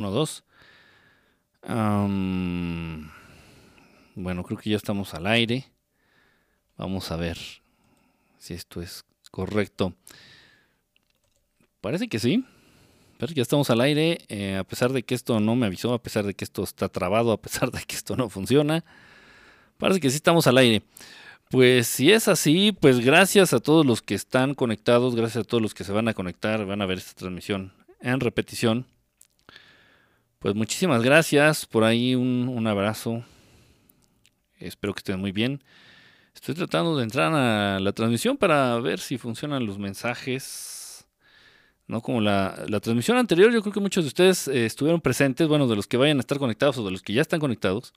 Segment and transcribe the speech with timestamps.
[0.00, 0.44] 1, 2.
[4.14, 5.66] bueno, creo que ya estamos al aire.
[6.78, 7.36] Vamos a ver
[8.38, 9.92] si esto es correcto.
[11.82, 12.46] Parece que sí.
[13.18, 14.18] Parece que ya estamos al aire.
[14.28, 16.88] Eh, a pesar de que esto no me avisó, a pesar de que esto está
[16.88, 18.82] trabado, a pesar de que esto no funciona.
[19.76, 20.82] Parece que sí estamos al aire.
[21.50, 25.62] Pues si es así, pues gracias a todos los que están conectados, gracias a todos
[25.62, 28.86] los que se van a conectar, van a ver esta transmisión en repetición.
[30.40, 31.66] Pues muchísimas gracias.
[31.66, 33.22] Por ahí un, abrazo.
[34.58, 35.62] Espero que estén muy bien.
[36.34, 41.06] Estoy tratando de entrar a la transmisión para ver si funcionan los mensajes.
[41.86, 45.68] No como la, transmisión anterior, yo creo que muchos de ustedes eh, estuvieron presentes, bueno,
[45.68, 47.92] de los que vayan a estar conectados o de los que ya están conectados.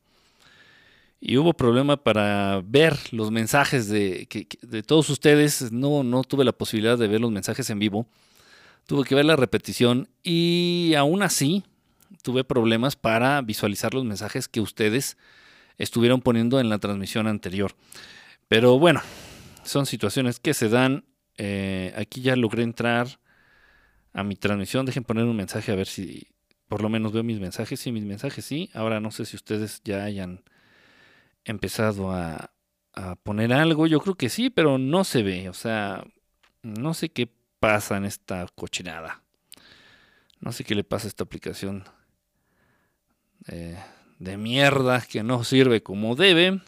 [1.21, 4.27] Y hubo problema para ver los mensajes de,
[4.61, 5.71] de todos ustedes.
[5.71, 8.05] No, no tuve la posibilidad de ver los mensajes en vivo.
[8.85, 11.63] Tuve que ver la repetición y aún así
[12.21, 15.17] tuve problemas para visualizar los mensajes que ustedes
[15.77, 17.75] estuvieron poniendo en la transmisión anterior.
[18.47, 19.01] Pero bueno,
[19.63, 21.05] son situaciones que se dan.
[21.37, 23.19] Eh, aquí ya logré entrar
[24.13, 24.85] a mi transmisión.
[24.85, 26.27] Dejen poner un mensaje a ver si
[26.67, 27.79] por lo menos veo mis mensajes.
[27.79, 28.69] Sí, mis mensajes sí.
[28.73, 30.43] Ahora no sé si ustedes ya hayan
[31.45, 32.51] empezado a,
[32.93, 33.87] a poner algo.
[33.87, 35.49] Yo creo que sí, pero no se ve.
[35.49, 36.03] O sea,
[36.61, 39.23] no sé qué pasa en esta cochinada.
[40.39, 41.85] No sé qué le pasa a esta aplicación
[43.47, 43.77] eh,
[44.19, 46.61] de mierda que no sirve como debe.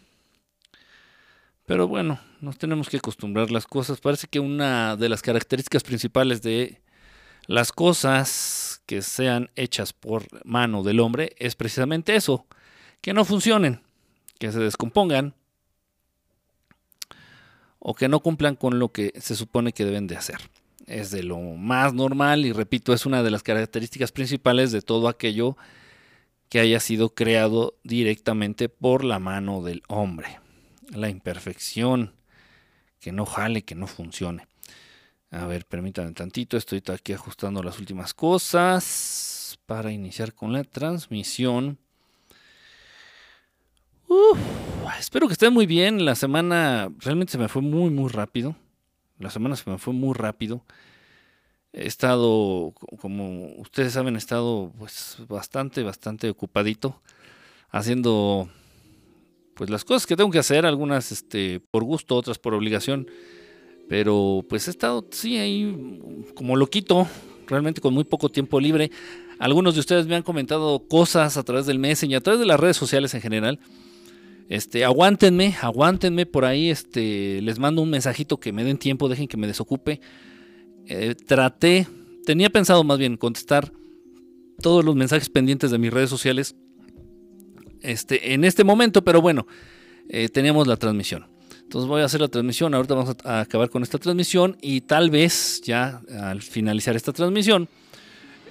[1.66, 4.00] Pero bueno, nos tenemos que acostumbrar las cosas.
[4.00, 6.82] Parece que una de las características principales de
[7.48, 12.46] las cosas que sean hechas por mano del hombre es precisamente eso,
[13.02, 13.82] que no funcionen,
[14.40, 15.34] que se descompongan
[17.80, 20.50] o que no cumplan con lo que se supone que deben de hacer.
[20.88, 25.08] Es de lo más normal y repito, es una de las características principales de todo
[25.08, 25.66] aquello que
[26.60, 30.40] haya sido creado directamente por la mano del hombre.
[30.90, 32.14] La imperfección,
[33.00, 34.48] que no jale, que no funcione.
[35.32, 41.78] A ver, permítanme tantito, estoy aquí ajustando las últimas cosas para iniciar con la transmisión.
[45.00, 46.06] espero que estén muy bien.
[46.06, 48.56] La semana realmente se me fue muy, muy rápido.
[49.20, 50.64] La semana se me fue muy rápido
[51.76, 57.02] he estado, como ustedes saben, he estado pues bastante, bastante ocupadito
[57.70, 58.50] haciendo
[59.56, 63.08] pues las cosas que tengo que hacer, algunas este, por gusto, otras por obligación,
[63.90, 66.02] pero pues he estado, sí, ahí
[66.34, 67.08] como loquito,
[67.46, 68.90] realmente con muy poco tiempo libre.
[69.38, 72.46] Algunos de ustedes me han comentado cosas a través del Messenger y a través de
[72.46, 73.60] las redes sociales en general.
[74.48, 79.28] Este, aguántenme, aguántenme por ahí, este, les mando un mensajito que me den tiempo, dejen
[79.28, 80.00] que me desocupe
[80.88, 81.88] eh, traté,
[82.26, 83.72] tenía pensado más bien contestar
[84.62, 86.56] todos los mensajes pendientes de mis redes sociales
[87.82, 89.48] este, en este momento, pero bueno,
[90.10, 91.28] eh, teníamos la transmisión.
[91.64, 95.10] Entonces voy a hacer la transmisión, ahorita vamos a, acabar con esta transmisión y tal
[95.10, 97.68] vez ya al finalizar esta transmisión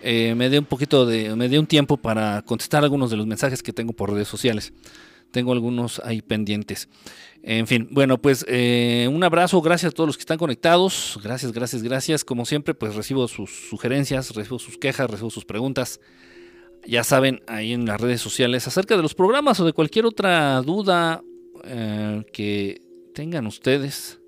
[0.02, 3.26] eh, me dé un poquito de, me dé un tiempo para contestar algunos de los
[3.26, 4.72] mensajes que tengo por redes sociales.
[5.34, 6.88] Tengo algunos ahí pendientes.
[7.42, 11.18] En fin, bueno, pues eh, un abrazo, gracias a todos los que están conectados.
[11.24, 12.24] Gracias, gracias, gracias.
[12.24, 16.00] Como siempre, pues recibo sus sugerencias, recibo sus quejas, recibo sus preguntas.
[16.86, 20.62] Ya saben, ahí en las redes sociales acerca de los programas o de cualquier otra
[20.62, 21.20] duda
[21.64, 22.80] eh, que
[23.12, 24.20] tengan ustedes.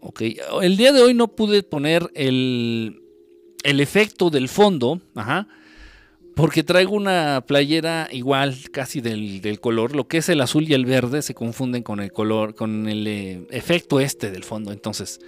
[0.00, 0.20] Ok,
[0.60, 3.00] el día de hoy no pude poner el,
[3.62, 5.00] el efecto del fondo.
[5.14, 5.48] Ajá
[6.34, 9.94] porque traigo una playera igual, casi del, color.
[9.94, 13.06] Lo que es el azul y el verde se confunden con el color, con el
[13.06, 14.72] eh, efecto este del fondo.
[14.72, 15.20] Entonces,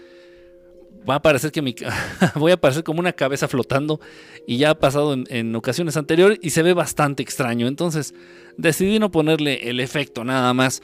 [1.08, 1.76] va a parecer que mi,
[2.34, 4.00] voy a aparecer como una cabeza flotando.
[4.48, 7.68] Y ya ha pasado en, ocasiones anteriores y se ve bastante extraño.
[7.68, 8.12] Entonces,
[8.56, 10.82] decidí no ponerle el efecto nada más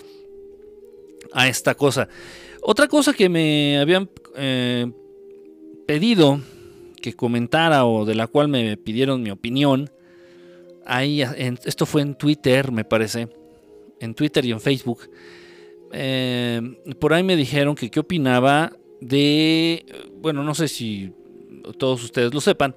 [1.32, 2.08] a esta cosa.
[2.62, 4.86] Otra cosa que me habían eh,
[5.84, 6.40] pedido
[7.00, 9.90] que comentara o de la cual me pidieron mi opinión
[10.86, 11.22] ahí,
[11.64, 13.28] esto fue en Twitter, me parece,
[14.00, 15.08] en Twitter y en Facebook.
[15.92, 16.60] Eh,
[16.98, 19.84] por ahí me dijeron que qué opinaba de,
[20.20, 21.12] bueno, no sé si
[21.78, 22.74] todos ustedes lo sepan,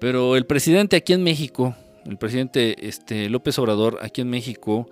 [0.00, 1.74] pero el presidente aquí en México,
[2.06, 4.88] el presidente este, López Obrador aquí en México,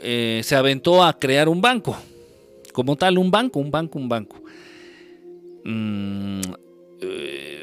[0.00, 1.96] eh, se aventó a crear un banco,
[2.72, 4.42] como tal, un banco, un banco, un banco.
[5.64, 6.40] Mm,
[7.02, 7.61] eh,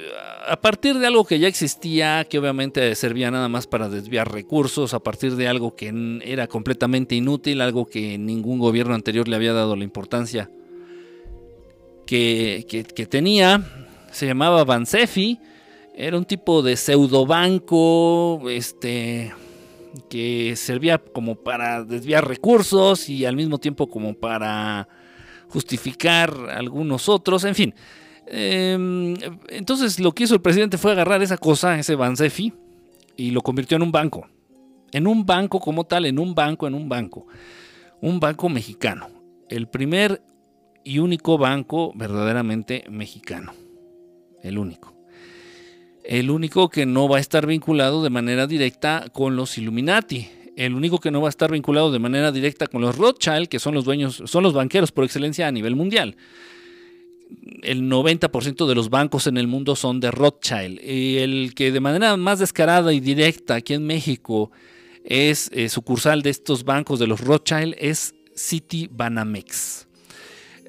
[0.49, 4.93] a partir de algo que ya existía, que obviamente servía nada más para desviar recursos,
[4.93, 5.93] a partir de algo que
[6.23, 10.49] era completamente inútil, algo que ningún gobierno anterior le había dado la importancia
[12.09, 13.63] que, tenía,
[14.11, 15.39] se llamaba Bansefi,
[15.95, 19.31] Era un tipo de pseudobanco, este,
[20.09, 24.87] que servía como para desviar recursos y al mismo tiempo como para
[25.49, 27.75] justificar algunos otros, en fin.
[28.31, 29.15] Em,
[29.49, 32.53] entonces lo que hizo el presidente fue agarrar esa cosa, ese Bansefi,
[33.17, 34.27] y lo convirtió en un banco.
[34.91, 37.27] En un banco como tal, en un banco, en un banco.
[38.01, 39.09] Un banco mexicano.
[39.49, 40.21] El primer
[40.83, 43.53] y único banco verdaderamente mexicano.
[44.41, 44.99] El único
[46.09, 50.73] el único que no va a estar vinculado de manera directa con los Illuminati, el
[50.73, 53.75] único que no va a estar vinculado de manera directa con los Rothschild, que son
[53.75, 56.17] los dueños, son los banqueros por excelencia a nivel mundial.
[57.61, 60.79] El 90% de los bancos en el mundo son de Rothschild.
[60.83, 64.51] Y el que de manera más descarada y directa aquí en México
[65.03, 69.87] es eh, sucursal de estos bancos de los Rothschild es City Banamex.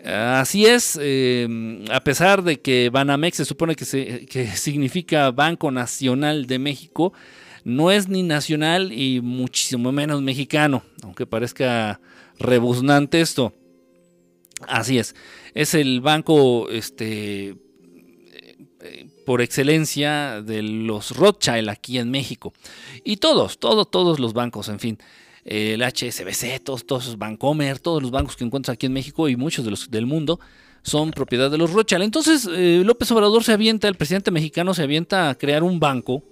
[0.05, 3.85] Así es, em, a pesar de que Banamex se supone que,
[4.57, 7.12] significa Banco Nacional de México,
[7.65, 12.01] no es ni nacional y muchísimo menos mexicano, aunque parezca
[12.39, 13.53] rebuznante esto.
[14.69, 15.15] Así es,
[15.55, 17.57] es el banco este,
[18.81, 22.53] eh, por excelencia de los Rothschild aquí en México.
[23.05, 24.99] Y todos, todos, todos los bancos, en fin
[25.45, 29.65] el HSBC, todos, todos Bancomer, todos los bancos que encuentras aquí en México y muchos
[29.65, 30.39] de los del mundo
[30.83, 32.03] son propiedad de los Rothschild.
[32.03, 36.23] Entonces eh, López Obrador se avienta, el presidente mexicano se avienta a crear un banco.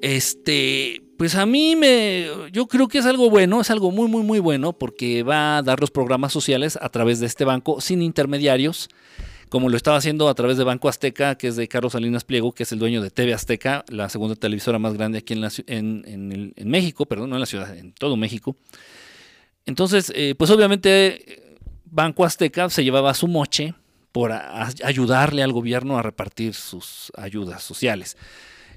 [0.00, 4.22] Este, pues a mí me, yo creo que es algo bueno, es algo muy, muy,
[4.22, 8.00] muy bueno porque va a dar los programas sociales a través de este banco sin
[8.00, 8.88] intermediarios
[9.48, 12.52] como lo estaba haciendo a través de Banco Azteca, que es de Carlos Salinas Pliego,
[12.52, 15.34] que es el dueño de TV Azteca, la segunda televisora más grande aquí
[15.66, 18.56] en, México, perdón, no en la ciudad, en todo México.
[19.66, 21.56] Entonces, eh, pues obviamente
[21.86, 23.74] Banco Azteca se llevaba su moche
[24.12, 28.16] por ayudarle al gobierno a repartir sus ayudas sociales.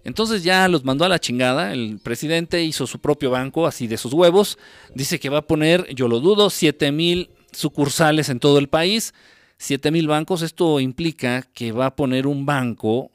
[0.03, 1.73] Entonces ya los mandó a la chingada.
[1.73, 4.57] El presidente hizo su propio banco, así de sus huevos.
[4.95, 9.13] Dice que va a poner, yo lo dudo, 7 mil sucursales en todo el país.
[9.57, 13.11] 7 mil bancos, esto implica que va a poner un banco,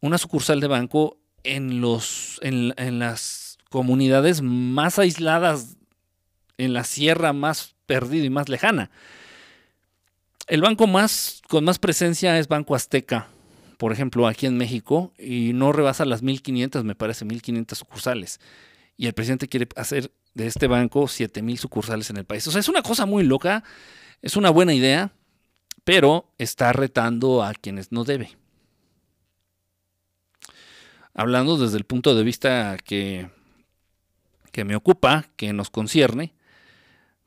[0.00, 5.78] una sucursal de banco en, los, en, las comunidades más aisladas,
[6.58, 8.90] en la sierra más perdida y más lejana.
[10.46, 13.28] El banco más con más presencia es Banco Azteca,
[13.82, 18.38] por ejemplo, aquí en México, y no rebasa las 1500, me parece, 1500 sucursales.
[18.96, 22.46] Y el presidente quiere hacer de este banco 7000 sucursales en el país.
[22.46, 23.64] O sea, es una cosa muy loca,
[24.20, 25.10] es una buena idea,
[25.82, 28.36] pero está retando a quienes no debe.
[31.12, 33.30] Hablando desde el punto de vista que,
[34.52, 36.34] que me ocupa, que nos concierne,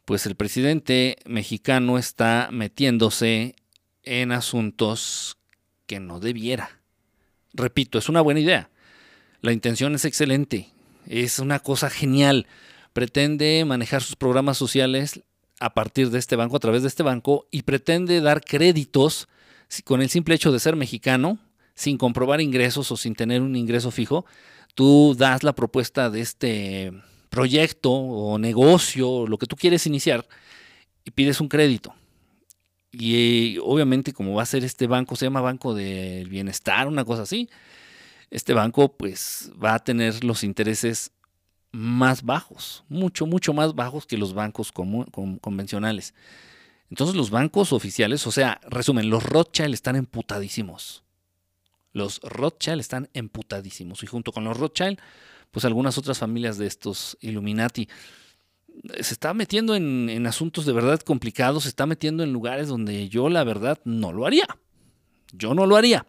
[0.06, 3.58] pues el presidente mexicano está metiéndose
[4.04, 5.38] en asuntos
[5.88, 6.80] que no debiera.
[7.54, 8.70] Repito, es una buena idea.
[9.42, 10.72] La intención es excelente.
[11.08, 12.48] Es una cosa genial.
[12.94, 15.22] Pretende manejar sus programas sociales
[15.60, 19.28] a partir de este banco, a través de este banco, y pretende dar créditos
[19.84, 21.40] con el simple hecho de ser mexicano,
[21.76, 24.26] sin comprobar ingresos o sin tener un ingreso fijo,
[24.74, 26.92] tú das la propuesta de este
[27.30, 30.28] proyecto o negocio, lo que tú quieres iniciar,
[31.04, 31.94] y pides un crédito.
[32.98, 37.24] Y obviamente como va a ser este banco, se llama Banco del Bienestar, una cosa
[37.24, 37.50] así,
[38.32, 41.12] este banco pues va a tener los intereses
[41.72, 46.14] más bajos, mucho, mucho más bajos que los bancos convencionales.
[46.90, 51.04] Entonces los bancos oficiales, o sea, resumen, los Rothschild están emputadísimos.
[51.92, 54.04] Los Rothschild están emputadísimos.
[54.04, 55.00] Y junto con los Rothschild,
[55.52, 57.90] pues algunas otras familias de estos Illuminati
[59.00, 63.30] se está metiendo en, asuntos de verdad complicados, se está metiendo en lugares donde yo
[63.30, 64.48] la verdad no lo haría.
[65.32, 66.06] Yo no lo haría.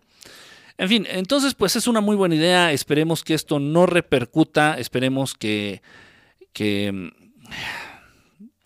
[0.78, 5.35] En fin, entonces pues es una muy buena idea, esperemos que esto no repercuta, esperemos
[5.35, 5.80] que,
[6.52, 7.12] que,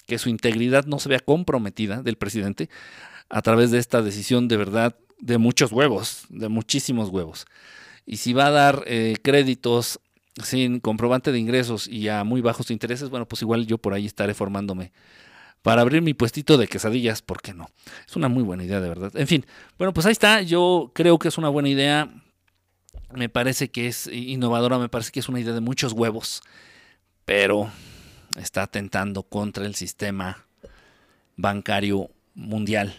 [0.07, 2.69] que su integridad no se vea comprometida del presidente
[3.29, 7.47] a través de esta decisión de verdad de muchos huevos, de muchísimos huevos.
[8.07, 10.01] Y si va a dar eh, créditos
[10.43, 14.07] sin comprobante de ingresos y a muy bajos intereses, bueno, pues igual yo por ahí
[14.07, 14.93] estaré formándome
[15.63, 17.69] para abrir mi puestito de quesadillas, ¿por qué no?
[18.09, 19.13] Es una muy buena idea, de verdad.
[19.15, 19.45] En fin,
[19.79, 20.41] bueno, pues ahí está.
[20.41, 22.11] Yo creo que es una buena idea.
[23.13, 26.43] Me parece que es innovadora, me parece que es una idea de muchos huevos,
[27.25, 27.71] pero
[28.37, 30.47] está atentando contra el sistema
[31.37, 32.95] bancario mundial.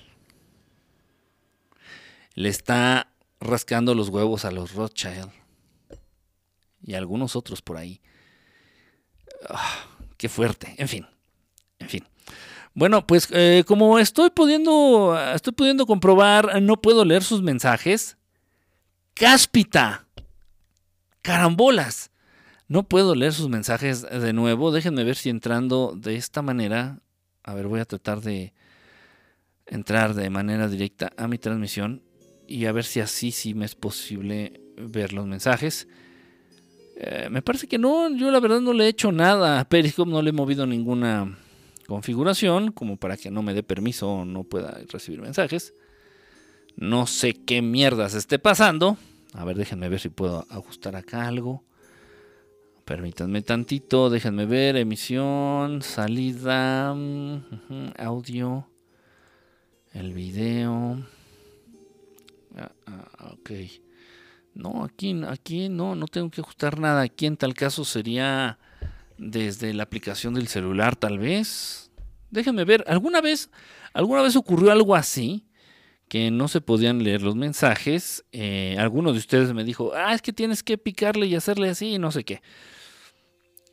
[2.35, 3.07] Le está
[3.39, 5.40] rascando los huevos a los Rothschild
[6.83, 8.01] y algunos otros por ahí.
[9.49, 9.85] Ah,
[10.17, 10.75] qué fuerte.
[10.77, 11.05] En fin,
[11.79, 12.03] en fin.
[12.73, 18.17] Bueno, pues eh, como estoy pudiendo, estoy pudiendo comprobar, no puedo leer sus mensajes.
[19.13, 20.07] cáspita.
[21.21, 22.11] Carambolas.
[22.67, 24.71] No puedo leer sus mensajes de nuevo.
[24.71, 26.99] Déjenme ver si entrando de esta manera.
[27.43, 28.53] A ver, voy a tratar de
[29.65, 32.01] entrar de manera directa a mi transmisión
[32.47, 35.87] y a ver si así sí me es posible ver los mensajes.
[37.03, 40.11] Eh, me parece que no, yo la verdad no le he hecho nada a Periscope,
[40.11, 41.35] no le he movido ninguna
[41.87, 45.73] configuración como para que no me dé permiso o no pueda recibir mensajes.
[46.75, 48.97] No sé qué mierdas esté pasando.
[49.33, 51.63] A ver, déjenme ver si puedo ajustar acá algo.
[52.85, 56.95] Permítanme tantito, déjenme ver, emisión, salida,
[57.97, 58.67] audio,
[59.93, 61.03] el video.
[62.55, 63.51] Ah, ah, ok.
[64.53, 67.01] No, aquí, aquí no, no tengo que ajustar nada.
[67.01, 68.59] Aquí en tal caso sería
[69.17, 71.91] desde la aplicación del celular, tal vez.
[72.29, 73.49] Déjenme ver, ¿alguna vez,
[73.93, 75.45] alguna vez ocurrió algo así?
[76.11, 78.25] que no se podían leer los mensajes.
[78.33, 81.93] Eh, alguno de ustedes me dijo, ah, es que tienes que picarle y hacerle así
[81.93, 82.41] y no sé qué.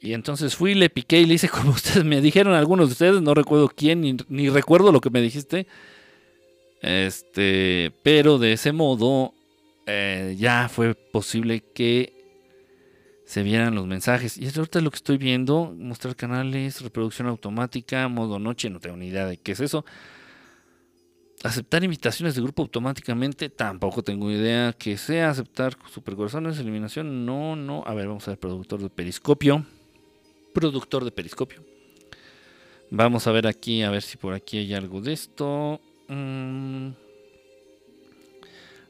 [0.01, 3.23] Y entonces fui, le piqué y le hice como ustedes me dijeron, algunos de ustedes,
[3.23, 5.67] no recuerdo quién, ni, recuerdo lo que me dijiste.
[6.81, 9.35] Este, pero de ese modo
[9.91, 12.13] eh, ya fue posible que
[13.25, 14.37] se vieran los mensajes.
[14.37, 19.07] Y ahorita lo que estoy viendo, mostrar canales, reproducción automática, modo noche, no tengo ni
[19.09, 19.87] idea de qué es eso.
[21.43, 25.31] Aceptar invitaciones de grupo automáticamente, tampoco tengo idea que sea.
[25.31, 27.83] Aceptar supercorazones, eliminación, no, no.
[27.87, 29.65] A ver, vamos a ver, productor de periscopio.
[30.53, 31.65] Productor de periscopio.
[32.91, 35.81] Vamos a ver aquí, a ver si por aquí hay algo de esto.
[36.09, 37.08] Mm.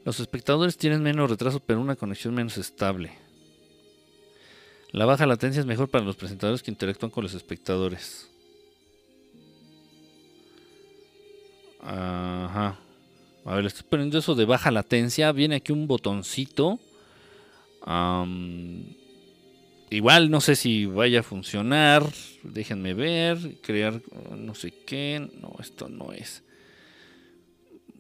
[0.09, 3.12] Los espectadores tienen menos retraso, pero una conexión menos estable.
[4.91, 8.31] La baja latencia es mejor para los presentadores que interactúan con los espectadores.
[11.83, 12.79] Ajá.
[13.45, 15.31] A ver, estoy poniendo eso de baja latencia.
[15.33, 16.79] Viene aquí un botoncito.
[19.91, 22.03] igual no sé si vaya a funcionar.
[22.45, 23.59] Déjenme ver.
[23.61, 24.00] Crear
[24.35, 25.31] no sé qué.
[25.38, 26.43] No, esto no es.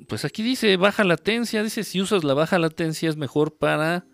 [0.06, 1.62] Pues aquí dice baja latencia.
[1.62, 4.06] Dice si usas la baja latencia es mejor para...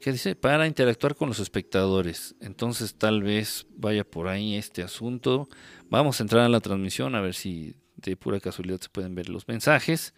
[0.00, 0.34] ¿Qué dice?
[0.34, 2.34] Para interactuar con los espectadores.
[2.40, 5.48] Entonces tal vez vaya por ahí este asunto.
[5.90, 9.28] Vamos a entrar a la transmisión a ver si de pura casualidad se pueden ver
[9.28, 10.14] los mensajes.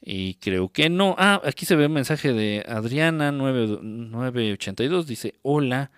[0.00, 1.16] Y creo que no.
[1.18, 5.06] Ah, aquí se ve un mensaje de Adriana 982.
[5.06, 5.90] Dice, hola.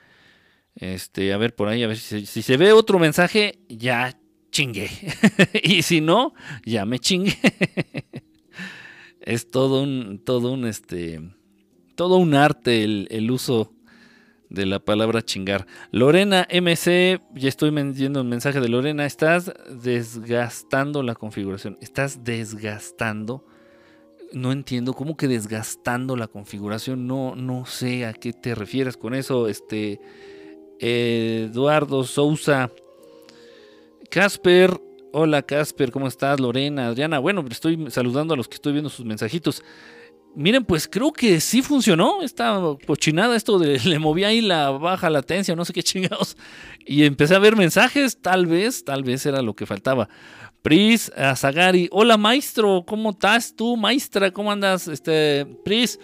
[0.76, 4.16] Este, a ver por ahí, a ver si, si se ve otro mensaje, ya
[4.50, 4.90] chingue.
[5.62, 7.36] y si no, ya me chingue.
[9.20, 11.20] es todo un, todo un, este,
[11.94, 13.72] todo un arte el, el uso
[14.50, 15.66] de la palabra chingar.
[15.92, 21.78] Lorena MC, ya estoy viendo un mensaje de Lorena, estás desgastando la configuración.
[21.80, 23.46] Estás desgastando.
[24.32, 27.06] No entiendo cómo que desgastando la configuración.
[27.06, 29.48] No, no sé a qué te refieres con eso.
[29.48, 30.00] Este
[30.80, 32.70] Eduardo Sousa.
[34.10, 34.80] Casper,
[35.12, 36.40] hola Casper, ¿cómo estás?
[36.40, 37.20] Lorena, Adriana.
[37.20, 39.62] Bueno, estoy saludando a los que estoy viendo sus mensajitos.
[40.34, 45.10] Miren, pues creo que sí funcionó esta cochinada, esto de le moví ahí la baja
[45.10, 46.36] latencia, no sé qué chingados,
[46.84, 50.08] y empecé a ver mensajes, tal vez, tal vez era lo que faltaba.
[50.60, 54.32] Pris, Azagari, hola maestro, ¿cómo estás tú, maestra?
[54.32, 54.88] ¿Cómo andas?
[54.88, 56.00] Este, Pris,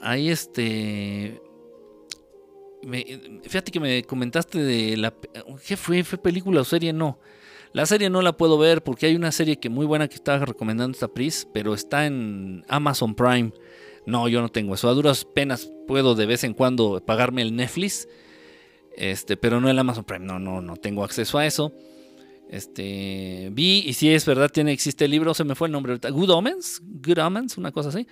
[0.00, 1.40] ahí este,
[3.42, 5.14] fíjate que me comentaste de la,
[5.66, 6.04] ¿qué fue?
[6.04, 6.92] ¿Fue película o serie?
[6.92, 7.18] No.
[7.74, 10.44] La serie no la puedo ver porque hay una serie que muy buena que estaba
[10.46, 13.52] recomendando esta Pris, pero está en Amazon Prime.
[14.06, 14.88] No, yo no tengo eso.
[14.88, 18.06] A duras penas puedo de vez en cuando pagarme el Netflix.
[18.96, 20.24] Este, pero no el Amazon Prime.
[20.24, 21.72] No, no, no tengo acceso a eso.
[22.48, 25.98] Este, vi y si es verdad tiene existe el libro, se me fue el nombre.
[25.98, 28.06] Good Omens, Good Omens, una cosa así.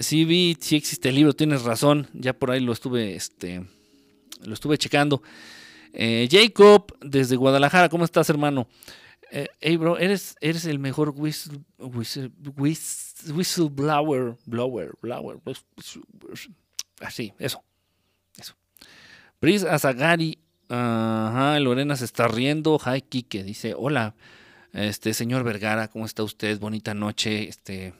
[0.00, 2.08] Sí vi, sí existe el libro, tienes razón.
[2.14, 3.62] Ya por ahí lo estuve este
[4.44, 5.20] lo estuve checando.
[5.92, 8.68] Eh, Jacob, desde Guadalajara, ¿cómo estás, hermano?
[9.30, 15.40] Eh, hey, bro, eres, eres el mejor whistle, whistleblower, blower, blower,
[17.00, 17.64] así, eso,
[18.38, 18.54] eso.
[19.40, 24.14] Pris Azagari, ajá, Lorena se está riendo, Hi Kike, dice, hola,
[24.74, 26.58] este, señor Vergara, ¿cómo está usted?
[26.58, 27.94] Bonita noche, este,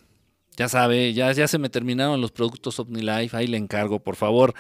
[0.56, 4.52] ya sabe, ya, ya se me terminaron los productos OmniLife, ahí le encargo, por favor.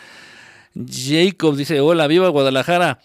[0.74, 3.00] Jacob dice, hola, viva Guadalajara.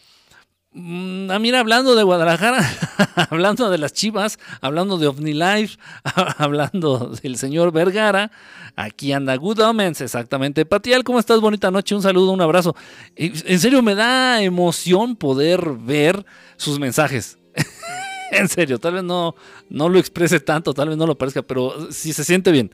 [0.73, 2.59] Mm, ah, mira, hablando de Guadalajara,
[3.31, 5.77] hablando de las chivas, hablando de OmniLife,
[6.37, 8.31] hablando del señor Vergara,
[8.75, 10.65] aquí anda Good Omens, exactamente.
[10.65, 11.39] Patial, ¿cómo estás?
[11.39, 12.75] Bonita noche, un saludo, un abrazo.
[13.15, 16.25] En serio, me da emoción poder ver
[16.57, 17.39] sus mensajes.
[18.31, 19.35] en serio, tal vez no,
[19.69, 22.73] no lo exprese tanto, tal vez no lo parezca, pero si se siente bien.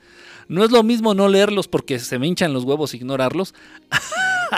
[0.49, 3.53] No es lo mismo no leerlos porque se me hinchan los huevos e ignorarlos,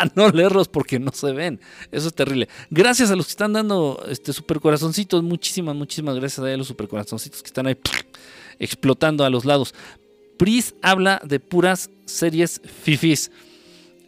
[0.16, 1.60] no leerlos porque no se ven.
[1.92, 2.50] Eso es terrible.
[2.70, 6.88] Gracias a los que están dando este super corazoncitos, muchísimas, muchísimas gracias a los super
[6.88, 7.78] corazoncitos que están ahí
[8.60, 9.74] explotando a los lados.
[10.38, 13.32] Pris habla de puras series fifis.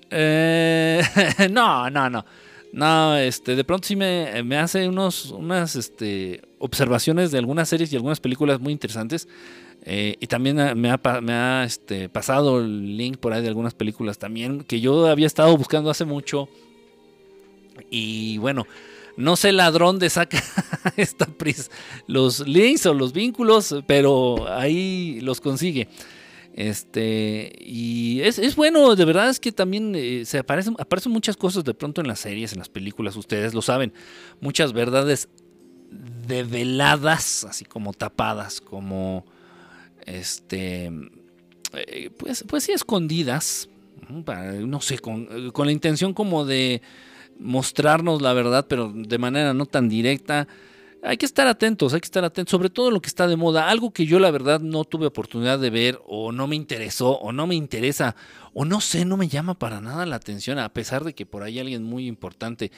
[0.09, 1.01] Eh,
[1.51, 2.25] no, no, no.
[2.73, 7.91] No, este, de pronto sí me, me hace unos, unas este, observaciones de algunas series
[7.91, 9.27] y algunas películas muy interesantes.
[9.89, 13.73] Eh, y también me ha, me ha este, pasado el link por ahí de algunas
[13.73, 16.49] películas también que yo había estado buscando hace mucho.
[17.89, 18.67] Y bueno,
[19.15, 20.43] no sé ladrón de saca
[20.97, 21.71] esta pris
[22.05, 25.87] los links o los vínculos, pero ahí los consigue.
[26.53, 31.63] Este, y es, bueno, de verdad es que también eh, se aparecen, aparecen muchas cosas
[31.63, 33.93] de pronto en las series, en las películas, ustedes lo saben,
[34.41, 35.29] muchas verdades
[36.27, 39.23] develadas, así como tapadas, como,
[40.07, 40.91] este,
[41.73, 43.69] eh, pues, pues sí, escondidas,
[44.09, 46.81] no sé, con, con la intención como de
[47.39, 50.47] mostrarnos la verdad, pero de manera no tan directa.
[51.03, 53.69] Hay que estar atentos, hay que estar atentos, sobre todo lo que está de moda,
[53.69, 57.31] algo que yo la verdad no tuve oportunidad de ver o no me interesó o
[57.31, 58.15] no me interesa
[58.53, 61.43] o no sé, no me llama para nada la atención, a pesar de que por
[61.43, 62.71] ahí alguien muy importante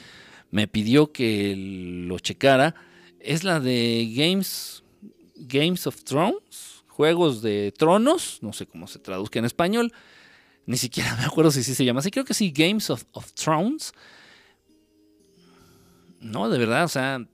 [0.50, 2.74] me pidió que lo checara,
[3.20, 4.82] es la de Games,
[5.36, 9.90] Games of Thrones, Juegos de Tronos, no sé cómo se traduzca en español,
[10.66, 13.94] ni siquiera me acuerdo si sí se llama así, creo que sí, Games of, Thrones.
[16.20, 17.26] No, de verdad, o sea,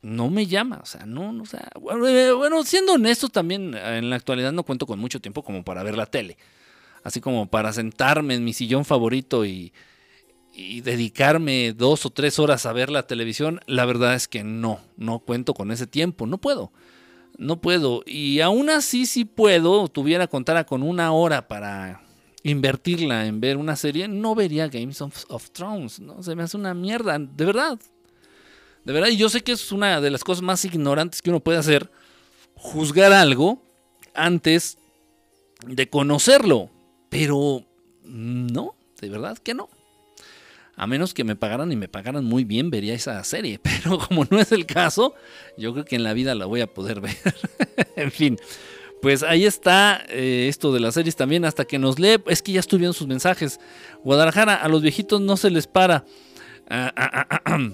[0.00, 1.72] no me llama, o sea, no, o sea,
[2.06, 5.82] eh, bueno, siendo honesto también en la actualidad no cuento con mucho tiempo como para
[5.82, 6.36] ver la tele,
[7.02, 9.72] así como para sentarme en mi sillón favorito y
[10.84, 15.18] dedicarme dos o tres horas a ver la televisión, la verdad es que no, no
[15.18, 16.70] cuento con ese tiempo, no puedo,
[17.38, 22.02] no puedo, y aún así si puedo, tuviera contara con una hora para
[22.42, 26.56] invertirla en ver una serie, no vería Games of, of Thrones, no, se me hace
[26.56, 27.78] una mierda, de verdad,
[28.84, 31.40] de verdad, y yo sé que es una de las cosas más ignorantes que uno
[31.40, 31.90] puede hacer,
[32.54, 33.62] juzgar algo
[34.14, 34.78] antes
[35.66, 36.70] de conocerlo.
[37.08, 37.64] Pero
[38.02, 39.68] no, de verdad que no.
[40.76, 43.58] A menos que me pagaran y me pagaran muy bien, vería esa serie.
[43.62, 45.14] Pero como no es el caso,
[45.56, 47.16] yo creo que en la vida la voy a poder ver.
[47.96, 48.38] en fin,
[49.00, 51.44] pues ahí está eh, esto de las series también.
[51.44, 53.60] Hasta que nos lee, es que ya estuvieron sus mensajes.
[54.02, 56.04] Guadalajara, a los viejitos no se les para.
[56.68, 57.68] Ah, ah, ah,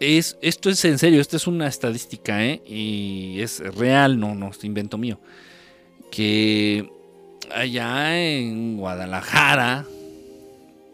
[0.00, 2.62] es, esto es en serio, esto es una estadística, ¿eh?
[2.66, 5.18] Y es real, no, no es invento mío.
[6.10, 6.90] Que
[7.50, 9.86] allá en Guadalajara,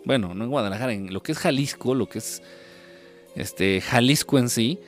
[0.04, 2.42] bueno, no en Guadalajara, en lo que es Jalisco, lo que es
[3.36, 4.78] este Jalisco en sí,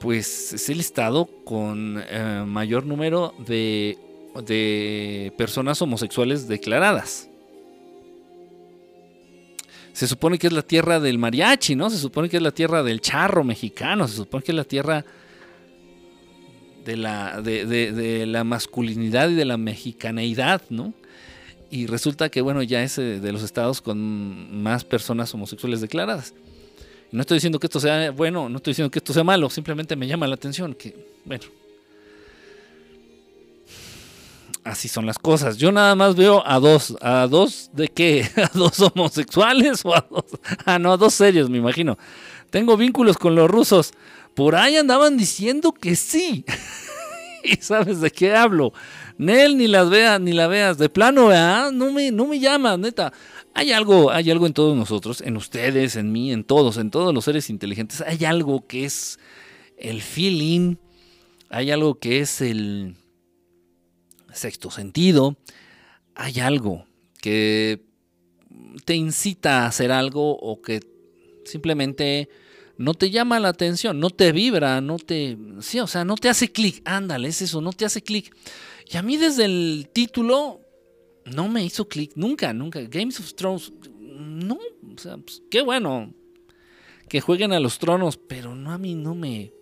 [0.00, 3.98] pues es el estado con eh, mayor número de,
[4.46, 7.28] de personas homosexuales declaradas
[9.96, 11.88] se supone que es la tierra del mariachi, ¿no?
[11.88, 15.06] Se supone que es la tierra del charro mexicano, se supone que es la tierra
[16.84, 20.92] de la, de, la masculinidad y de la mexicaneidad, ¿no?
[21.70, 26.34] Y resulta que, bueno, ya es eh, de los estados con más personas homosexuales declaradas.
[27.10, 29.96] no estoy diciendo que esto sea bueno, no estoy diciendo que esto sea malo, simplemente
[29.96, 31.44] me llama la atención que, bueno,
[34.66, 35.56] así son las cosas.
[35.56, 40.06] Yo nada más veo a dos, a dos de qué, a dos homosexuales o a
[40.08, 40.24] dos,
[40.64, 41.96] ah no, a dos serios, me imagino.
[42.50, 43.92] Tengo vínculos con los rusos.
[44.34, 46.44] Por ahí andaban diciendo que sí.
[47.44, 48.72] y sabes de qué hablo.
[49.18, 50.78] Nel, ni las veas, ni la veas.
[50.78, 51.30] De plano,
[51.72, 53.12] No me, no me llamas, neta.
[53.54, 57.14] Hay algo, hay algo en todos nosotros, en ustedes, en mí, en todos, en todos
[57.14, 58.02] los seres inteligentes.
[58.02, 59.18] Hay algo que es
[59.78, 60.76] el feeling.
[61.48, 62.96] Hay algo que es el
[64.32, 65.36] sexto sentido,
[66.14, 66.86] hay algo
[67.20, 67.82] que
[68.84, 70.80] te incita a hacer algo o que
[71.44, 72.28] simplemente
[72.78, 76.28] no te llama la atención, no te vibra, no te, sí, o sea, no te
[76.28, 78.34] hace clic, ándale, es eso, no te hace clic.
[78.88, 80.60] Y a mí desde el título
[81.24, 82.80] no me hizo clic, nunca, nunca.
[82.82, 86.14] Games of Thrones, no, o sea, pues, qué bueno
[87.08, 89.52] que jueguen a los tronos, pero no a mí no me,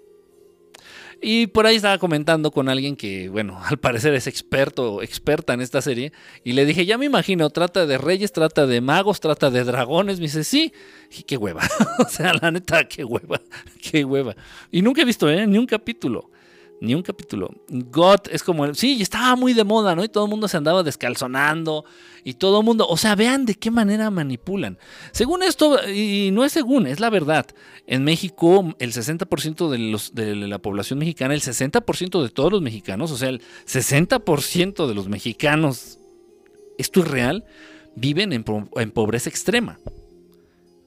[1.26, 5.62] y por ahí estaba comentando con alguien que, bueno, al parecer es experto, experta en
[5.62, 6.12] esta serie.
[6.44, 10.18] Y le dije, ya me imagino, trata de reyes, trata de magos, trata de dragones.
[10.18, 10.72] Me dice, sí.
[11.16, 11.62] Y qué hueva.
[11.98, 13.40] o sea, la neta, qué hueva,
[13.90, 14.36] qué hueva.
[14.70, 15.46] Y nunca he visto, ¿eh?
[15.46, 16.30] Ni un capítulo.
[16.84, 17.50] Ni un capítulo.
[17.68, 18.74] God es como.
[18.74, 20.04] Sí, estaba muy de moda, ¿no?
[20.04, 21.86] Y todo el mundo se andaba descalzonando.
[22.24, 22.86] Y todo el mundo.
[22.86, 24.78] O sea, vean de qué manera manipulan.
[25.10, 27.46] Según esto, y no es según, es la verdad.
[27.86, 33.10] En México, el 60% de, de la población mexicana, el 60% de todos los mexicanos,
[33.10, 35.98] o sea, el 60% de los mexicanos,
[36.76, 37.46] esto es real,
[37.96, 38.44] viven en,
[38.76, 39.78] en pobreza extrema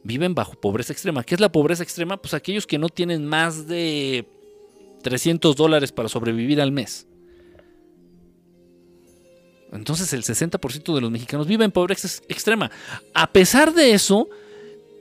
[0.03, 1.21] viven bajo pobreza extrema.
[1.25, 2.15] ¿Qué es la pobreza extrema?
[2.15, 4.25] Pues aquellos que no tienen más de
[5.01, 7.07] 300 dólares para sobrevivir al mes.
[9.71, 12.71] Entonces el 60% de los mexicanos viven en pobreza extrema.
[13.13, 14.29] A pesar de eso,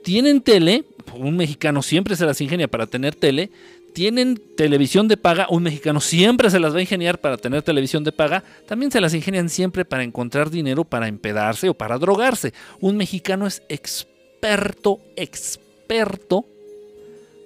[0.03, 3.49] tienen tele, un mexicano siempre se las ingenia para tener tele,
[3.93, 8.03] tienen televisión de paga, un mexicano siempre se las va a ingeniar para tener televisión
[8.03, 12.53] de paga, también se las ingenian siempre para encontrar dinero para empedarse o para drogarse.
[12.79, 16.45] Un mexicano es experto, experto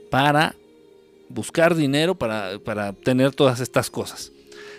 [0.09, 0.55] para
[1.33, 4.31] buscar dinero para, para tener todas estas cosas.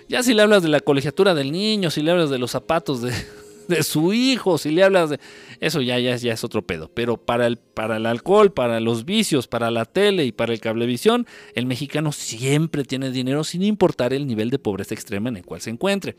[0.09, 3.03] Ya si le hablas de la colegiatura del niño, si le hablas de los zapatos
[3.69, 5.21] de, su hijo, si le hablas de...
[5.61, 6.91] Eso ya, ya, ya es otro pedo.
[6.93, 10.61] Pero para el, para el alcohol, para los vicios, para la tele y para el
[10.61, 15.47] cablevisión, el mexicano siempre tiene dinero sin importar el nivel de pobreza extrema en el
[15.47, 16.17] cual se encuentre.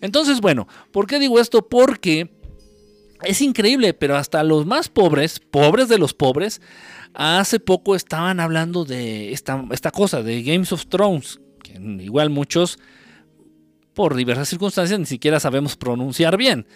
[0.00, 1.68] Entonces, bueno, ¿por qué digo esto?
[1.68, 2.30] Porque
[3.24, 6.60] es increíble, pero hasta los más pobres, pobres de los pobres,
[7.14, 12.78] Hace poco estaban hablando de esta, esta cosa, de Games of Thrones, que igual muchos,
[13.94, 16.66] por diversas circunstancias, ni siquiera sabemos pronunciar bien.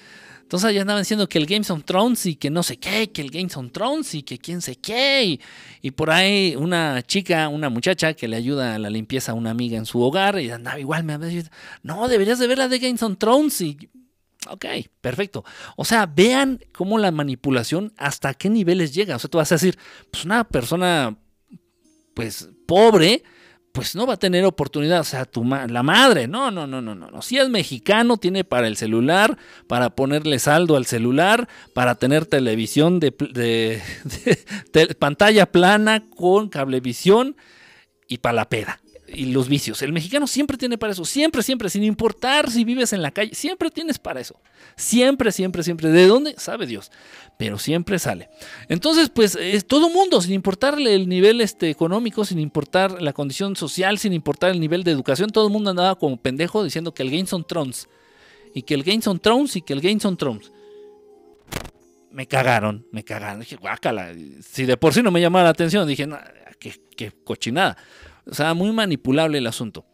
[0.49, 3.21] Entonces ya andaban diciendo que el Games of Thrones y que no sé qué, que
[3.21, 5.39] el Games of Thrones y que quién sé qué.
[5.83, 9.51] Y, por ahí una chica, una muchacha que le ayuda a la limpieza a una
[9.51, 11.51] amiga en su hogar y andaba igual, me dicho,
[11.83, 13.61] no, deberías de ver la de Games of Thrones.
[13.61, 13.91] Y
[14.47, 14.67] Ok,
[15.01, 15.45] perfecto.
[15.77, 19.17] O sea, vean cómo la manipulación hasta qué niveles llega.
[19.17, 19.79] O sea, tú vas a decir,
[20.11, 21.19] pues una persona,
[22.15, 23.25] pues pobre,
[23.73, 25.01] pues no va a tener oportunidad.
[25.01, 27.23] O sea, tu la madre, no, no, no, no, no.
[27.23, 33.01] Si es mexicano, tiene para el celular, para ponerle saldo al celular, para tener televisión
[33.01, 33.83] de, de
[34.99, 37.37] pantalla plana con cablevisión
[38.07, 38.81] y para la peda
[39.13, 39.83] y los vicios.
[39.83, 43.35] El mexicano siempre tiene para eso, siempre, siempre, sin importar si vives en la calle,
[43.35, 44.41] siempre tienes para eso.
[44.77, 45.91] Siempre, siempre, siempre.
[45.91, 46.35] ¿De dónde?
[46.39, 46.91] Sabe Dios.
[47.39, 48.29] Pero siempre sale.
[48.69, 53.57] Entonces, pues, es todo mundo, sin importarle el nivel este, económico, sin importar la condición
[53.57, 57.03] social, sin importar el nivel de educación, todo el mundo andaba como pendejo diciendo que
[57.03, 57.89] el Game son Thrones.
[58.55, 60.53] Y que el Game son Thrones y que el Game son Thrones.
[62.11, 63.41] Me cagaron, me cagaron.
[63.41, 64.13] Dije, guácala.
[64.43, 66.09] Si de por sí no me llamaba la atención, dije,
[66.59, 67.77] qué, qué cochinada.
[68.31, 69.85] O sea, muy manipulable el asunto.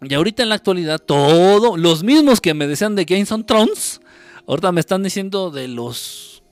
[0.00, 4.00] Y ahorita en la actualidad, todo, los mismos que me decían de Games on Thrones,
[4.46, 6.42] ahorita me están diciendo de los.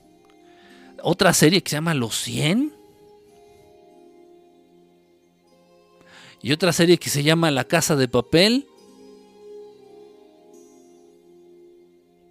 [1.01, 2.73] Otra serie que se llama Los 100.
[6.41, 8.67] Y otra serie que se llama La Casa de Papel.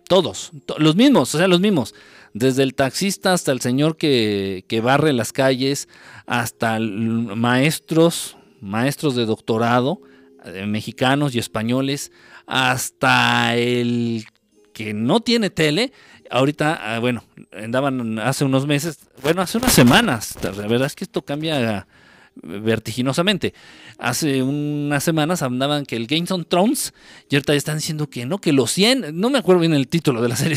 [0.08, 1.94] Todos, los mismos, o sea, los mismos.
[2.34, 5.88] Desde el taxista hasta el señor que, que barre las calles,
[6.26, 10.00] hasta maestros, maestros de doctorado,
[10.44, 12.12] eh, mexicanos y españoles,
[12.46, 14.24] hasta el
[14.72, 15.92] que no tiene tele.
[16.30, 21.04] Ahorita, ah, bueno, andaban hace unos meses, bueno, hace unas semanas, la verdad es que
[21.04, 21.86] esto cambia
[22.34, 23.54] vertiginosamente.
[23.98, 26.94] Hace unas semanas andaban que el Games on Thrones
[27.28, 30.22] y ahorita están diciendo que no, que los 100, no me acuerdo bien el título
[30.22, 30.56] de la serie,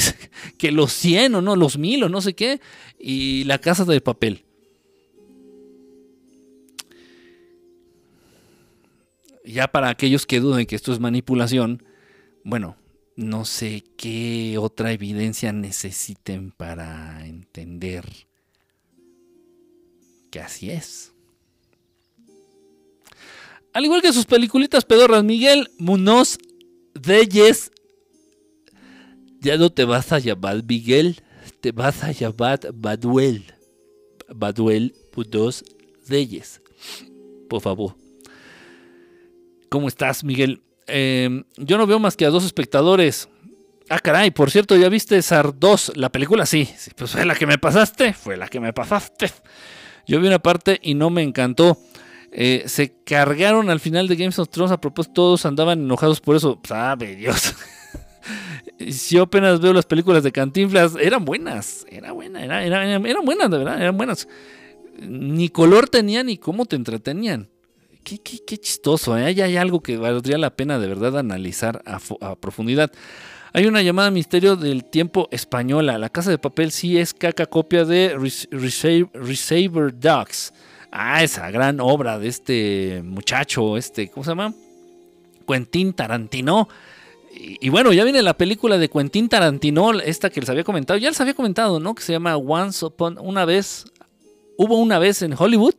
[0.57, 2.61] que los 100 o no, los 1000 o no sé qué,
[2.99, 4.44] y la casa de papel.
[9.45, 11.84] Ya para aquellos que duden que esto es manipulación,
[12.43, 12.77] bueno,
[13.15, 18.05] no sé qué otra evidencia necesiten para entender
[20.31, 21.13] que así es.
[23.73, 26.38] Al igual que sus peliculitas pedorras, Miguel Munoz
[26.93, 27.71] Deyes,
[29.41, 31.21] ya no te vas a llamar Miguel,
[31.62, 33.45] te vas a llamar Baduel.
[34.34, 35.63] Baduel Munoz
[36.08, 36.62] Deyes.
[37.49, 38.04] Por favor.
[39.69, 40.62] ¿Cómo estás, Miguel?
[40.88, 43.30] Em, yo no veo más que a dos espectadores.
[43.89, 45.93] Ah, caray, por cierto, ¿ya viste SAR 2?
[45.95, 49.32] La película sí, pues fue la que me pasaste, fue la que me pasaste.
[50.08, 51.78] Yo vi una parte y no me encantó.
[52.32, 56.36] Eh, se cargaron al final de Games of Thrones, a propósito, todos andaban enojados por
[56.36, 56.60] eso.
[56.67, 57.56] Sabe Dios.
[58.80, 63.49] si yo apenas veo las películas de Cantinflas, eran buenas, era buena, era, eran buenas,
[63.49, 64.28] de verdad, eran buenas.
[64.99, 67.49] Ni color tenían ni cómo te entretenían.
[68.05, 68.19] Qué,
[68.59, 69.25] chistoso, ¿eh?
[69.25, 72.91] hay algo que valdría la pena de verdad analizar a, profundidad.
[73.51, 75.97] Hay una llamada misterio del tiempo española.
[75.97, 78.15] La casa de papel sí es caca copia de
[78.51, 80.53] Receiver Dogs.
[80.91, 84.53] Ah, esa gran obra de este muchacho, este, ¿cómo se llama?
[85.47, 86.69] Quentin Tarantino.
[87.33, 91.09] Y, bueno, ya viene la película de Quentin Tarantino, esta que les había comentado, ya
[91.09, 91.95] les había comentado, ¿no?
[91.95, 93.85] Que se llama Once Upon una vez,
[94.57, 95.73] hubo una vez en Hollywood,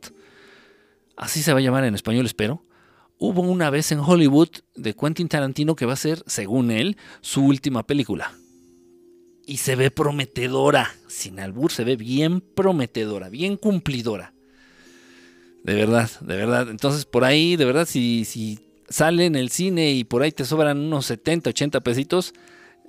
[1.17, 2.63] así se va a llamar en español, espero.
[3.19, 7.43] Hubo una vez en Hollywood de Quentin Tarantino que va a ser, según él, su
[7.43, 8.31] última película.
[9.45, 14.33] Y se ve prometedora, sin albur, se ve bien prometedora, bien cumplidora.
[15.63, 16.69] De verdad, de verdad.
[16.69, 20.45] Entonces, por ahí, de verdad, si, si sale en el cine y por ahí te
[20.45, 22.33] sobran unos 70, 80 pesitos,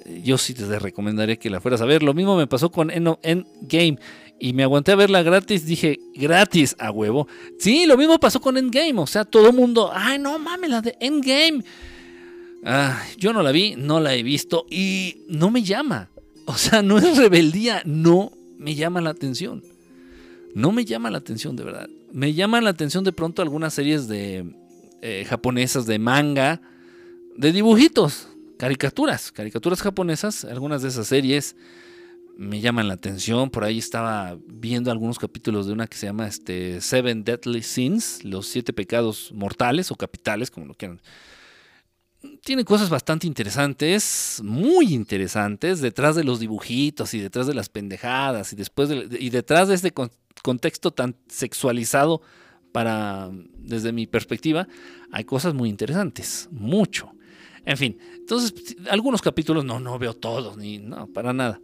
[0.05, 2.03] eh, yo sí te recomendaría que la fueras a ver.
[2.03, 3.99] Lo mismo me pasó con Endgame
[4.41, 5.67] y me aguanté a verla gratis.
[5.67, 7.29] Dije, gratis a huevo.
[7.59, 8.99] Sí, lo mismo pasó con Endgame.
[9.01, 11.65] O sea, todo el mundo, ay, no mames, la de Endgame.
[12.65, 16.11] Ah, yo no la vi, no la he visto y no me llama.
[16.47, 19.63] O sea, no es rebeldía, no me llama la atención.
[20.55, 21.89] No me llama la atención, de verdad.
[22.13, 24.55] Me llaman la atención de pronto algunas series de
[25.03, 26.61] eh, japonesas de manga,
[27.37, 31.55] de dibujitos, caricaturas, caricaturas japonesas, algunas de esas series
[32.39, 33.51] me llaman la atención.
[33.51, 38.25] Por ahí estaba viendo algunos capítulos de una que se llama este, Seven Deadly Sins,
[38.25, 41.03] los siete pecados mortales o capitales, como lo quieran.
[42.45, 48.53] Tiene cosas bastante interesantes, muy interesantes, detrás de los dibujitos y detrás de las pendejadas
[48.53, 49.93] y, después y detrás de este
[50.43, 52.23] contexto tan sexualizado
[52.71, 54.69] para, desde mi perspectiva,
[55.11, 57.11] hay cosas muy interesantes, mucho.
[57.65, 61.61] En fin, entonces, algunos capítulos no, no veo todos, ni no, para nada.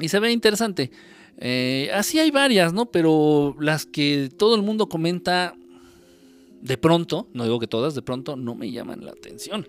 [0.00, 0.90] Y se ve interesante.
[1.38, 2.86] Eh, así hay varias, ¿no?
[2.86, 5.54] Pero las que todo el mundo comenta
[6.60, 9.66] de pronto, no digo que todas, de pronto no me llaman la atención.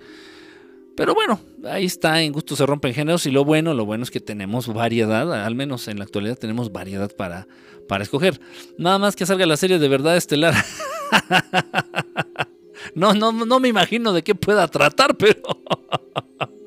[0.96, 4.12] Pero bueno, ahí está, en gusto se rompen géneros y lo bueno, lo bueno es
[4.12, 7.48] que tenemos variedad, al menos en la actualidad tenemos variedad para,
[7.88, 8.40] para escoger.
[8.78, 10.54] Nada más que salga la serie de verdad estelar.
[12.96, 15.42] no, no, no me imagino de qué pueda tratar, pero...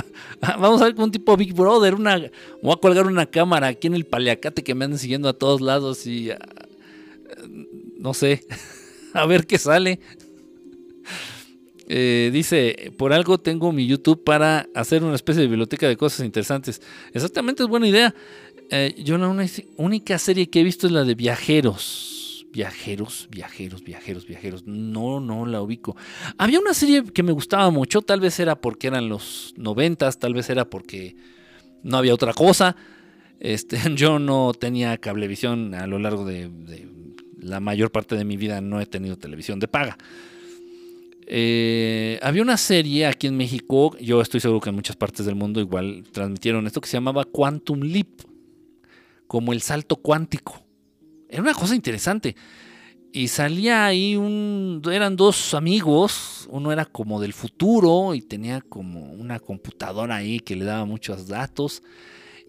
[0.40, 2.18] Vamos a ver con un tipo Big Brother, una...
[2.62, 5.60] Voy a colgar una cámara aquí en el paliacate que me anden siguiendo a todos
[5.60, 6.30] lados y...
[6.30, 6.38] Ah,
[7.98, 8.44] no sé,
[9.12, 10.00] a ver qué sale.
[11.90, 16.24] Eh, dice, por algo tengo mi YouTube para hacer una especie de biblioteca de cosas
[16.24, 16.82] interesantes.
[17.12, 18.14] Exactamente, es buena idea.
[18.70, 19.34] Eh, yo la
[19.76, 22.17] única serie que he visto es la de Viajeros.
[22.52, 24.66] Viajeros, viajeros, viajeros, viajeros.
[24.66, 25.96] No, no la ubico.
[26.38, 30.34] Había una serie que me gustaba mucho, tal vez era porque eran los noventas, tal
[30.34, 31.16] vez era porque
[31.82, 32.76] no había otra cosa.
[33.40, 36.50] Este, yo no tenía cablevisión a lo largo de
[37.40, 39.96] la mayor parte de mi vida, no he tenido televisión de paga.
[41.30, 45.34] Eh, había una serie aquí en México, yo estoy seguro que en muchas partes del
[45.34, 48.22] mundo igual transmitieron esto que se llamaba Quantum Leap,
[49.26, 50.64] como el salto cuántico.
[51.28, 52.36] Era una cosa interesante.
[53.12, 54.82] Y salía ahí un.
[54.90, 56.46] Eran dos amigos.
[56.50, 61.26] Uno era como del futuro y tenía como una computadora ahí que le daba muchos
[61.26, 61.82] datos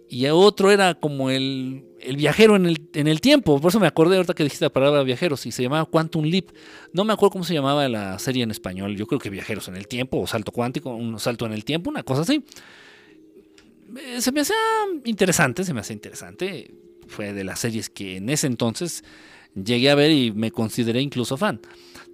[0.09, 1.85] y otro era como el,
[2.17, 3.61] viajero en el, en el, tiempo.
[3.61, 6.49] Por eso me acordé ahorita que dijiste la palabra viajeros y se llamaba Quantum Leap.
[6.93, 8.95] No me acuerdo cómo se llamaba la serie en español.
[8.95, 11.91] Yo creo que viajeros en el tiempo o salto cuántico, un salto en el tiempo,
[11.91, 12.43] una cosa así.
[13.97, 14.55] Eh, se me hacía
[15.05, 16.73] interesante, se me hacía interesante.
[17.09, 19.03] Fue de las series que en ese entonces
[19.53, 21.59] llegué a ver y me consideré incluso fan.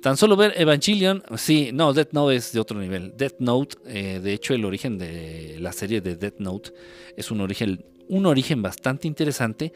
[0.02, 3.14] Tan solo ver Evangelion, sí, no, Death Note es de otro nivel.
[3.18, 6.72] Death Note, eh, de hecho, el origen de la serie de Death Note
[7.18, 9.74] es un origen, un origen bastante interesante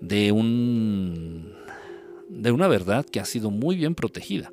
[0.00, 1.54] de un
[2.28, 4.52] de una verdad que ha sido muy bien protegida.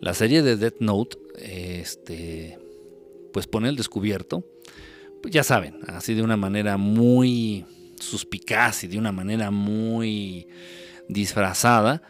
[0.00, 2.58] La serie de Death Note, este,
[3.32, 4.44] pues pone el descubierto,
[5.22, 7.64] pues ya saben, así de una manera muy
[8.00, 10.48] suspicaz y de una manera muy
[11.08, 12.02] disfrazada,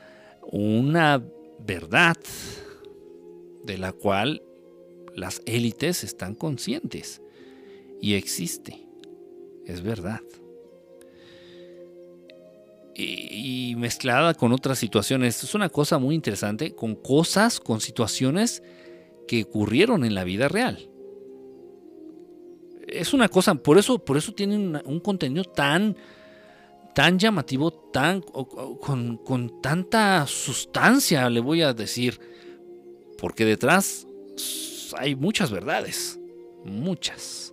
[0.42, 1.22] una
[1.60, 2.16] verdad
[3.64, 4.42] de la cual
[5.14, 7.20] las élites están conscientes
[8.00, 8.86] y existe,
[9.66, 10.20] es verdad.
[13.00, 18.60] Y, mezclada con otras situaciones, es una cosa muy interesante, con cosas, con situaciones
[19.28, 20.90] que ocurrieron en la vida real.
[22.88, 25.96] Es una cosa, por eso, por eso tienen un contenido tan,
[26.94, 32.18] tan llamativo, tan, con, con tanta sustancia, le voy a decir,
[33.18, 34.06] porque detrás
[34.96, 36.18] hay muchas verdades,
[36.64, 37.52] muchas.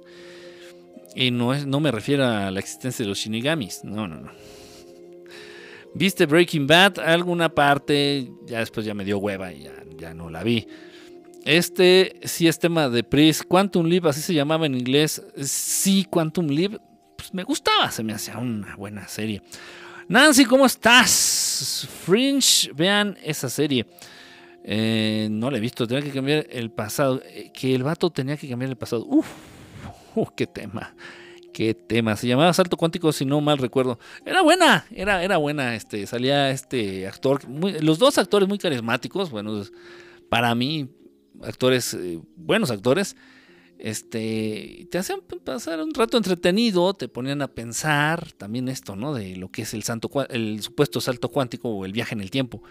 [1.15, 4.31] Y no, es, no me refiero a la existencia de los shinigamis, no, no, no.
[5.93, 6.99] ¿Viste Breaking Bad?
[6.99, 10.67] Alguna parte, ya después ya me dio hueva y ya, ya no la vi.
[11.45, 13.43] Este sí es tema de Pris.
[13.43, 15.21] Quantum Leap, así se llamaba en inglés.
[15.43, 16.81] Sí, Quantum Leap.
[17.15, 19.43] Pues, me gustaba, se me hacía una buena serie.
[20.07, 21.87] Nancy, ¿cómo estás?
[22.03, 23.85] Fringe, vean esa serie.
[24.63, 27.21] Eh, no le he visto, tenía que cambiar el pasado.
[27.23, 29.05] Eh, que el vato tenía que cambiar el pasado.
[29.05, 29.27] Uf,
[30.35, 30.95] qué tema.
[31.53, 32.15] Qué tema.
[32.15, 33.99] Se llamaba Salto Cuántico, si no mal recuerdo.
[34.25, 35.75] Era buena, era, era buena.
[35.75, 39.29] Este, salía este actor, los dos actores muy carismáticos.
[39.29, 39.63] Bueno,
[40.27, 40.89] para mí,
[41.43, 43.15] actores, eh, buenos actores.
[43.77, 49.13] Este, te hacían pasar un rato entretenido, te ponían a pensar también esto, ¿no?
[49.13, 52.31] De lo que es el, santo, el supuesto salto cuántico o el viaje en el
[52.31, 52.63] tiempo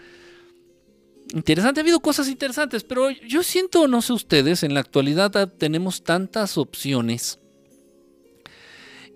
[1.33, 1.79] interesante.
[1.79, 6.57] Ha habido cosas interesantes, pero yo siento, no sé ustedes, en la actualidad tenemos tantas
[6.57, 7.39] opciones.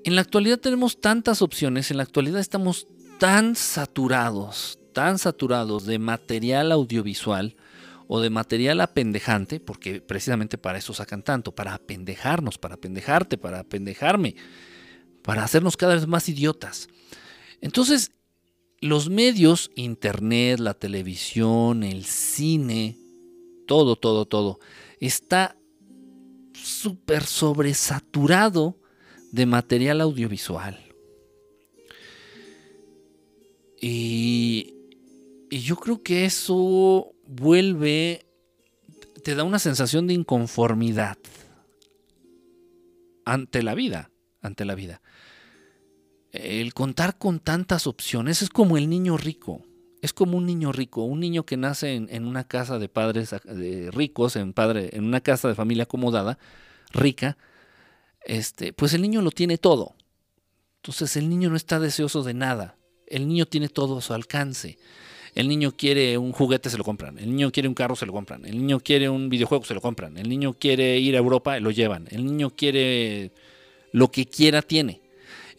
[0.04, 2.88] En la actualidad tenemos tantas opciones, en la actualidad estamos
[3.20, 7.56] tan saturados, tan saturados de material audiovisual
[8.12, 13.60] o de material apendejante, porque precisamente para eso sacan tanto, para apendejarnos, para apendejarte, para
[13.60, 14.36] apendejarme,
[15.22, 16.88] para hacernos cada vez más idiotas.
[17.62, 18.12] Entonces,
[18.82, 22.98] los medios, internet, la televisión, el cine,
[23.68, 24.60] todo, todo, todo,
[25.00, 25.56] está
[26.54, 28.80] súper sobresaturado
[29.32, 30.80] de material audiovisual.
[33.80, 34.74] Y,
[35.52, 38.26] y, yo creo que eso vuelve,
[39.24, 41.18] te da una sensación de inconformidad
[43.26, 44.12] ante la vida,
[44.42, 45.02] ante la vida
[46.32, 49.64] el contar con tantas opciones es como el niño rico.
[50.02, 53.36] Es como un niño rico, un niño que nace en, una casa de padres
[53.92, 56.40] ricos, en, padre, en una casa de familia acomodada,
[56.92, 57.38] rica,
[58.26, 59.96] este, pues el niño lo tiene todo.
[60.78, 62.78] Entonces el niño no está deseoso de nada.
[63.08, 64.78] El niño tiene todo a su alcance.
[65.36, 67.18] El niño quiere un juguete, se lo compran.
[67.18, 68.46] El niño quiere un carro, se lo compran.
[68.46, 70.18] El niño quiere un videojuego, se lo compran.
[70.18, 72.08] El niño quiere ir a Europa, lo llevan.
[72.10, 73.32] El niño quiere
[73.92, 75.02] lo que quiera, tiene.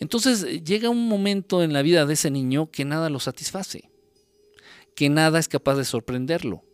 [0.01, 3.91] Entonces llega un momento en la vida de ese niño que nada lo satisface,
[4.95, 6.65] que nada es capaz de sorprenderlo,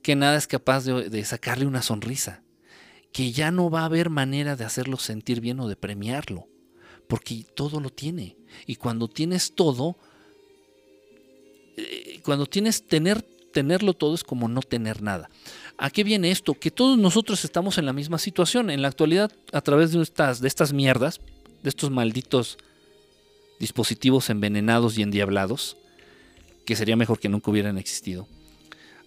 [0.00, 2.44] que nada es capaz de, sacarle una sonrisa,
[3.12, 6.48] que ya no va a haber manera de hacerlo sentir bien o de premiarlo,
[7.08, 8.36] porque todo lo tiene.
[8.64, 9.98] Y cuando tienes todo,
[12.22, 15.30] cuando tienes tener, tenerlo todo es como no tener nada.
[15.76, 16.54] ¿A qué viene esto?
[16.54, 18.70] Que todos nosotros estamos en la misma situación.
[18.70, 21.20] En la actualidad, a través de estas, de estas mierdas,
[21.62, 22.58] de estos malditos
[23.58, 25.76] dispositivos envenenados y endiablados,
[26.64, 28.26] que sería mejor que nunca hubieran existido.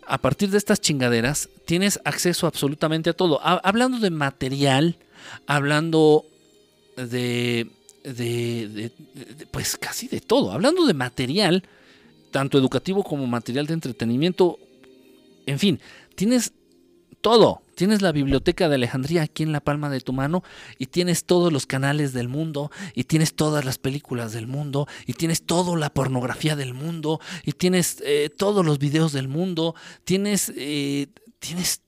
[0.08, 3.40] A partir de estas chingaderas tienes acceso absolutamente a todo.
[3.44, 4.98] hablando de material,
[5.46, 6.26] hablando
[6.96, 7.68] de,
[8.04, 8.92] de,
[9.52, 10.52] pues casi de todo.
[10.52, 11.64] Hablando de material,
[12.32, 14.58] tanto educativo como material de entretenimiento,
[15.46, 15.80] en fin,
[16.16, 16.54] tienes
[17.22, 17.62] todo.
[17.76, 20.44] Tienes la biblioteca de Alejandría aquí en la palma de tu mano
[20.78, 25.14] y tienes todos los canales del mundo y tienes todas las películas del mundo y
[25.14, 30.52] tienes toda la pornografía del mundo y tienes eh, todos los videos del mundo, tienes,
[30.56, 31.08] eh,
[31.40, 31.82] tienes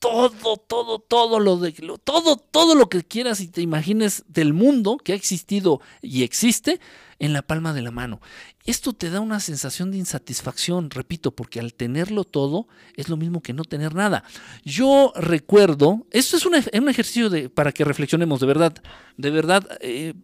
[0.00, 1.70] todo, todo, todo lo de
[2.02, 6.80] todo, todo lo que quieras y te imagines del mundo que ha existido y existe
[7.22, 8.20] en la palma de la mano.
[8.64, 13.40] Esto te da una sensación de insatisfacción, repito, porque al tenerlo todo es lo mismo
[13.40, 14.24] que no tener nada.
[14.64, 16.56] Yo recuerdo, esto es un,
[16.88, 18.74] ejercicio de, para que reflexionemos, de verdad,
[19.16, 20.14] de verdad, eh,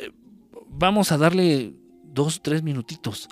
[0.00, 0.12] eh,
[0.66, 3.28] vamos a darle dos, tres minutitos.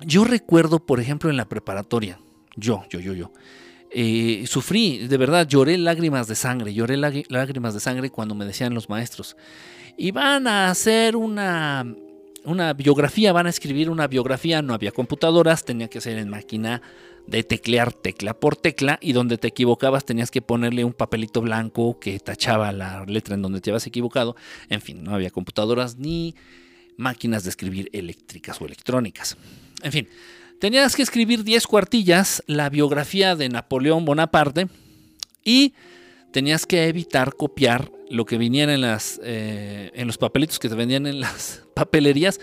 [0.00, 2.20] Yo recuerdo, por ejemplo, en la preparatoria,
[2.54, 3.32] yo, yo, yo, yo,
[3.90, 8.74] eh, sufrí, de verdad, lloré lágrimas de sangre, lloré lágrimas de sangre cuando me decían
[8.74, 9.36] los maestros,
[9.96, 11.86] y van a hacer una,
[12.44, 16.82] una biografía, van a escribir una biografía, no había computadoras, tenía que ser en máquina
[17.26, 21.98] de teclear tecla por tecla y donde te equivocabas tenías que ponerle un papelito blanco
[21.98, 24.36] que tachaba la letra en donde te habías equivocado.
[24.68, 26.34] En fin, no había computadoras ni
[26.96, 29.36] máquinas de escribir eléctricas o electrónicas.
[29.82, 30.08] En fin,
[30.60, 34.68] tenías que escribir 10 cuartillas, la biografía de Napoleón Bonaparte
[35.42, 35.74] y
[36.30, 40.74] tenías que evitar copiar lo que viniera en, las, eh, en los papelitos que te
[40.74, 42.40] vendían en las papelerías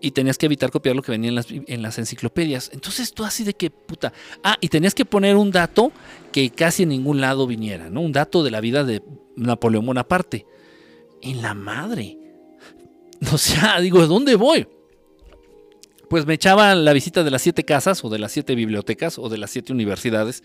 [0.00, 2.70] y tenías que evitar copiar lo que venía en las, en las enciclopedias.
[2.72, 4.12] Entonces tú así de que puta.
[4.42, 5.92] Ah, y tenías que poner un dato
[6.32, 8.00] que casi en ningún lado viniera, ¿no?
[8.00, 9.02] Un dato de la vida de
[9.36, 10.46] Napoleón Bonaparte.
[11.20, 12.18] En la madre.
[13.32, 14.66] O sea, digo, ¿dónde voy?
[16.10, 19.28] Pues me echaba la visita de las siete casas o de las siete bibliotecas o
[19.28, 20.42] de las siete universidades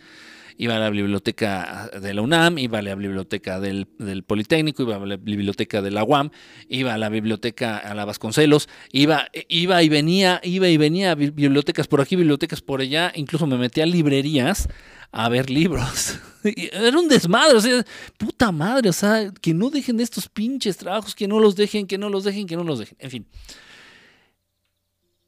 [0.57, 3.87] iba a la biblioteca de la UNAM, iba a la biblioteca del,
[4.25, 6.31] Politécnico, iba a la biblioteca de la UAM,
[6.67, 11.15] iba a la biblioteca a la Vasconcelos, iba, iba y venía, iba y venía a
[11.15, 14.67] bibliotecas por aquí, bibliotecas por allá, incluso me metía a librerías
[15.11, 16.19] a ver libros.
[16.43, 17.85] Era un desmadre, o sea,
[18.17, 21.97] puta madre, o sea, que no dejen estos pinches trabajos, que no los dejen, que
[21.97, 23.27] no los dejen, que no los dejen, en fin.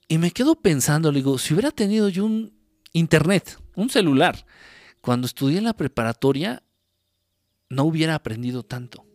[0.08, 2.60] Y me quedo pensando, le digo, si hubiera tenido yo un
[2.94, 4.46] Internet, un celular.
[5.02, 6.64] Cuando estudié en la preparatoria,
[7.70, 9.06] no hubiera aprendido tanto.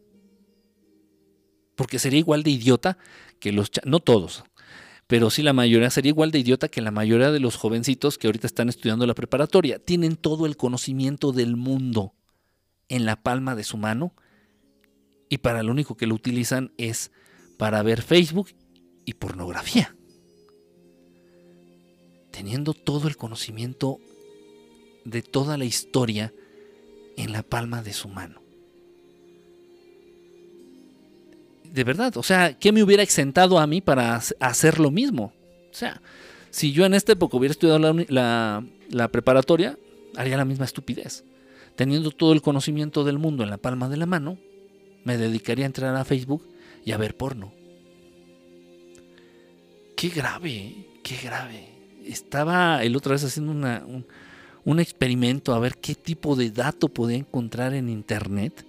[1.76, 2.98] Porque sería igual de idiota
[3.40, 3.70] que los...
[3.84, 4.44] No todos,
[5.06, 8.28] pero sí la mayoría sería igual de idiota que la mayoría de los jovencitos que
[8.28, 9.78] ahorita están estudiando la preparatoria.
[9.78, 12.14] Tienen todo el conocimiento del mundo
[12.88, 14.14] en la palma de su mano
[15.28, 17.10] y para lo único que lo utilizan es
[17.58, 18.48] para ver Facebook
[19.04, 19.96] y pornografía.
[22.30, 23.98] Teniendo todo el conocimiento
[25.04, 26.32] de toda la historia
[27.16, 28.44] en la palma de su mano.
[31.74, 35.32] de verdad, o sea, ¿qué me hubiera exentado a mí para hacer lo mismo?
[35.72, 36.00] O sea,
[36.50, 39.76] si yo en esta época hubiera estudiado la, preparatoria,
[40.14, 41.24] haría la misma estupidez.
[41.74, 44.38] Teniendo todo el conocimiento del mundo en la palma de la mano,
[45.02, 46.48] me dedicaría a entrar a Facebook
[46.84, 47.52] y a ver porno.
[49.96, 51.70] Qué grave, qué grave.
[52.06, 54.06] Estaba el otra vez haciendo un,
[54.64, 58.64] un experimento a ver qué tipo de dato podía encontrar en internet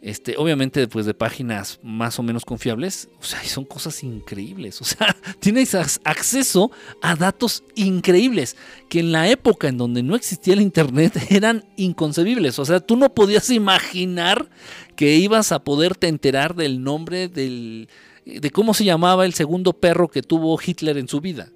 [0.00, 4.80] este, obviamente, después de páginas más o menos confiables, o sea, son cosas increíbles.
[4.80, 6.70] O sea, tienes acceso
[7.02, 8.56] a datos increíbles
[8.88, 12.58] que en la época en donde no existía el Internet eran inconcebibles.
[12.60, 14.48] O sea, tú no podías imaginar
[14.94, 17.88] que ibas a poderte enterar del nombre del,
[18.24, 21.50] de cómo se llamaba el segundo perro que tuvo Hitler en su vida.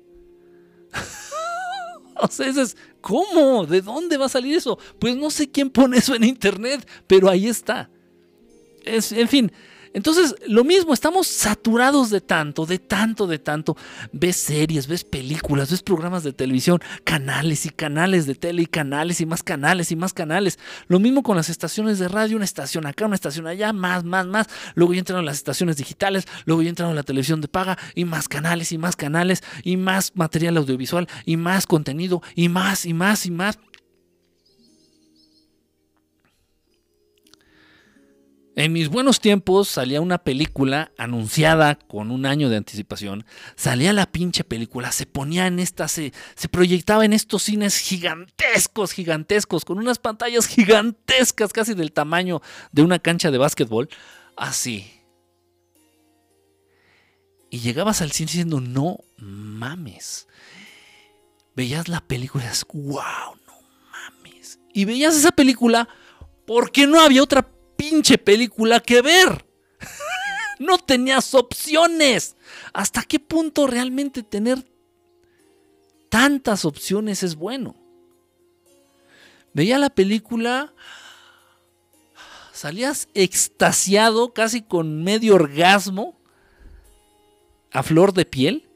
[2.29, 3.67] o sea, es, ¿cómo?
[3.67, 4.79] ¿De dónde va a salir eso?
[4.99, 7.91] Pues no sé quién pone eso en Internet, pero ahí está
[8.85, 9.53] en fin,
[9.95, 13.77] entonces, lo mismo, estamos saturados de tanto, de tanto, de tanto.
[14.13, 19.21] Ves series, ves películas, ves programas de televisión, canales y canales de tele y canales
[19.21, 20.59] y más canales y más canales.
[20.89, 24.27] Lo mismo con las estaciones de radio, una estación acá, una estación allá, más, más,
[24.27, 24.49] más.
[24.75, 28.29] Luego ya entraron las estaciones digitales, luego ya entraron la televisión de paga y más
[28.29, 33.27] canales y más canales y más material audiovisual y más contenido y más y más
[33.27, 33.59] y más.
[38.55, 43.25] En mis buenos tiempos salía una película anunciada con un año de anticipación.
[43.57, 48.93] Salía la pinche película, se ponía en esta, se, se proyectaba en estos cines gigantescos,
[48.93, 52.43] gigantescos, con unas pantallas gigantescas, casi del tamaño
[52.73, 53.89] de una cancha de básquetbol.
[54.37, 55.01] Así.
[57.49, 60.29] Y llegabas al cine diciendo, no mames.
[61.57, 63.55] Veías la película y wow, no
[63.91, 64.59] mames.
[64.75, 65.89] Y veías esa película
[66.47, 67.49] porque no había otra
[67.83, 69.45] pinche película que ver.
[70.59, 72.37] no tenías opciones.
[72.73, 74.65] ¿Hasta qué punto realmente tener
[76.09, 77.75] tantas opciones es bueno?
[79.53, 80.73] Veía la película,
[82.53, 86.17] salías extasiado, casi con medio orgasmo,
[87.71, 88.71] a flor de piel,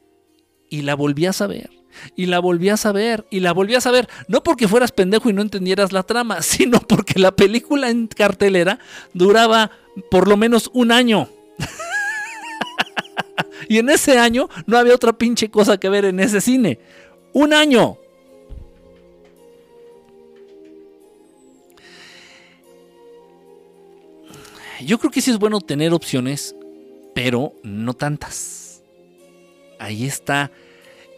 [0.69, 1.76] y la volvías a ver
[2.15, 4.07] y la volvías a ver y la volvías a ver.
[4.27, 8.79] No porque fueras pendejo y no entendieras la trama, sino porque la película en cartelera
[9.13, 9.71] duraba
[10.09, 11.29] por lo menos un año.
[13.69, 16.79] y en ese año no había otra pinche cosa que ver en ese cine.
[17.33, 17.97] Un año.
[24.85, 26.55] Yo creo que sí es bueno tener opciones,
[27.15, 28.83] pero no tantas.
[29.79, 30.51] Ahí está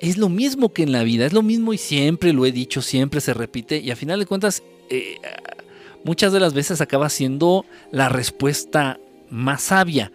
[0.01, 2.81] es lo mismo que en la vida, es lo mismo y siempre lo he dicho,
[2.81, 5.17] siempre se repite y a final de cuentas eh,
[6.03, 10.11] muchas de las veces acaba siendo la respuesta más sabia.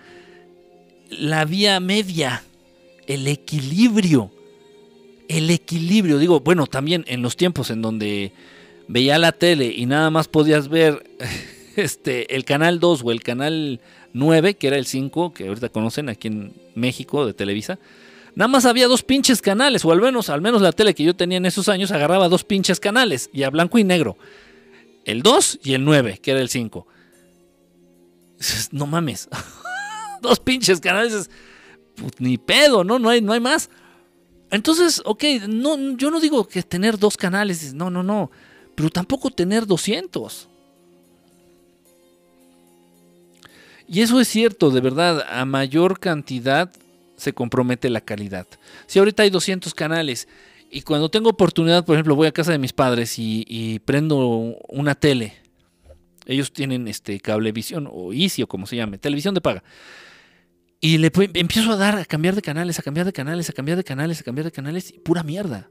[1.11, 2.43] La vía media,
[3.07, 4.30] el equilibrio,
[5.28, 8.32] el equilibrio, digo, bueno, también en los tiempos en donde
[8.89, 11.05] veía la tele y nada más podías ver
[11.76, 13.80] este, el canal 2 o el canal
[14.12, 17.78] 9, que era el 5, que ahorita conocen aquí en México de Televisa,
[18.35, 21.14] Nada más había dos pinches canales, o al menos, al menos la tele que yo
[21.14, 24.16] tenía en esos años agarraba dos pinches canales, y a blanco y negro.
[25.05, 26.87] El 2 y el 9, que era el 5.
[28.72, 29.28] No mames.
[30.22, 31.30] dos pinches canales.
[31.97, 32.99] Pues, ni pedo, ¿no?
[32.99, 33.70] No hay, no hay más.
[34.51, 38.30] Entonces, ok, no, yo no digo que tener dos canales, no, no, no.
[38.74, 40.49] Pero tampoco tener 200.
[43.87, 46.72] Y eso es cierto, de verdad, a mayor cantidad
[47.16, 48.46] se compromete la calidad.
[48.86, 50.28] Si ahorita hay 200 canales
[50.70, 54.94] y cuando tengo oportunidad, por ejemplo, voy a casa de mis padres y, prendo una
[54.94, 55.34] tele.
[56.26, 59.62] Ellos tienen este cablevisión o Easy o como se llame, televisión de paga.
[60.80, 63.76] Y le empiezo a dar, a cambiar de canales, a cambiar de canales, a cambiar
[63.76, 65.70] de canales, a cambiar de canales, y pura mierda.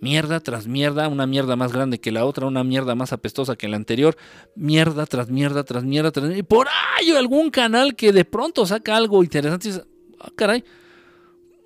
[0.00, 3.68] Mierda tras mierda, una mierda más grande que la otra, una mierda más apestosa que
[3.68, 4.16] la anterior,
[4.54, 8.96] mierda tras mierda tras mierda tras Y por ahí algún canal que de pronto saca
[8.96, 9.70] algo interesante
[10.24, 10.64] ah, caray,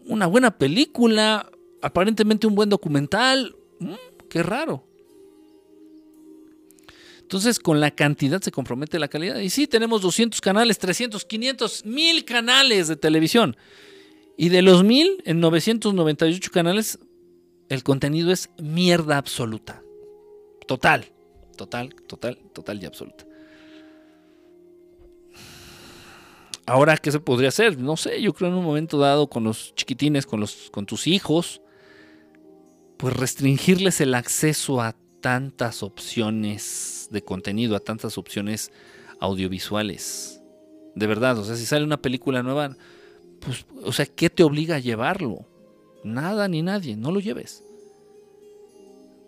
[0.06, 1.50] una buena película,
[1.82, 3.94] aparentemente un buen documental, mm,
[4.28, 4.84] Qué raro.
[7.20, 9.38] Entonces, con la cantidad se compromete la calidad.
[9.38, 13.56] Y sí, tenemos 200 canales, 300, 500, 1000 canales de televisión.
[14.36, 16.98] Y de los 1000, en 998 canales,
[17.68, 19.82] el contenido es mierda absoluta.
[20.66, 21.06] Total,
[21.56, 23.26] total, total, total y absoluta.
[26.68, 27.78] Ahora, ¿qué se podría hacer?
[27.78, 31.06] No sé, yo creo en un momento dado con los chiquitines, con, los, con tus
[31.06, 31.62] hijos,
[32.98, 38.70] pues restringirles el acceso a tantas opciones de contenido, a tantas opciones
[39.18, 40.42] audiovisuales.
[40.94, 42.76] De verdad, o sea, si sale una película nueva,
[43.40, 45.46] pues, o sea, ¿qué te obliga a llevarlo?
[46.04, 47.64] Nada ni nadie, no lo lleves.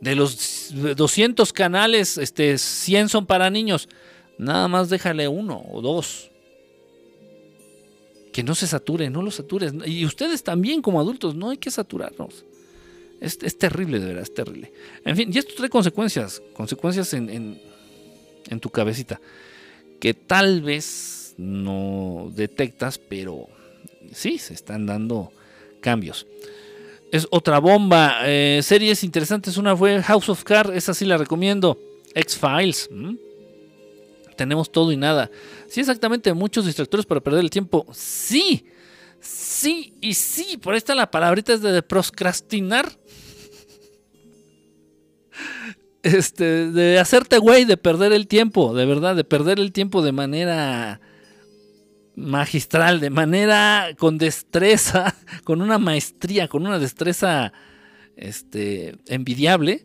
[0.02, 3.88] De los 200 canales, este, 100 son para niños.
[4.36, 6.29] Nada más déjale uno o dos.
[8.32, 9.72] Que no se sature, no lo satures.
[9.86, 12.44] Y ustedes también como adultos, no hay que saturarnos.
[13.20, 14.72] Es, terrible, de verdad, es terrible.
[15.04, 17.60] En fin, y esto trae consecuencias, consecuencias en,
[18.48, 19.20] en, tu cabecita,
[20.00, 23.46] que tal vez no detectas, pero
[24.12, 25.30] sí, se están dando
[25.80, 26.26] cambios.
[27.12, 28.20] Es otra bomba.
[28.24, 29.56] Eh, series interesantes.
[29.56, 30.74] Una fue House of Cards.
[30.74, 31.76] Esa sí la recomiendo.
[32.14, 32.88] X-Files.
[34.40, 35.30] Tenemos todo y nada.
[35.68, 36.32] Sí, exactamente.
[36.32, 37.86] Muchos distractores para perder el tiempo.
[37.92, 38.64] Sí.
[39.20, 40.56] Sí y sí.
[40.56, 42.90] Por ahí está la palabrita es de procrastinar
[46.02, 50.12] este, de hacerte güey, de perder el tiempo, de verdad, de perder el tiempo de
[50.12, 51.02] manera
[52.16, 55.14] magistral, de manera con destreza,
[55.44, 57.52] con una maestría, con una destreza
[58.16, 59.84] este, envidiable,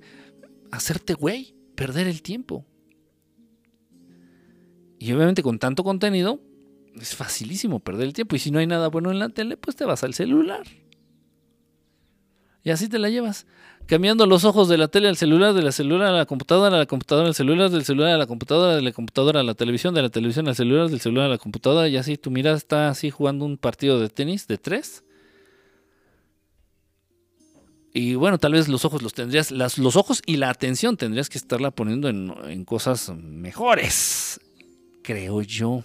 [0.72, 2.66] hacerte güey, perder el tiempo.
[5.00, 6.39] Y obviamente con tanto contenido,
[7.00, 8.36] es facilísimo perder el tiempo.
[8.36, 10.66] Y si no hay nada bueno en la tele, pues te vas al celular.
[12.64, 13.46] Y así te la llevas
[13.86, 16.80] cambiando los ojos de la tele al celular, de la celular a la computadora, a
[16.80, 19.93] la computadora al celular, del celular a la computadora, de la computadora a la televisión,
[19.93, 22.89] de la televisión al celular, del celular a la computadora, y así tu mirada está
[22.89, 25.04] así jugando un partido de tenis de tres.
[27.93, 31.38] Y bueno, tal vez los ojos los tendrías, los ojos y la atención tendrías que
[31.38, 34.41] estarla poniendo en, en cosas mejores,
[35.06, 35.84] creo yo.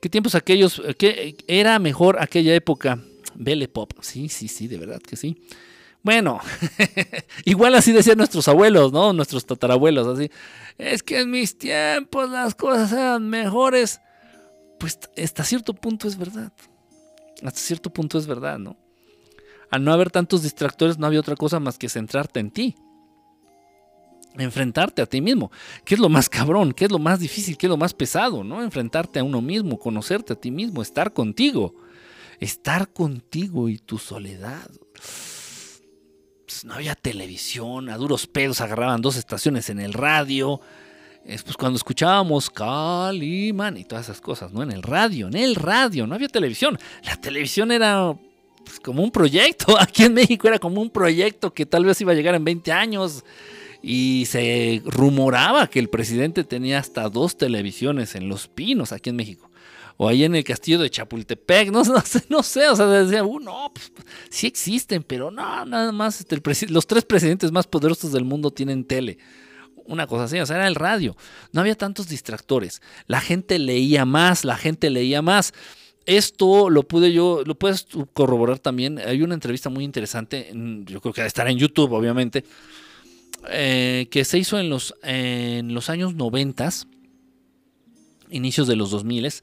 [0.00, 0.80] ¿Qué tiempos aquellos?
[0.96, 3.00] ¿Qué era mejor aquella época?
[3.34, 5.42] Belle Pop, sí, sí, sí, de verdad que sí.
[6.02, 6.40] Bueno,
[7.44, 9.12] igual así decían nuestros abuelos, ¿no?
[9.12, 10.30] Nuestros tatarabuelos, así.
[10.78, 14.00] Es que en mis tiempos las cosas eran mejores.
[14.78, 16.52] Pues hasta cierto punto es verdad.
[17.42, 18.76] Hasta cierto punto es verdad, ¿no?
[19.70, 22.76] Al no haber tantos distractores no había otra cosa más que centrarte en ti.
[24.36, 25.50] Enfrentarte a ti mismo.
[25.84, 26.72] ¿Qué es lo más cabrón?
[26.72, 27.56] ¿Qué es lo más difícil?
[27.56, 28.44] ¿Qué es lo más pesado?
[28.44, 28.62] ¿No?
[28.62, 31.74] Enfrentarte a uno mismo, conocerte a ti mismo, estar contigo.
[32.38, 34.70] Estar contigo y tu soledad.
[36.48, 40.60] Pues, no había televisión, a duros pedos agarraban dos estaciones en el radio.
[41.24, 44.62] Es pues cuando escuchábamos Caliman y todas esas cosas, ¿no?
[44.62, 46.78] En el radio, en el radio, no había televisión.
[47.04, 48.16] La televisión era
[48.64, 49.76] pues, como un proyecto.
[49.80, 52.72] Aquí en México era como un proyecto que tal vez iba a llegar en 20
[52.72, 53.24] años.
[53.82, 59.16] Y se rumoraba que el presidente tenía hasta dos televisiones en Los Pinos, aquí en
[59.16, 59.48] México
[59.98, 63.40] o ahí en el castillo de Chapultepec, no, sé, no sé, o sea, decía, uh,
[63.40, 63.92] no, pues,
[64.30, 68.84] sí existen, pero no, nada más, este, los tres presidentes más poderosos del mundo tienen
[68.84, 69.18] tele.
[69.86, 71.16] Una cosa así, o sea, era el radio.
[71.52, 72.82] No había tantos distractores.
[73.06, 75.54] La gente leía más, la gente leía más.
[76.04, 78.98] Esto lo pude yo, lo puedes corroborar también.
[78.98, 80.52] Hay una entrevista muy interesante,
[80.84, 82.44] yo creo que estará en YouTube, obviamente,
[83.46, 86.70] eh, que se hizo en los, en los años 90,
[88.30, 89.42] inicios de los 2000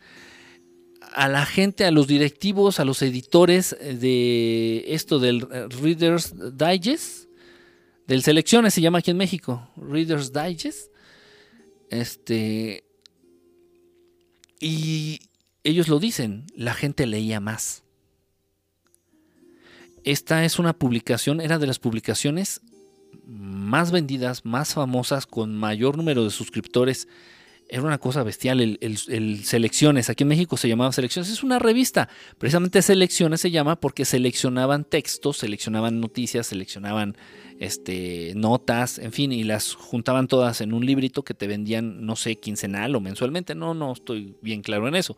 [1.15, 6.33] a la gente, a los directivos, a los editores eh, de esto del eh, Reader's
[6.57, 7.29] Digest,
[8.05, 10.91] del Selecciones se llama aquí en México, Reader's Digest.
[11.89, 12.83] Este.
[14.59, 15.21] Y
[15.63, 17.83] ellos lo dicen, la gente leía más.
[20.03, 22.61] Esta es una publicación, era de las publicaciones
[23.65, 27.07] más vendidas, más famosas, con mayor número de suscriptores
[27.67, 28.61] era una cosa bestial.
[28.61, 32.09] El, Selecciones, aquí en México se llamaba Selecciones, es una revista.
[32.37, 37.17] Precisamente Selecciones se llama porque seleccionaban textos, seleccionaban noticias, seleccionaban
[37.59, 42.15] este, notas, en fin, y las juntaban todas en un librito que te vendían, no
[42.15, 43.55] sé, quincenal o mensualmente.
[43.55, 45.17] No, no estoy bien claro en eso.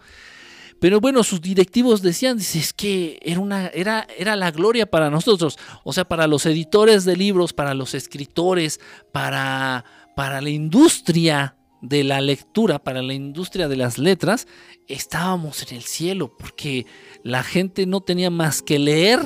[0.80, 5.91] Pero bueno, sus directivos decían, es que era, una, era, la gloria para nosotros, o
[5.91, 8.80] sea, para los editores de libros, para los escritores,
[9.11, 9.84] para,
[10.15, 14.47] la industria de la lectura, para la industria de las letras,
[14.88, 16.86] estábamos en el cielo, porque
[17.23, 19.19] la gente no tenía más que leer.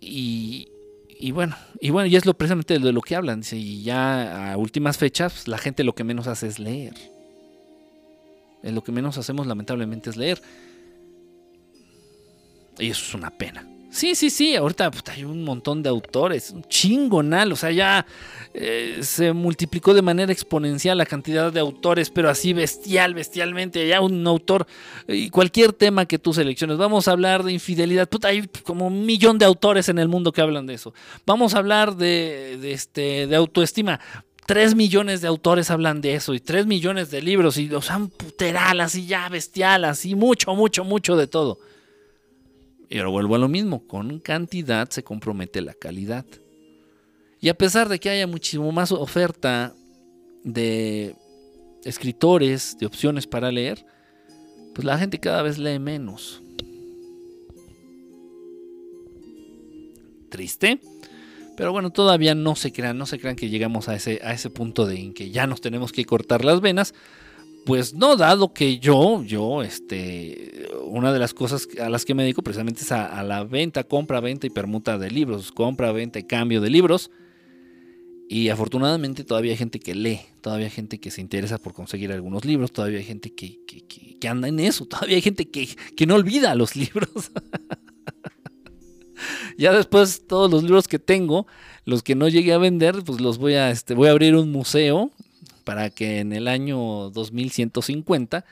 [0.00, 0.68] Y,
[1.32, 3.40] bueno, y bueno, y es lo precisamente de lo que hablan.
[3.40, 7.15] Dice, y ya a últimas fechas, la gente lo que menos hace es leer.
[8.72, 10.42] Lo que menos hacemos, lamentablemente, es leer.
[12.78, 13.66] Y eso es una pena.
[13.96, 18.04] Sí, sí, sí, ahorita hay un montón de autores, un chingonal, o sea, ya
[18.52, 24.02] eh, se multiplicó de manera exponencial la cantidad de autores, pero así bestial, bestialmente, ya
[24.02, 24.66] un autor,
[25.08, 29.06] y cualquier tema que tú selecciones, vamos a hablar de infidelidad, puta, hay como un
[29.06, 30.92] millón de autores en el mundo que hablan de eso,
[31.24, 33.98] vamos a hablar de, este, de autoestima,
[34.46, 38.08] Tres millones de autores hablan de eso y tres millones de libros y los han
[38.08, 41.58] puteral así ya bestial, así mucho, mucho, mucho de todo.
[42.88, 46.24] Y ahora vuelvo a lo mismo, con cantidad se compromete la calidad.
[47.40, 49.74] Y a pesar de que haya muchísimo más oferta
[50.44, 51.16] de
[51.84, 53.84] escritores, de opciones para leer,
[54.74, 56.40] pues la gente cada vez lee menos.
[60.30, 60.80] Triste.
[61.56, 64.50] Pero bueno, todavía no se crean, no se crean que llegamos a ese, a ese
[64.50, 66.94] punto de en que ya nos tenemos que cortar las venas,
[67.66, 72.22] pues no, dado que yo, yo, este, una de las cosas a las que me
[72.22, 76.24] dedico precisamente es a, la venta, compra, venta y permuta de libros, compra, venta y
[76.24, 77.10] cambio de libros.
[78.28, 82.12] Y afortunadamente todavía hay gente que lee, todavía hay gente que se interesa por conseguir
[82.12, 85.66] algunos libros, todavía hay gente que, que anda en eso, todavía hay gente que,
[86.06, 87.32] no olvida los libros.
[89.58, 91.46] ya después todos los libros que tengo,
[91.84, 94.50] los que no llegué a vender, pues los voy a, este, voy a abrir un
[94.50, 95.10] museo
[95.64, 98.44] para que en el año 2150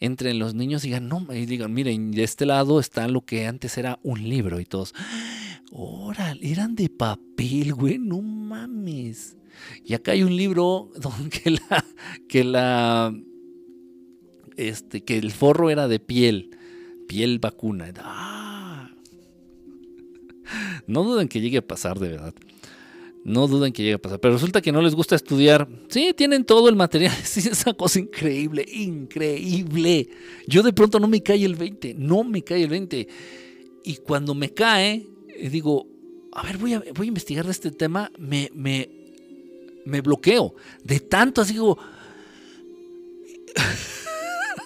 [0.00, 3.46] entren los niños y digan, no, y digan, miren, de este lado está lo que
[3.46, 4.94] antes era un libro y todos,
[5.72, 9.36] órale, eran de papel, güey, no mames.
[9.84, 11.84] Y acá hay un libro donde la,
[12.28, 13.14] que la,
[14.56, 16.50] este, que el forro era de piel,
[17.08, 17.92] piel vacuna.
[17.98, 18.47] ¡Ah!
[20.86, 22.34] No duden que llegue a pasar de verdad.
[23.24, 24.20] No duden que llegue a pasar.
[24.20, 25.68] Pero resulta que no les gusta estudiar.
[25.88, 27.14] Sí, tienen todo el material.
[27.24, 30.08] Sí, es una cosa increíble, increíble.
[30.46, 31.94] Yo de pronto no me cae el 20.
[31.94, 33.08] No me cae el 20.
[33.84, 35.86] Y cuando me cae, eh, digo,
[36.32, 38.10] a ver, voy a, voy a investigar de este tema.
[38.18, 38.88] Me, me,
[39.84, 40.54] me bloqueo.
[40.82, 41.78] De tanto así digo...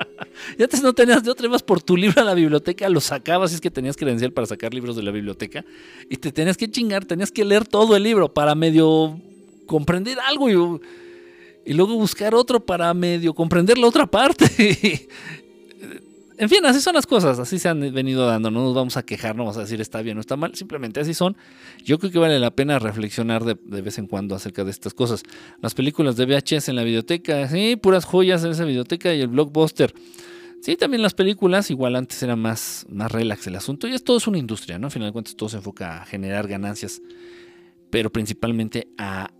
[0.59, 3.53] Y antes no tenías de otra, ibas por tu libro a la biblioteca, lo sacabas,
[3.53, 5.65] es que tenías credencial para sacar libros de la biblioteca,
[6.09, 9.21] y te tenías que chingar, tenías que leer todo el libro para medio
[9.67, 14.45] comprender algo y, luego buscar otro para medio comprender la otra parte.
[16.39, 19.03] en fin, así son las cosas, así se han venido dando, no nos vamos a
[19.03, 21.37] quejar, no vamos a decir está bien o está mal, simplemente así son.
[21.85, 24.93] Yo creo que vale la pena reflexionar de, de, vez en cuando acerca de estas
[24.93, 25.23] cosas.
[25.63, 29.29] Las películas de VHS en la biblioteca, sí, puras joyas en esa biblioteca y el
[29.29, 29.95] blockbuster.
[30.63, 33.89] Sí, también las películas, igual antes era más, más relax el asunto.
[33.89, 34.87] Y es todo es una industria, ¿no?
[34.87, 37.03] Al final de cuentas todo se enfoca a generar ganancias,
[37.91, 39.33] pero principalmente a,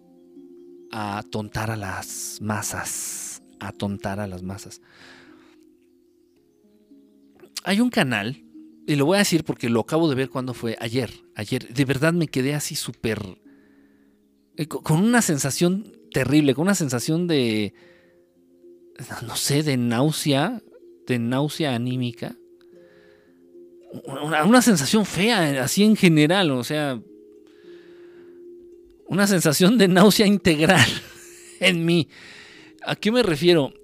[0.91, 3.41] a tontar a las masas.
[3.61, 4.81] A tontar a las masas.
[7.63, 8.43] Hay un canal,
[8.89, 11.13] y lo voy a decir porque lo acabo de ver cuando fue ayer.
[11.37, 13.39] Ayer, de verdad me quedé así súper.
[14.57, 17.75] Eh, con una sensación terrible, con una sensación de.
[19.25, 20.61] No sé, de náusea
[21.07, 22.37] de náusea anímica.
[24.45, 27.01] Una, sensación fea, así en general, o sea,
[29.07, 30.87] una sensación de náusea integral
[31.61, 32.09] en mí.
[32.85, 33.75] ¿A qué me refiero?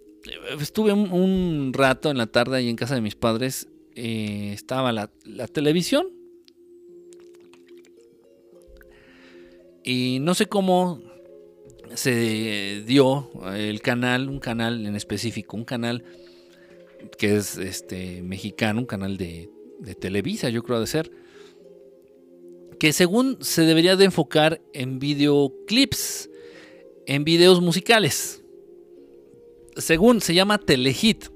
[0.59, 5.11] Estuve un, rato en la tarde ahí en casa de mis padres, eh, estaba la,
[5.25, 6.07] la televisión
[9.85, 11.01] y no sé cómo
[11.95, 16.05] se dio el canal, un canal en específico, un canal
[17.19, 19.51] que es este mexicano, un canal de,
[20.01, 21.11] Televisa, yo creo de ser,
[22.81, 26.29] que según se debería de enfocar en videoclips,
[27.07, 28.43] en videos musicales.
[29.77, 31.27] Según se llama Telehit.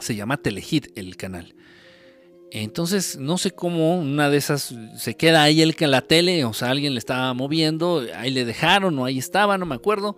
[0.00, 1.54] Se llama Telehit el canal.
[2.52, 6.52] Entonces, no sé cómo una de esas se queda ahí el que la tele, o
[6.52, 10.16] sea, alguien le estaba moviendo, ahí le dejaron o ahí estaba, no me acuerdo.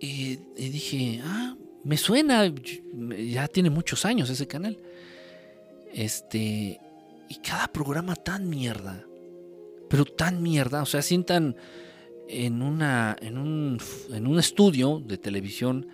[0.00, 2.52] Y, y dije, ah, me suena,
[3.18, 4.78] ya tiene muchos años ese canal.
[5.92, 6.80] Este,
[7.28, 9.04] y cada programa tan mierda,
[9.88, 11.56] pero tan mierda, o sea, sientan
[12.28, 13.78] en una en un,
[14.10, 15.86] en un estudio de televisión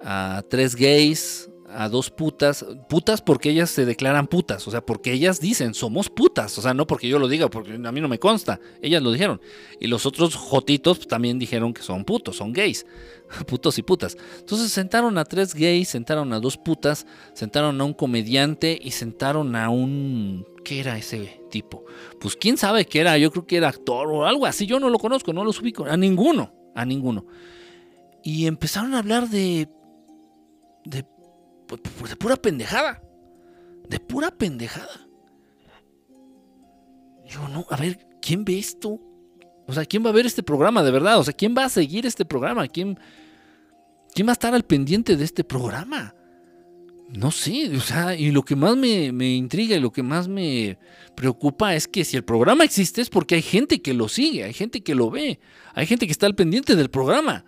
[0.00, 5.12] a tres gays, a dos putas, putas porque ellas se declaran putas, o sea, porque
[5.12, 8.08] ellas dicen somos putas, o sea, no porque yo lo diga, porque a mí no
[8.08, 9.40] me consta, ellas lo dijeron.
[9.80, 12.86] Y los otros jotitos también dijeron que son putos, son gays,
[13.46, 14.16] putos y putas.
[14.38, 19.56] Entonces sentaron a tres gays, sentaron a dos putas, sentaron a un comediante y sentaron
[19.56, 21.86] a un ¿Qué era ese tipo?
[22.20, 24.90] Pues quién sabe qué era, yo creo que era actor o algo así, yo no
[24.90, 27.24] lo conozco, no lo ubico, a ninguno, a ninguno.
[28.22, 29.68] Y empezaron a hablar de,
[31.76, 33.02] de pura pendejada,
[33.88, 35.06] de pura pendejada.
[37.26, 39.00] Yo no, a ver, ¿quién ve esto?
[39.66, 41.18] O sea, ¿quién va a ver este programa de verdad?
[41.18, 42.66] O sea, ¿quién va a seguir este programa?
[42.68, 42.98] ¿Quién,
[44.14, 46.14] quién va a estar al pendiente de este programa?
[47.08, 50.78] No sé, o sea, y lo que más me, intriga y lo que más me
[51.14, 54.52] preocupa es que si el programa existe es porque hay gente que lo sigue, hay
[54.52, 55.40] gente que lo ve,
[55.74, 57.46] hay gente que está al pendiente del programa.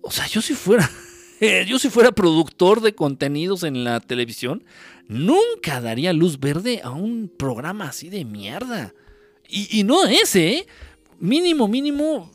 [0.00, 0.90] O sea, yo si fuera,
[1.66, 4.64] yo si fuera productor de contenidos en la televisión,
[5.08, 8.94] nunca daría luz verde a un programa así de mierda.
[9.48, 10.66] Y, y no ese, ¿eh?
[11.18, 12.30] Mínimo, mínimo,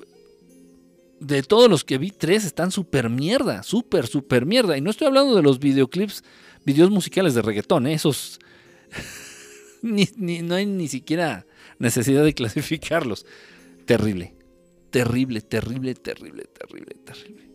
[1.22, 4.76] de todos los que vi, tres están súper mierda, súper, súper mierda.
[4.76, 6.24] Y no estoy hablando de los videoclips,
[6.66, 7.94] videos musicales de reggaetón, ¿eh?
[7.94, 8.40] esos
[9.84, 11.46] ni, no hay ni siquiera
[11.78, 13.28] necesidad de clasificarlos.
[13.86, 14.34] Terrible,
[14.90, 17.51] terrible, terrible, terrible, terrible, terrible.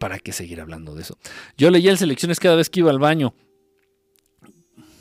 [0.00, 1.18] ¿Para qué seguir hablando de eso?
[1.58, 3.34] Yo leía el selecciones cada vez que iba al baño.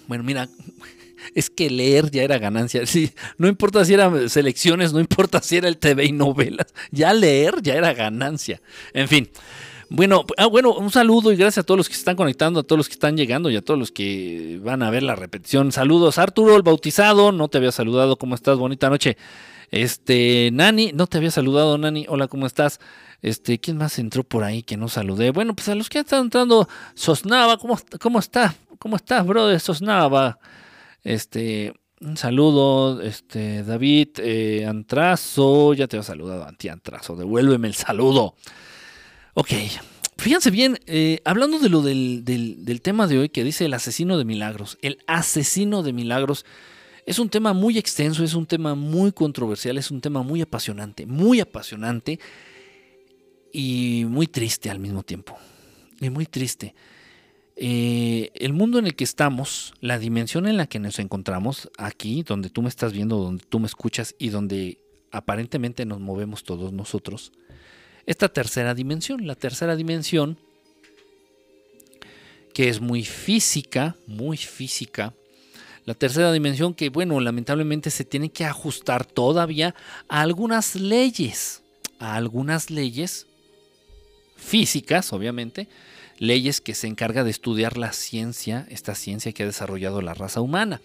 [0.08, 0.50] Bueno, mira,
[1.36, 2.82] es que leer ya era ganancia.
[3.38, 7.62] No importa si eran selecciones, no importa si era el TV y novelas, ya leer
[7.62, 8.62] ya era ganancia.
[8.94, 9.30] En fin.
[9.90, 12.64] Bueno, ah, bueno, un saludo y gracias a todos los que se están conectando, a
[12.64, 15.72] todos los que están llegando y a todos los que van a ver la repetición.
[15.72, 18.58] Saludos, Arturo, el bautizado, no te había saludado, ¿cómo estás?
[18.58, 19.16] Bonita noche.
[19.72, 22.80] Este, Nani, no te había saludado, Nani, hola, ¿cómo estás?
[23.22, 25.32] Este, ¿quién más entró por ahí que no saludé?
[25.32, 28.56] Bueno, pues a los que están entrando, Sosnava, ¿cómo, cómo está?
[28.78, 29.60] ¿Cómo estás, brother?
[29.60, 30.40] Sosnava.
[31.04, 38.36] Este, un saludo, este, David eh, Antrazo, ya te he saludado, Anti-Antrazo, devuélveme el saludo.
[39.34, 39.50] Ok,
[40.18, 44.18] fíjense bien, eh, hablando de lo del, del, tema de hoy que dice el asesino
[44.18, 46.46] de milagros, el asesino de milagros
[47.06, 51.06] es un tema muy extenso, es un tema muy controversial, es un tema muy apasionante,
[51.06, 52.20] muy apasionante
[53.52, 55.38] y muy triste al mismo tiempo,
[56.00, 56.76] y muy triste.
[57.56, 62.24] Eh, el mundo en el que estamos, la dimensión en la que nos encontramos, aquí,
[62.24, 64.78] donde tú me estás viendo, donde tú me escuchas y donde
[65.12, 67.34] aparentemente nos movemos todos nosotros,
[68.06, 70.38] esta tercera dimensión, la tercera dimensión,
[72.54, 75.14] que es muy física, muy física,
[75.86, 79.76] la tercera dimensión que, bueno, lamentablemente se tiene que ajustar todavía
[80.08, 81.62] a algunas leyes,
[82.00, 83.28] a algunas leyes
[84.40, 85.68] físicas, obviamente,
[86.18, 90.42] leyes que se encarga de estudiar la ciencia, esta ciencia que ha desarrollado la raza
[90.42, 90.82] humana.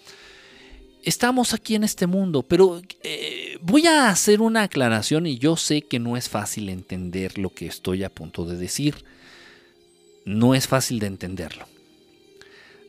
[1.03, 5.83] Estamos aquí en este mundo, pero eh, voy a hacer una aclaración y yo sé
[5.83, 9.05] que no es fácil entender lo que estoy a punto de decir.
[10.25, 11.67] No es fácil de entenderlo.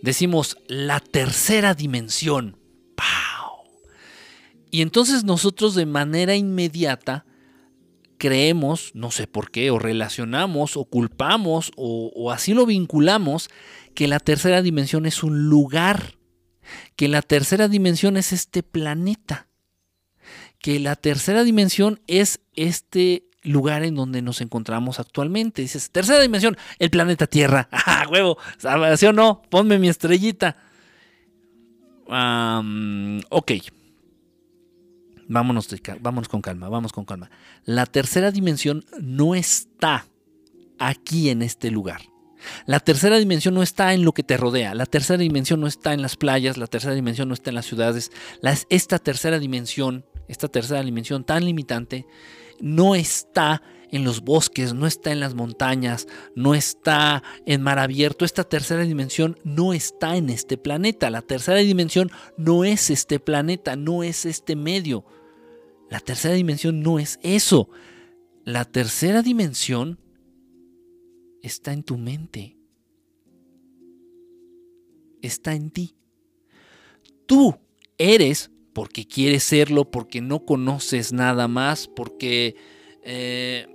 [0.01, 2.55] Decimos la tercera dimensión.
[2.95, 3.65] ¡Pau!
[4.71, 7.25] Y entonces nosotros de manera inmediata
[8.17, 13.49] creemos, no sé por qué, o relacionamos, o culpamos, o, así lo vinculamos,
[13.93, 16.15] que la tercera dimensión es un lugar,
[16.95, 19.47] que la tercera dimensión es este planeta,
[20.59, 25.61] que la tercera dimensión es este lugar en donde nos encontramos actualmente.
[25.61, 27.69] Dices, tercera dimensión, el planeta Tierra.
[27.71, 28.37] ¡Ah, huevo!
[28.97, 29.43] ¿Sí o no?
[29.49, 30.57] Ponme mi estrellita.
[33.29, 33.51] ok.
[35.27, 35.67] Vámonos,
[36.01, 37.29] vámonos con calma, vamos con calma.
[37.63, 40.05] La tercera dimensión no está
[40.77, 42.01] aquí en este lugar.
[42.65, 45.93] La tercera dimensión no está en lo que te rodea, la tercera dimensión no está
[45.93, 48.11] en las playas, la tercera dimensión no está en las ciudades.
[48.69, 52.05] esta tercera dimensión, esta tercera dimensión tan limitante,
[52.59, 58.25] no está en los bosques, no está en las montañas, no está en mar abierto.
[58.25, 61.09] Esta tercera dimensión no está en este planeta.
[61.09, 65.05] La tercera dimensión no es este planeta, no es este medio.
[65.89, 67.69] La tercera dimensión no es eso.
[68.43, 69.99] La tercera dimensión
[71.41, 72.57] está en tu mente.
[75.21, 75.95] Está en ti.
[77.25, 77.55] Tú
[77.97, 82.55] eres porque quieres serlo, porque no conoces nada más, porque
[83.03, 83.67] eh,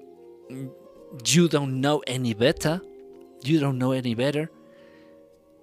[1.24, 2.82] you don't know any better.
[3.42, 4.52] You don't know any better.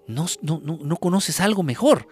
[0.08, 2.08] No, no, no, no conoces algo mejor.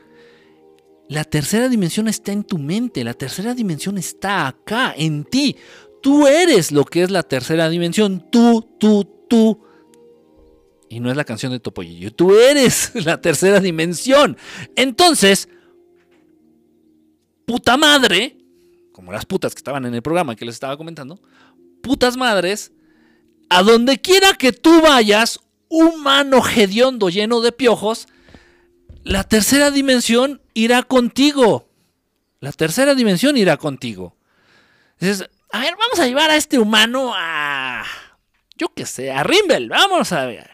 [1.07, 5.55] La tercera dimensión está en tu mente, la tercera dimensión está acá, en ti.
[6.01, 9.59] Tú eres lo que es la tercera dimensión, tú, tú, tú.
[10.89, 14.37] Y no es la canción de Topollillo, tú eres la tercera dimensión.
[14.75, 15.47] Entonces,
[17.45, 18.37] puta madre,
[18.91, 21.19] como las putas que estaban en el programa que les estaba comentando,
[21.81, 22.71] putas madres,
[23.49, 25.39] a donde quiera que tú vayas
[25.69, 28.07] humano hediondo lleno de piojos,
[29.05, 31.69] la tercera dimensión irá contigo.
[32.39, 34.17] La tercera dimensión irá contigo.
[34.99, 37.83] Dices, a ver, vamos a llevar a este humano a,
[38.57, 40.49] yo qué sé, a Rimbel, vamos a ver.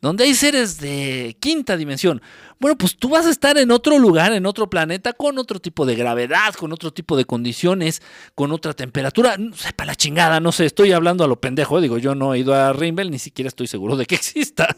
[0.00, 2.22] Donde hay seres de quinta dimensión.
[2.60, 5.84] Bueno, pues tú vas a estar en otro lugar, en otro planeta, con otro tipo
[5.84, 8.00] de gravedad, con otro tipo de condiciones,
[8.36, 9.36] con otra temperatura.
[9.56, 11.80] Sepa la chingada, no sé, estoy hablando a lo pendejo.
[11.80, 14.76] Digo, yo no he ido a Rimbel, ni siquiera estoy seguro de que exista.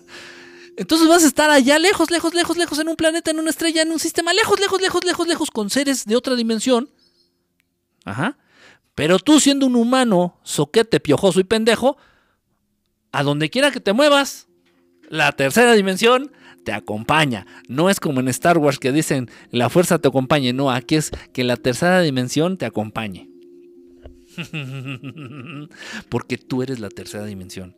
[0.76, 3.82] Entonces vas a estar allá lejos, lejos, lejos, lejos, en un planeta, en una estrella,
[3.82, 6.90] en un sistema, lejos, lejos, lejos, lejos, lejos, con seres de otra dimensión.
[8.04, 8.36] Ajá.
[8.94, 11.96] Pero tú siendo un humano, soquete, piojoso y pendejo,
[13.12, 14.48] a donde quiera que te muevas,
[15.08, 16.32] la tercera dimensión
[16.64, 17.46] te acompaña.
[17.68, 20.52] No es como en Star Wars que dicen la fuerza te acompañe.
[20.52, 23.28] No, aquí es que la tercera dimensión te acompañe.
[26.08, 27.76] Porque tú eres la tercera dimensión.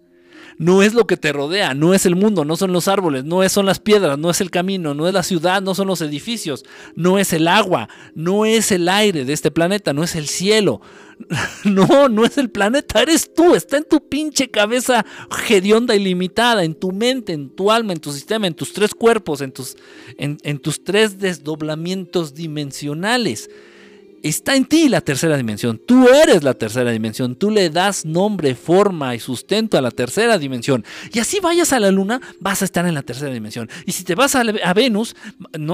[0.58, 3.46] No es lo que te rodea, no es el mundo, no son los árboles, no
[3.48, 6.64] son las piedras, no es el camino, no es la ciudad, no son los edificios,
[6.94, 10.80] no es el agua, no es el aire de este planeta, no es el cielo.
[11.64, 15.04] No, no es el planeta, eres tú, está en tu pinche cabeza
[15.48, 18.94] hedionda y limitada, en tu mente, en tu alma, en tu sistema, en tus tres
[18.94, 19.76] cuerpos, en tus,
[20.18, 23.48] en tus tres desdoblamientos dimensionales.
[24.22, 25.80] Está en ti la tercera dimensión.
[25.84, 27.36] Tú eres la tercera dimensión.
[27.36, 30.84] Tú le das nombre, forma y sustento a la tercera dimensión.
[31.12, 33.68] Y así vayas a la luna, vas a estar en la tercera dimensión.
[33.84, 34.42] Y si te vas a,
[34.74, 35.14] Venus,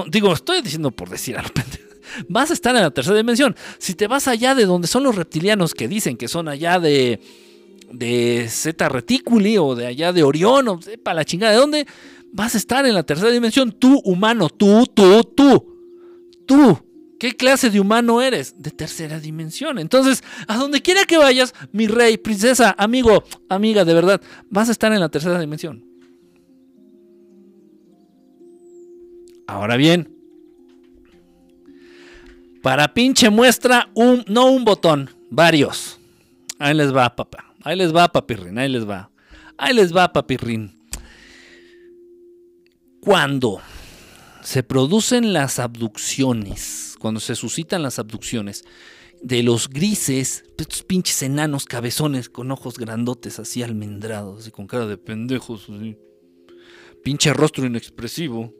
[0.07, 1.51] digo, estoy diciendo por decir algo,
[2.29, 3.55] vas a estar en la tercera dimensión.
[3.79, 7.19] Si te vas allá de donde son los reptilianos que dicen que son allá de
[7.91, 11.87] de Zeta Reticuli o de allá de Orión o para la chingada de dónde,
[12.31, 13.71] vas a estar en la tercera dimensión.
[13.71, 15.77] Tú, humano, tú, tú, tú,
[16.47, 18.61] tú ¿Qué clase de humano eres?
[18.61, 19.79] De tercera dimensión.
[19.79, 24.71] Entonces, a donde quiera que vayas, mi rey, princesa, amigo, amiga, de verdad, vas a
[24.73, 25.85] estar en la tercera dimensión.
[29.47, 30.13] Ahora bien,
[32.61, 35.99] para pinche muestra, un, no un botón, varios.
[36.59, 37.53] Ahí les va, papá.
[37.63, 38.57] Ahí les va, papirrín.
[38.57, 39.09] Ahí les va.
[39.57, 40.79] Ahí les va, papirrín.
[43.01, 43.61] Cuando
[44.41, 48.63] se producen las abducciones, cuando se suscitan las abducciones
[49.21, 54.87] de los grises, estos pinches enanos cabezones con ojos grandotes así almendrados y con cara
[54.87, 55.67] de pendejos,
[57.03, 58.53] pinche rostro inexpresivo,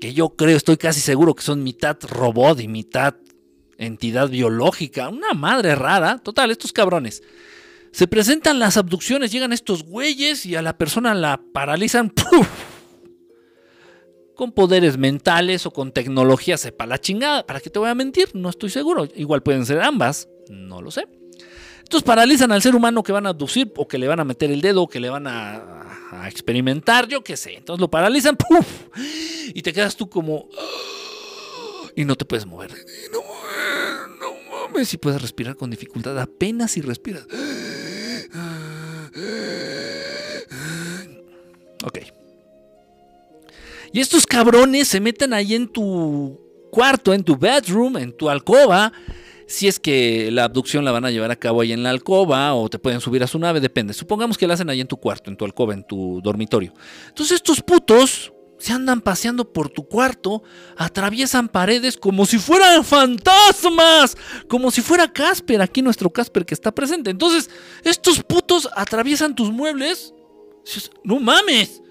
[0.00, 3.16] que yo creo, estoy casi seguro que son mitad robot y mitad
[3.76, 7.22] entidad biológica, una madre rara, total, estos cabrones.
[7.92, 12.48] Se presentan las abducciones, llegan estos güeyes y a la persona la paralizan, ¡puf!
[14.40, 17.46] Con poderes mentales o con tecnología, sepa la chingada.
[17.46, 18.30] ¿Para qué te voy a mentir?
[18.32, 19.06] No estoy seguro.
[19.14, 21.06] Igual pueden ser ambas, no lo sé.
[21.80, 24.50] Entonces paralizan al ser humano que van a abducir o que le van a meter
[24.50, 27.58] el dedo o que le van a, experimentar, yo qué sé.
[27.58, 28.66] Entonces lo paralizan, ¡puf!
[29.52, 30.48] Y te quedas tú como...
[31.94, 32.70] Y no te puedes mover.
[33.12, 33.20] No,
[34.20, 34.94] no mames.
[34.94, 36.18] Y puedes respirar con dificultad.
[36.18, 37.26] Apenas si respiras.
[41.84, 42.19] Ok.
[43.92, 48.92] Y estos cabrones se meten ahí en tu cuarto, en tu bedroom, en tu alcoba.
[49.46, 52.54] Si es que la abducción la van a llevar a cabo ahí en la alcoba
[52.54, 53.92] o te pueden subir a su nave, depende.
[53.92, 56.72] Supongamos que la hacen ahí en tu cuarto, en tu alcoba, en tu dormitorio.
[57.08, 60.42] Entonces estos putos se andan paseando por tu cuarto,
[60.76, 64.16] atraviesan paredes como si fueran fantasmas,
[64.48, 67.10] como si fuera Casper, aquí nuestro Casper que está presente.
[67.10, 67.50] Entonces,
[67.82, 70.14] estos putos atraviesan tus muebles.
[71.02, 71.82] No mames.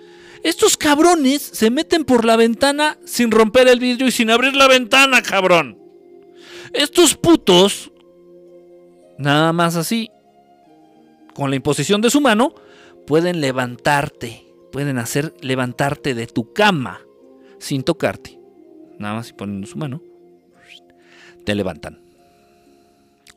[0.44, 4.68] Estos cabrones se meten por la ventana sin romper el vidrio y sin abrir la
[4.68, 5.78] ventana, cabrón.
[6.74, 7.92] Estos putos,
[9.18, 10.10] nada más así,
[11.34, 12.54] con la imposición de su mano,
[13.08, 17.02] pueden levantarte, pueden hacer levantarte de tu cama
[17.60, 18.40] sin tocarte.
[18.98, 20.02] Nada más si ponen su mano,
[21.46, 22.00] te levantan.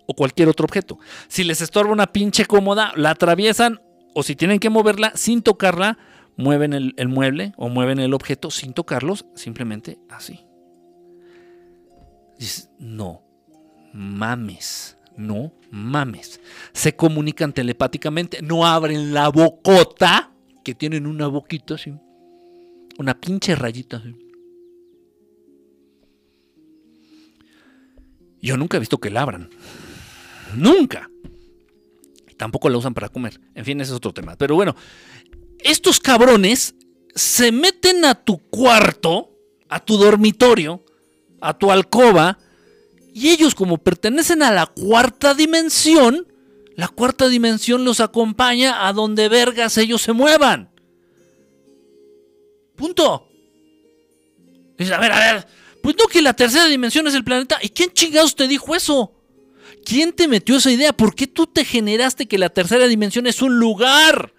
[0.06, 0.98] O cualquier otro objeto.
[1.28, 3.80] Si les estorba una pinche cómoda, la atraviesan
[4.14, 5.98] o si tienen que moverla sin tocarla,
[6.36, 10.40] mueven el, mueble o mueven el objeto sin tocarlos, simplemente así.
[12.38, 13.22] Dices, no
[13.92, 16.40] mames, no mames.
[16.72, 20.32] Se comunican telepáticamente, no abren la bocota,
[20.64, 21.92] que tienen una boquita así,
[22.98, 24.16] una pinche rayita así.
[28.40, 29.48] Yo nunca he visto que la abran.
[30.56, 31.08] Nunca.
[32.36, 33.40] Tampoco la usan para comer.
[33.54, 34.36] En fin, ese es otro tema.
[34.36, 34.74] Pero bueno,
[35.64, 36.74] estos cabrones
[37.14, 39.30] se meten a tu cuarto,
[39.68, 40.84] a tu dormitorio,
[41.40, 42.38] a tu alcoba,
[43.14, 46.26] y ellos como pertenecen a la cuarta dimensión,
[46.76, 50.70] la cuarta dimensión los acompaña a donde vergas ellos se muevan.
[52.76, 53.28] Punto.
[54.78, 55.46] Dices, a ver, a ver.
[55.82, 57.58] Pues no que la tercera dimensión es el planeta.
[57.60, 59.12] ¿Y quién chingados te dijo eso?
[59.84, 60.92] ¿Quién te metió esa idea?
[60.92, 64.32] ¿Por qué tú te generaste que la tercera dimensión es un lugar?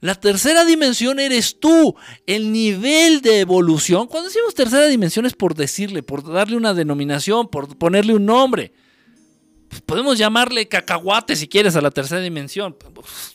[0.00, 1.94] La tercera dimensión eres tú.
[2.26, 4.06] El nivel de evolución.
[4.06, 8.72] Cuando decimos tercera dimensión es por decirle, por darle una denominación, por ponerle un nombre.
[9.68, 12.76] Pues podemos llamarle cacahuate si quieres a la tercera dimensión.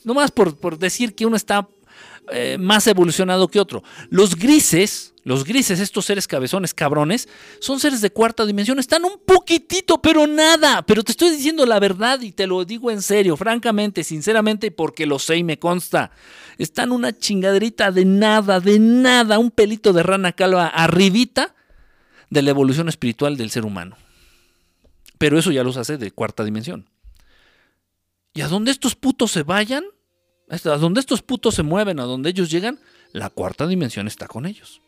[0.04, 1.70] No más por, por decir que uno está
[2.32, 3.84] eh, más evolucionado que otro.
[4.10, 8.80] Los grises, los grises, estos seres cabezones, cabrones, son seres de cuarta dimensión.
[8.80, 10.84] Están un poquitito, pero nada.
[10.86, 15.06] Pero te estoy diciendo la verdad y te lo digo en serio, francamente, sinceramente, porque
[15.06, 16.12] lo sé y me consta.
[16.58, 21.54] Están una chingaderita de nada, de nada, un pelito de rana calva arribita
[22.30, 23.98] de la evolución espiritual del ser humano.
[25.18, 26.90] Pero eso ya los hace de cuarta dimensión.
[28.34, 29.86] Y a donde estos putos se vayan,
[30.50, 32.80] a donde estos putos se mueven, a donde ellos llegan,
[33.12, 34.82] la cuarta dimensión está con ellos.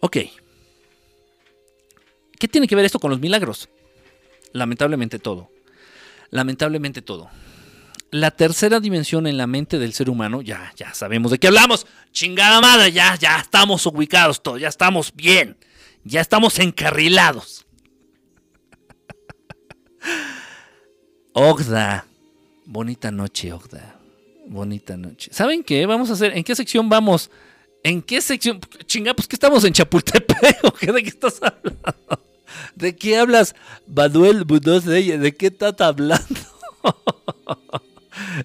[0.00, 0.18] Ok.
[2.38, 3.70] ¿Qué tiene que ver esto con los milagros?
[4.52, 5.50] Lamentablemente todo.
[6.30, 7.30] Lamentablemente todo.
[8.14, 11.84] La tercera dimensión en la mente del ser humano, ya, ya sabemos de qué hablamos.
[12.12, 15.56] Chingada madre, ya, ya estamos ubicados todos, ya estamos bien,
[16.04, 17.66] ya estamos encarrilados.
[21.32, 22.06] Ogda,
[22.66, 23.98] Bonita noche, Ogda.
[24.46, 25.32] Bonita noche.
[25.34, 25.84] ¿Saben qué?
[25.84, 26.36] Vamos a hacer.
[26.36, 27.32] ¿En qué sección vamos?
[27.82, 28.60] ¿En qué sección?
[28.86, 30.80] Chinga, pues que estamos en Chapultepec.
[30.80, 32.22] ¿De qué estás hablando?
[32.76, 33.56] ¿De qué hablas,
[33.88, 34.46] Baduel
[34.94, 35.18] ella?
[35.18, 36.40] ¿De qué estás hablando?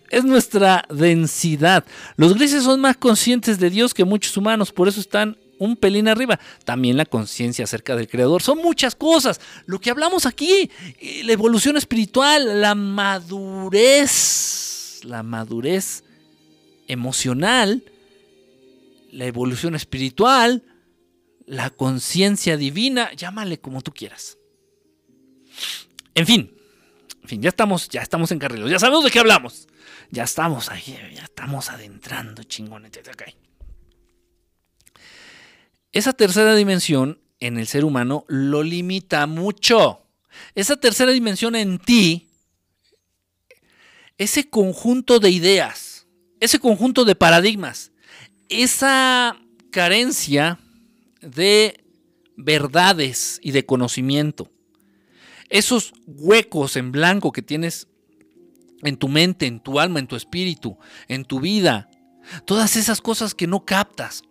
[0.09, 1.85] es nuestra densidad.
[2.17, 6.07] Los grises son más conscientes de Dios que muchos humanos, por eso están un pelín
[6.07, 6.39] arriba.
[6.65, 8.41] También la conciencia acerca del creador.
[8.41, 9.39] Son muchas cosas.
[9.65, 14.11] Lo que hablamos aquí, eh, la evolución espiritual, la madurez,
[15.03, 16.03] la madurez
[16.87, 17.83] emocional,
[19.11, 20.63] la evolución espiritual,
[21.45, 24.37] la conciencia divina, llámale como tú quieras.
[26.15, 26.51] En fin,
[27.21, 29.67] en fin, ya estamos, ya estamos en carriles, ya sabemos de qué hablamos.
[30.11, 33.25] Ya estamos ahí, ya estamos adentrando, chingones, acá.
[35.91, 40.05] Esa tercera dimensión en el ser humano lo limita mucho.
[40.55, 42.29] Esa tercera dimensión en ti,
[44.17, 46.07] ese conjunto de ideas,
[46.39, 47.91] ese conjunto de paradigmas,
[48.49, 49.37] esa
[49.71, 50.59] carencia
[51.21, 51.83] de
[52.35, 54.49] verdades y de conocimiento,
[55.49, 57.88] esos huecos en blanco que tienes
[58.83, 60.77] en tu mente, en tu alma, en tu espíritu,
[61.07, 61.89] en tu vida,
[62.45, 64.23] todas esas cosas que no captas,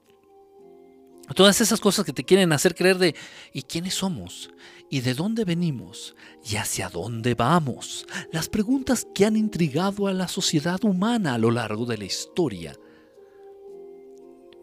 [1.35, 3.15] Todas esas cosas que te quieren hacer creer de
[3.53, 4.51] ¿y quiénes somos?
[4.91, 6.17] ¿Y de dónde venimos?
[6.43, 8.07] ¿Y hacia dónde vamos?
[8.33, 12.75] Las preguntas que han intrigado a la sociedad humana a lo largo de la historia.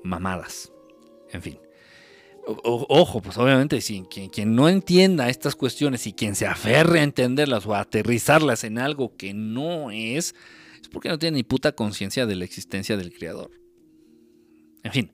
[0.04, 0.72] Mamadas.
[1.32, 1.65] En fin.
[2.46, 7.04] Ojo, pues obviamente, si, quien, quien, no entienda estas cuestiones y quien se aferre a
[7.04, 10.36] entenderlas o a aterrizarlas en algo que no es,
[10.82, 13.52] es porque no tiene ni puta conciencia de la existencia del Creador.
[14.84, 15.12] En fin.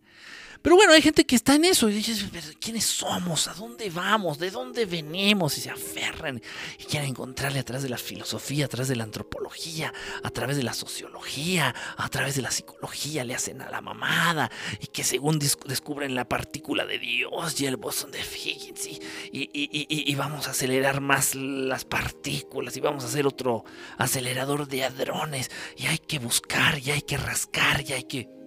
[0.61, 2.25] Pero bueno, hay gente que está en eso y dices,
[2.59, 3.47] ¿quiénes somos?
[3.47, 4.37] ¿A dónde vamos?
[4.37, 5.57] ¿De dónde venimos?
[5.57, 6.41] Y se aferran
[6.77, 9.91] y quieren encontrarle a través de la filosofía, a través de la antropología,
[10.21, 14.51] a través de la sociología, a través de la psicología, le hacen a la mamada
[14.79, 18.99] y que según descubren la partícula de Dios y el bosón de Higgins y,
[19.31, 23.65] y vamos a acelerar más las partículas y vamos a hacer otro
[23.97, 28.40] acelerador de hadrones y hay que buscar y hay que rascar y hay que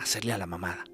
[0.00, 0.84] hacerle a la mamada.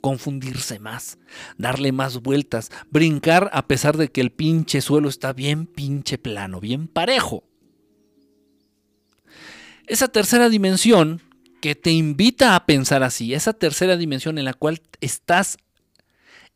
[0.00, 1.18] Confundirse más,
[1.56, 6.60] darle más vueltas, brincar a pesar de que el pinche suelo está bien pinche plano,
[6.60, 7.44] bien parejo.
[9.86, 11.22] Esa tercera dimensión
[11.60, 15.58] que te invita a pensar así, esa tercera dimensión en la cual estás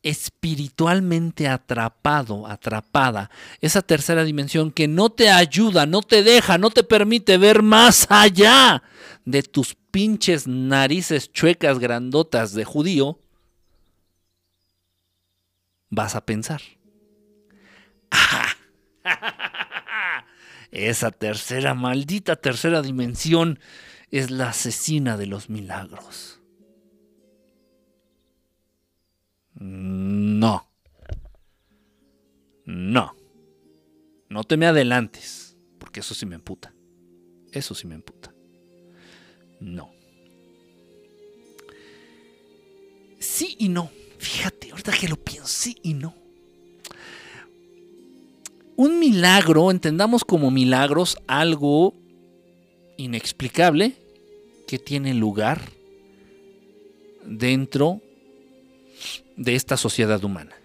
[0.03, 3.31] espiritualmente atrapado, atrapada,
[3.61, 8.05] esa tercera dimensión que no te ayuda, no te deja, no te permite ver más
[8.09, 8.83] allá
[9.25, 13.19] de tus pinches narices chuecas grandotas de judío,
[15.91, 16.61] vas a pensar.
[20.71, 23.59] Esa tercera, maldita tercera dimensión
[24.09, 26.41] es la asesina de los milagros.
[29.53, 30.67] No.
[32.65, 33.15] No.
[34.27, 36.73] No te me adelantes, porque eso sí me emputa.
[37.51, 38.32] Eso sí me emputa.
[39.63, 39.91] No.
[43.19, 43.89] Sí y no.
[44.17, 46.13] Fíjate, ahorita que lo pienso, sí y no.
[48.75, 51.93] Un milagro, entendamos como milagros algo
[52.97, 53.95] inexplicable
[54.67, 55.61] que tiene lugar
[57.25, 58.01] dentro
[59.37, 60.55] de esta sociedad humana.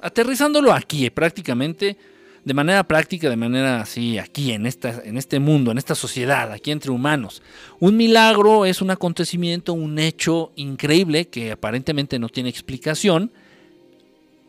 [0.00, 1.96] Aterrizándolo aquí, prácticamente,
[2.44, 6.50] de manera práctica, de manera así, aquí, en, esta, en este mundo, en esta sociedad,
[6.50, 7.42] aquí entre humanos.
[7.78, 13.32] Un milagro es un acontecimiento, un hecho increíble que aparentemente no tiene explicación,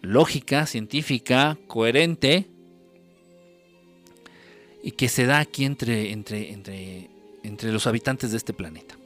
[0.02, 2.48] lógica, científica, coherente,
[4.84, 7.10] y que se da aquí entre, entre, entre,
[7.44, 8.98] entre los habitantes de este planeta.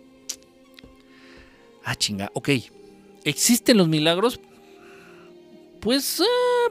[1.83, 2.49] Ah, chinga, ok.
[3.23, 4.39] ¿Existen los milagros?
[5.80, 6.23] Pues eh,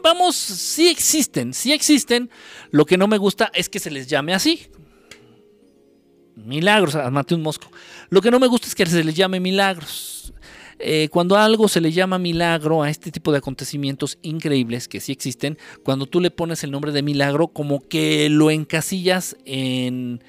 [0.02, 2.30] vamos, sí existen, sí existen.
[2.70, 4.66] Lo que no me gusta es que se les llame así.
[6.36, 7.70] Milagros, mate un mosco.
[8.11, 10.32] Lo que no me gusta es que se les llame milagros.
[10.78, 15.11] Eh, cuando algo se le llama milagro a este tipo de acontecimientos increíbles que sí
[15.11, 20.22] existen, cuando tú le pones el nombre de milagro, como que lo encasillas en,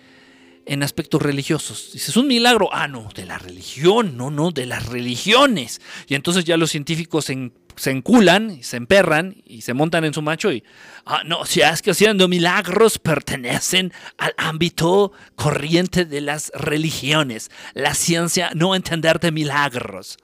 [0.66, 1.90] en aspectos religiosos.
[1.92, 2.70] Dices, un milagro.
[2.72, 5.82] Ah, no, de la religión, no, no, de las religiones.
[6.08, 10.22] Y entonces ya los científicos en se enculan se emperran y se montan en su
[10.22, 10.64] macho y,
[11.06, 17.94] ah, no, si es que haciendo milagros pertenecen al ámbito corriente de las religiones, la
[17.94, 20.18] ciencia no entender de milagros.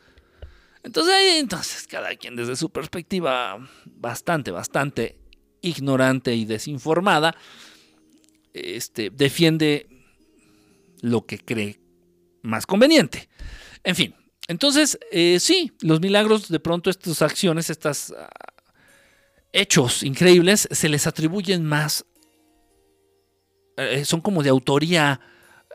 [0.84, 5.18] Entonces, entonces cada quien desde su perspectiva bastante, bastante
[5.62, 7.36] ignorante y desinformada,
[8.54, 9.88] este, defiende
[11.02, 11.80] lo que cree
[12.42, 13.30] más conveniente.
[13.84, 14.16] En fin,
[14.48, 18.30] entonces, eh, sí, los milagros, de pronto estas acciones, estos ah,
[19.52, 22.06] hechos increíbles, se les atribuyen más,
[23.78, 25.20] eh, son como de autoría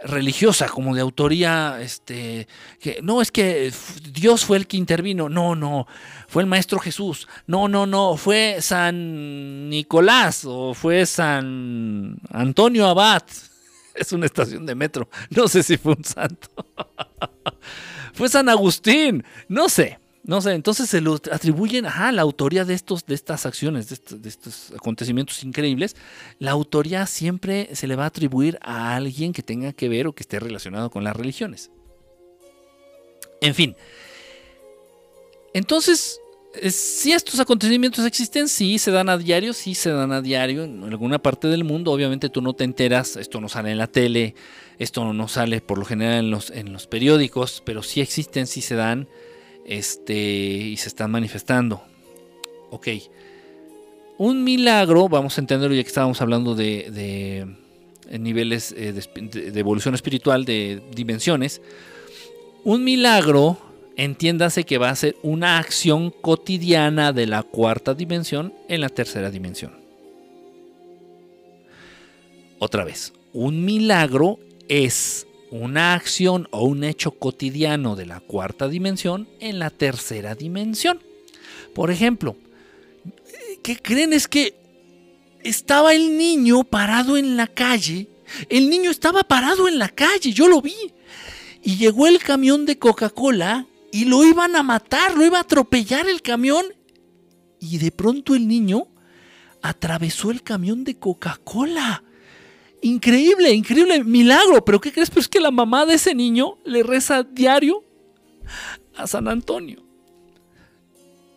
[0.03, 2.47] religiosa, como de autoría, este,
[2.79, 3.73] que no es que
[4.12, 5.87] Dios fue el que intervino, no, no,
[6.29, 13.23] fue el Maestro Jesús, no, no, no, fue San Nicolás o fue San Antonio Abad,
[13.95, 16.49] es una estación de metro, no sé si fue un santo.
[18.19, 19.99] fue San Agustín, no sé.
[20.25, 24.29] No sé, entonces se lo atribuyen a la autoría de, estos, de estas acciones, de
[24.29, 25.97] estos, acontecimientos increíbles.
[26.39, 30.12] La autoría siempre se le va a atribuir a alguien que tenga que ver o
[30.12, 31.71] que esté relacionado con las religiones.
[33.41, 33.75] En fin.
[35.55, 36.21] Entonces,
[36.71, 40.83] si estos acontecimientos existen, sí se dan a diario, sí se dan a diario en
[40.85, 41.93] alguna parte del mundo.
[41.93, 44.35] Obviamente tú no te enteras, esto no sale en la tele,
[44.79, 48.61] esto no sale por lo general en los, en los periódicos, pero sí existen, sí
[48.61, 49.09] se dan
[49.65, 51.83] este, y se están manifestando.
[52.71, 52.89] Ok.
[54.19, 57.47] Un milagro, vamos a entenderlo ya que estábamos hablando de,
[58.11, 61.61] niveles eh, de evolución espiritual, de dimensiones.
[62.65, 63.68] Un milagro
[63.99, 69.31] entiéndase que va a ser una acción cotidiana de la cuarta dimensión en la tercera
[69.31, 69.73] dimensión.
[72.61, 74.39] Otra vez, un milagro
[74.69, 81.01] es una acción o un hecho cotidiano de la cuarta dimensión en la tercera dimensión.
[81.75, 82.37] Por ejemplo,
[83.63, 84.13] ¿qué creen?
[84.13, 84.55] Es que
[85.43, 88.09] estaba el niño parado en la calle.
[88.49, 90.93] El niño estaba parado en la calle, yo lo vi.
[91.63, 96.09] Y llegó el camión de Coca-Cola y lo iban a matar, lo iba a atropellar
[96.09, 96.64] el camión.
[97.61, 98.89] Y de pronto el niño
[99.62, 102.05] atravesó el camión de Coca-Cola.
[102.82, 104.64] Increíble, increíble, milagro.
[104.64, 105.11] Pero ¿qué crees?
[105.11, 107.84] Pues es que la mamá de ese niño le reza diario
[108.97, 109.82] a San Antonio.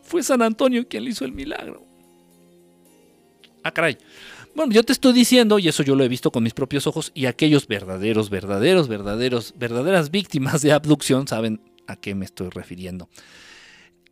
[0.04, 1.86] Fue San Antonio quien le hizo el milagro.
[3.64, 3.98] Ah, caray.
[4.54, 7.12] Bueno, yo te estoy diciendo, y eso yo lo he visto con mis propios ojos,
[7.16, 13.10] y aquellos verdaderos, verdaderos, verdaderos, verdaderas víctimas de abducción saben a qué me estoy refiriendo.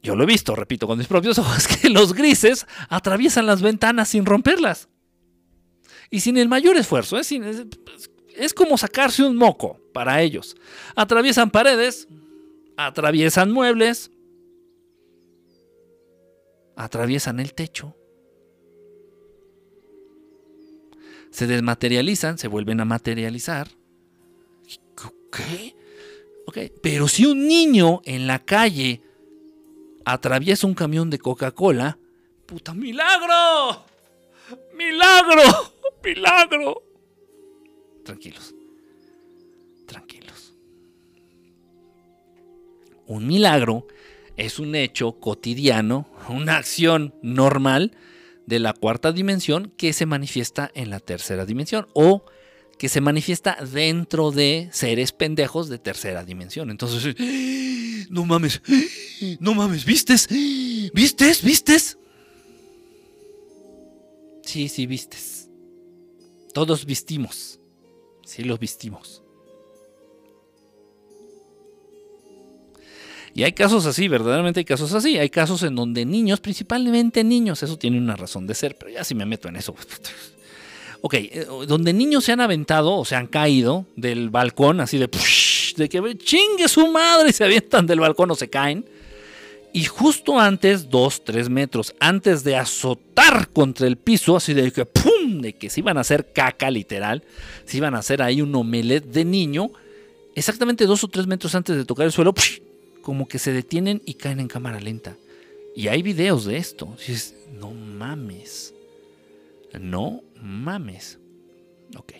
[0.02, 4.10] Yo lo he visto, repito, con mis propios ojos, que los grises atraviesan las ventanas
[4.10, 4.88] sin romperlas.
[6.10, 7.18] Y sin el mayor esfuerzo.
[7.18, 7.32] Es,
[8.36, 10.56] es como sacarse un moco para ellos.
[10.96, 12.08] Atraviesan paredes,
[12.78, 14.12] atraviesan muebles,
[16.76, 17.96] atraviesan el techo.
[21.32, 23.68] Se desmaterializan, se vuelven a materializar.
[25.32, 25.76] ¿Qué?
[26.82, 29.02] Pero si un niño en la calle
[30.06, 31.98] atraviesa un camión de Coca-Cola,
[32.46, 33.86] puta, milagro.
[34.74, 35.42] Milagro.
[36.04, 36.84] Milagro.
[38.04, 38.56] Tranquilos.
[39.86, 40.56] Tranquilos.
[43.06, 43.88] Un milagro
[44.38, 47.98] es un hecho cotidiano, una acción normal
[48.46, 52.24] de la cuarta dimensión que se manifiesta en la tercera dimensión o
[52.80, 56.72] que se manifiesta dentro de seres pendejos de tercera dimensión.
[56.72, 57.14] Entonces,
[58.10, 58.62] no mames,
[59.40, 60.28] no mames, ¿vistes?
[60.94, 61.44] ¿Vistes?
[61.44, 61.98] ¿Vistes?
[64.44, 65.50] Sí, sí, vistes.
[66.54, 67.60] Todos vistimos.
[68.26, 69.24] Sí, los vistimos.
[73.34, 75.18] Y hay casos así, verdaderamente hay casos así.
[75.18, 79.04] Hay casos en donde niños, principalmente niños, eso tiene una razón de ser, pero ya
[79.04, 79.76] si me meto en eso.
[81.02, 85.10] Ok, eh, donde niños se han aventado o se han caído del balcón, así de,
[85.78, 88.86] de que chingue su madre y se avientan del balcón o se caen.
[89.72, 94.86] Y justo antes, dos, tres metros, antes de azotar contra el piso, así de que
[94.86, 95.42] ¡pum!
[95.42, 97.24] de que se iban a hacer caca literal,
[97.66, 99.72] se iban a hacer ahí un omelet de niño,
[100.36, 102.34] exactamente dos o tres metros antes de tocar el suelo,
[103.04, 105.16] como que se detienen y caen en cámara lenta.
[105.76, 106.96] Y hay videos de esto.
[107.54, 108.74] no mames.
[109.80, 111.20] No mames.
[111.98, 112.14] Ok.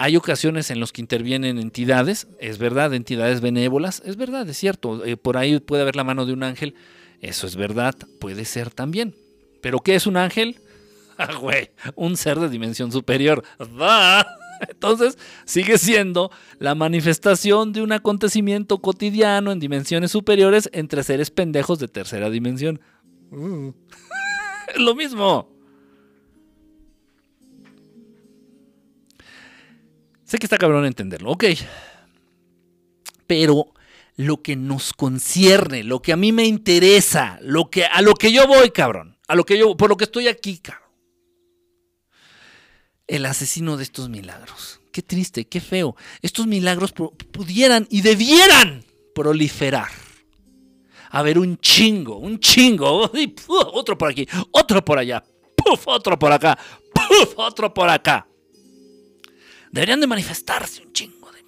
[0.00, 5.04] Hay ocasiones en las que intervienen entidades, es verdad, entidades benévolas, es verdad, es cierto.
[5.04, 6.74] Eh, por ahí puede haber la mano de un ángel,
[7.20, 9.16] eso es verdad, puede ser también.
[9.60, 10.60] ¿Pero qué es un ángel?
[11.20, 13.42] Ah, güey, un ser de dimensión superior.
[14.68, 21.80] Entonces, sigue siendo la manifestación de un acontecimiento cotidiano en dimensiones superiores entre seres pendejos
[21.80, 22.80] de tercera dimensión.
[23.32, 25.57] es lo mismo.
[30.28, 31.44] Sé que está cabrón entenderlo, ok.
[33.26, 33.72] Pero
[34.16, 38.30] lo que nos concierne, lo que a mí me interesa, lo que, a lo que
[38.30, 40.86] yo voy, cabrón, a lo que yo, por lo que estoy aquí, cabrón.
[43.06, 44.82] El asesino de estos milagros.
[44.92, 45.96] Qué triste, qué feo.
[46.20, 48.84] Estos milagros pudieran y debieran
[49.14, 49.88] proliferar.
[51.08, 53.10] A ver, un chingo, un chingo.
[53.48, 55.24] otro por aquí, otro por allá.
[55.86, 56.58] Otro por acá.
[57.36, 58.27] Otro por acá.
[59.70, 61.38] Deberían de manifestarse un chingo de...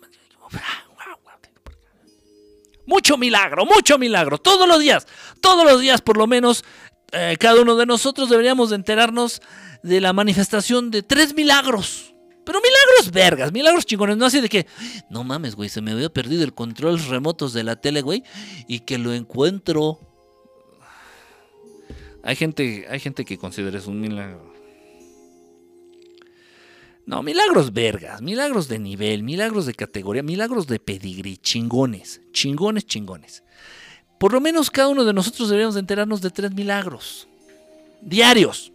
[2.87, 5.07] Mucho milagro, mucho milagro, todos los días,
[5.41, 6.65] todos los días por lo menos,
[7.13, 9.41] eh, cada uno de nosotros deberíamos de enterarnos
[9.85, 12.15] de la manifestación de tres milagros.
[12.45, 14.67] Pero milagros vergas, milagros chingones, no así de que,
[15.09, 18.25] no mames, güey, se me había perdido el control remotos de la tele, güey,
[18.67, 20.01] y que lo encuentro.
[22.25, 24.53] Hay gente, hay gente que considera eso un milagro.
[27.11, 33.43] No, milagros vergas, milagros de nivel, milagros de categoría, milagros de pedigrí, chingones, chingones, chingones.
[34.21, 37.27] Por lo menos cada uno de nosotros deberíamos enterarnos de tres milagros
[38.01, 38.73] diarios.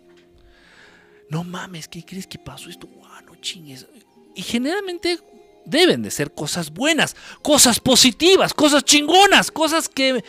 [1.29, 2.89] No mames, ¿qué crees que pasó esto?
[3.05, 3.87] Ah, no chingues.
[4.35, 5.17] Y generalmente
[5.63, 10.21] deben de ser cosas buenas, cosas positivas, cosas chingonas, cosas que,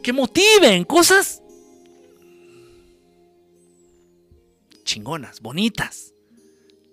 [0.00, 1.42] que motiven, cosas
[4.84, 6.11] chingonas, bonitas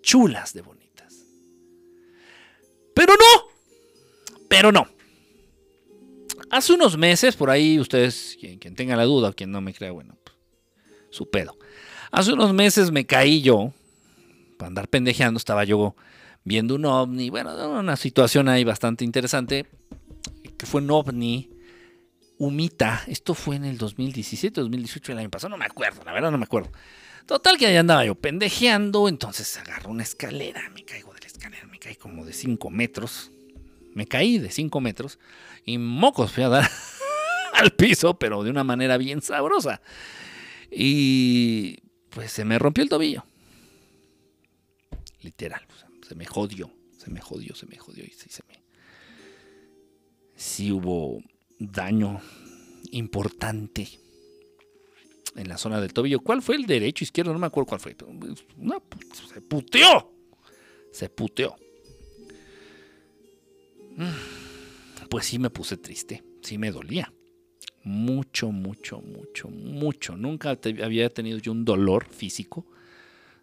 [0.10, 1.23] chulas de bonitas.
[2.95, 4.88] Pero no, pero no.
[6.49, 10.18] Hace unos meses, por ahí ustedes, quien, tenga la duda, quien no me crea, bueno,
[10.23, 10.36] pues,
[11.11, 11.56] su pedo.
[12.10, 13.72] Hace unos meses me caí yo,
[14.57, 15.95] para andar pendejeando, estaba yo
[16.44, 19.68] viendo un ovni, bueno, una situación ahí bastante interesante,
[20.57, 21.52] que fue un ovni
[22.40, 26.31] humita, esto fue en el 2017, 2018, el año pasado, no me acuerdo, la verdad
[26.31, 26.72] no me acuerdo.
[27.30, 31.68] Total que ahí andaba yo pendejeando, entonces agarro una escalera, me caigo de la escalera,
[31.68, 33.30] me caí como de 5 metros.
[33.93, 35.19] Me caí de 5 metros
[35.64, 36.68] y mocos fui a dar
[37.53, 39.80] al piso, pero de una manera bien sabrosa.
[40.72, 41.77] Y
[42.10, 43.23] pues se me rompió el tobillo.
[45.22, 45.68] Literal,
[46.07, 48.64] se me jodió, se me jodió, se me jodió y sí se me...
[50.35, 51.22] Sí hubo
[51.60, 52.22] daño
[52.89, 53.88] importante
[55.40, 56.20] en la zona del tobillo.
[56.20, 57.32] ¿Cuál fue el derecho, izquierdo?
[57.32, 57.95] No me acuerdo cuál fue.
[59.34, 60.11] se puteó.
[60.91, 61.56] Se puteó.
[63.95, 66.24] Mm, pues sí me puse triste.
[66.41, 67.14] Sí me dolía.
[67.84, 70.18] Mucho, mucho, mucho, mucho.
[70.18, 72.66] Nunca había tenido yo un dolor físico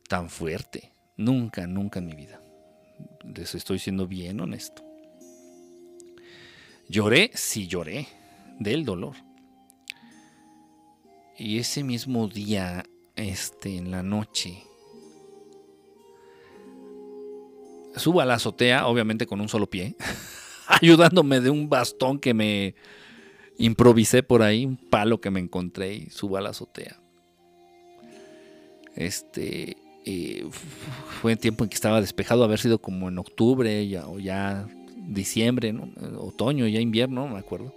[0.06, 0.92] tan fuerte.
[1.16, 2.40] Nunca, nunca en mi vida.
[3.34, 4.84] Les estoy siendo bien honesto.
[6.88, 8.06] Lloré, sí lloré
[8.60, 9.16] del dolor.
[11.38, 12.84] Y ese mismo día,
[13.14, 14.62] este, en la noche,
[17.94, 19.96] subo a la azotea, obviamente con un solo pie,
[20.66, 22.74] ayudándome de un bastón que me
[23.58, 27.02] improvisé por ahí, un palo que me encontré y subo a la azotea.
[28.94, 29.76] Este
[30.06, 30.48] eh,
[31.20, 34.66] fue el tiempo en que estaba despejado, haber sido como en octubre ya, o ya
[34.96, 35.74] diciembre,
[36.16, 37.74] otoño, ya invierno, no me acuerdo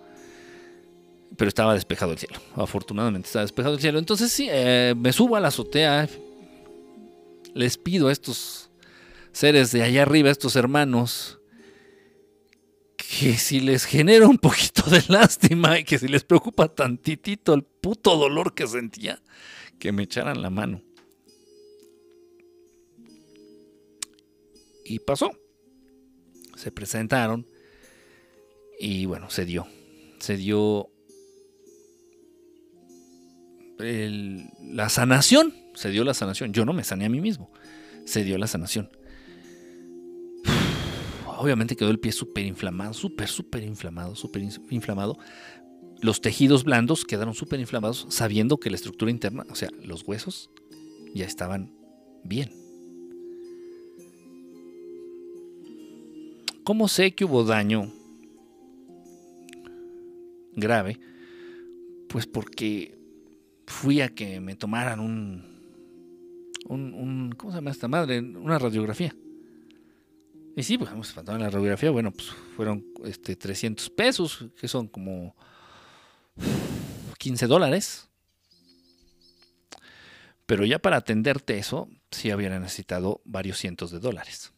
[1.37, 2.39] pero estaba despejado el cielo.
[2.55, 3.99] Afortunadamente estaba despejado el cielo.
[3.99, 6.07] Entonces sí, eh, me subo a la azotea.
[7.53, 8.69] Les pido a estos
[9.31, 11.39] seres de allá arriba, estos hermanos,
[12.97, 17.63] que si les genera un poquito de lástima y que si les preocupa tantitito el
[17.63, 19.21] puto dolor que sentía,
[19.79, 20.81] que me echaran la mano.
[24.85, 25.31] Y pasó.
[26.55, 27.47] Se presentaron
[28.79, 29.65] y bueno, se dio
[30.19, 30.89] se dio
[33.79, 36.51] la sanación, se dio la sanación.
[36.53, 37.49] Yo no me sané a mí mismo,
[38.05, 38.89] se dio la sanación.
[41.37, 45.17] Obviamente quedó el pie súper inflamado, súper, súper inflamado, súper inflamado.
[46.01, 50.49] Los tejidos blandos quedaron súper inflamados sabiendo que la estructura interna, o sea, los huesos,
[51.13, 51.73] ya estaban
[52.23, 52.51] bien.
[56.63, 57.91] ¿Cómo sé que hubo daño
[60.55, 60.99] grave?
[62.09, 62.98] Pues porque
[63.69, 65.45] fui a que me tomaran un,
[66.67, 68.19] un, ¿cómo se llama esta madre?
[68.19, 69.15] Una radiografía.
[70.55, 75.35] Y sí, pues tomar la radiografía, bueno, pues fueron este, 300 pesos, que son como
[77.19, 78.09] 15 dólares.
[80.45, 84.51] Pero ya para atenderte eso, sí había necesitado varios cientos de dólares.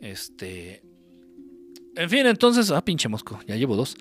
[0.00, 0.82] Este.
[1.94, 2.72] En fin, entonces.
[2.72, 3.96] Ah, pinche mosco, ya llevo dos.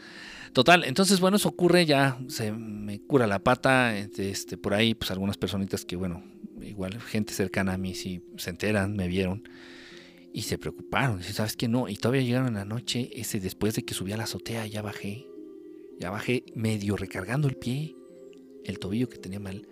[0.58, 3.96] Total, entonces, bueno, eso ocurre, ya se me cura la pata.
[3.96, 6.24] Este, por ahí, pues algunas personitas que, bueno,
[6.64, 9.48] igual gente cercana a mí, sí se enteran, me vieron
[10.34, 11.22] y se preocuparon.
[11.22, 11.68] ¿sabes qué?
[11.68, 14.66] No, y todavía llegaron en la noche, ese después de que subí a la azotea,
[14.66, 15.28] ya bajé.
[16.00, 17.96] Ya bajé medio recargando el pie,
[18.66, 19.68] el tobillo que tenía mal.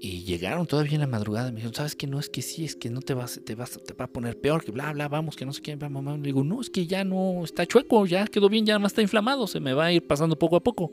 [0.00, 1.50] Y llegaron todavía en la madrugada.
[1.50, 2.06] Me dijeron, ¿sabes qué?
[2.06, 4.38] No, es que sí, es que no te vas, te vas, te va a poner
[4.38, 6.16] peor, que bla, bla, vamos, que no sé qué, mamá.
[6.16, 9.00] Le digo, no, es que ya no está chueco, ya quedó bien, ya no está
[9.00, 10.92] inflamado, se me va a ir pasando poco a poco.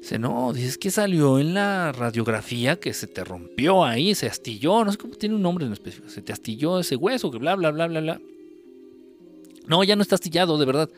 [0.00, 4.82] Dice, no, dices que salió en la radiografía que se te rompió ahí, se astilló,
[4.82, 7.54] no sé cómo tiene un nombre en específico, se te astilló ese hueso, que bla,
[7.54, 8.20] bla, bla, bla, bla.
[9.66, 10.90] No, ya no está astillado, de verdad.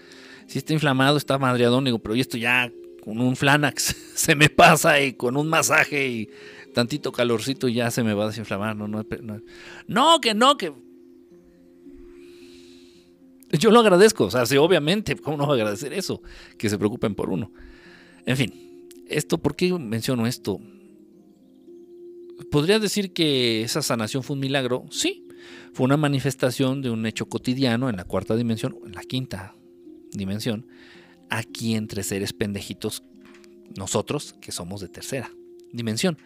[0.46, 2.70] Si está inflamado, está madreadón, digo, pero esto ya
[3.02, 6.30] con un Flanax se me pasa y con un masaje y
[6.72, 8.76] tantito calorcito ya se me va a desinflamar.
[8.76, 9.04] No, no,
[9.88, 10.72] no, que no, que...
[13.58, 16.22] Yo lo agradezco, o sea, sí, obviamente, ¿cómo no agradecer eso?
[16.56, 17.52] Que se preocupen por uno.
[18.24, 20.58] En fin, esto, ¿por qué menciono esto?
[22.50, 24.86] ¿Podría decir que esa sanación fue un milagro?
[24.90, 25.28] Sí,
[25.74, 29.54] fue una manifestación de un hecho cotidiano en la cuarta dimensión, en la quinta
[30.12, 30.66] dimensión,
[31.32, 33.02] aquí entre seres pendejitos,
[33.76, 35.30] nosotros que somos de tercera
[35.72, 36.18] dimensión.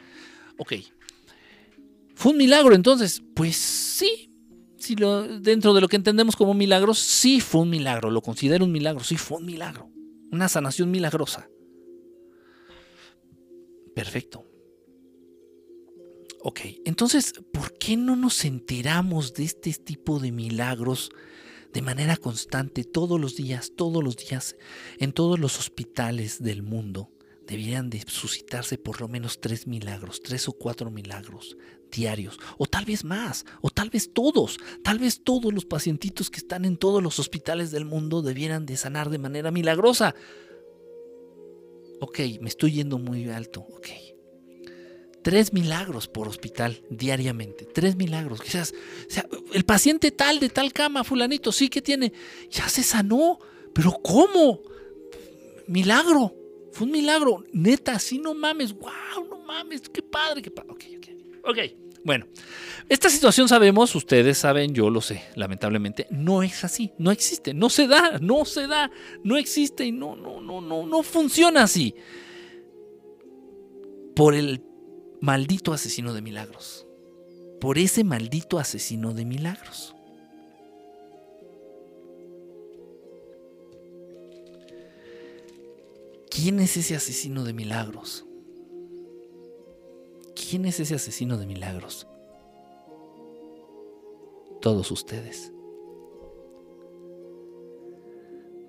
[0.59, 0.75] Ok.
[2.15, 3.23] ¿Fue un milagro entonces?
[3.35, 4.33] Pues sí.
[4.79, 8.11] Si lo, dentro de lo que entendemos como milagros, sí fue un milagro.
[8.11, 9.03] Lo considero un milagro.
[9.05, 9.91] Sí fue un milagro.
[10.31, 11.49] Una sanación milagrosa.
[13.95, 14.45] Perfecto.
[16.43, 21.11] Ok, entonces, ¿por qué no nos enteramos de este tipo de milagros
[21.77, 24.57] de manera constante todos los días, todos los días,
[24.99, 27.11] en todos los hospitales del mundo,
[27.47, 31.59] debieran de suscitarse por lo menos tres milagros, tres o cuatro milagros
[31.93, 36.39] diarios, o tal vez más, o tal vez todos, tal vez todos los pacientitos que
[36.39, 40.15] están en todos los hospitales del mundo debieran de sanar de manera milagrosa.
[42.01, 44.06] Ok, me estoy yendo muy alto, ok.
[45.27, 47.65] Tres milagros por hospital diariamente.
[47.65, 48.41] Tres milagros.
[48.41, 48.73] Quizás,
[49.53, 52.13] el paciente tal de tal cama, fulanito, sí que tiene,
[52.49, 53.41] ya se sanó.
[53.73, 54.61] Pero ¿cómo?
[55.67, 56.33] Milagro.
[56.71, 57.45] Fue un milagro.
[57.53, 58.73] Neta, sí, no mames.
[58.73, 59.89] Wow, no mames.
[59.89, 60.71] Qué padre, qué padre.
[60.71, 61.09] Ok, ok.
[61.51, 61.59] Ok.
[62.05, 62.29] Bueno,
[62.89, 67.69] esta situación sabemos, ustedes saben, yo lo sé, lamentablemente, no es así, no existe, no
[67.69, 68.93] se da, no se da,
[69.25, 71.97] no existe y no, no, no, no, no funciona así.
[74.15, 74.66] Por el
[75.27, 76.87] maldito asesino de milagros.
[77.61, 79.93] Por ese maldito asesino de milagros.
[86.31, 88.25] ¿Quién es ese asesino de milagros?
[90.37, 92.07] ¿Quién es ese asesino de milagros?
[94.61, 95.51] Todos ustedes.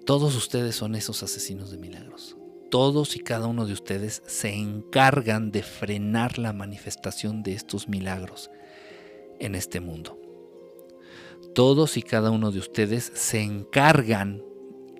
[0.07, 2.36] Todos ustedes son esos asesinos de milagros
[2.69, 8.49] todos y cada uno de ustedes se encargan de frenar la manifestación de estos milagros
[9.39, 10.19] en este mundo.
[11.53, 14.41] Todos y cada uno de ustedes se encargan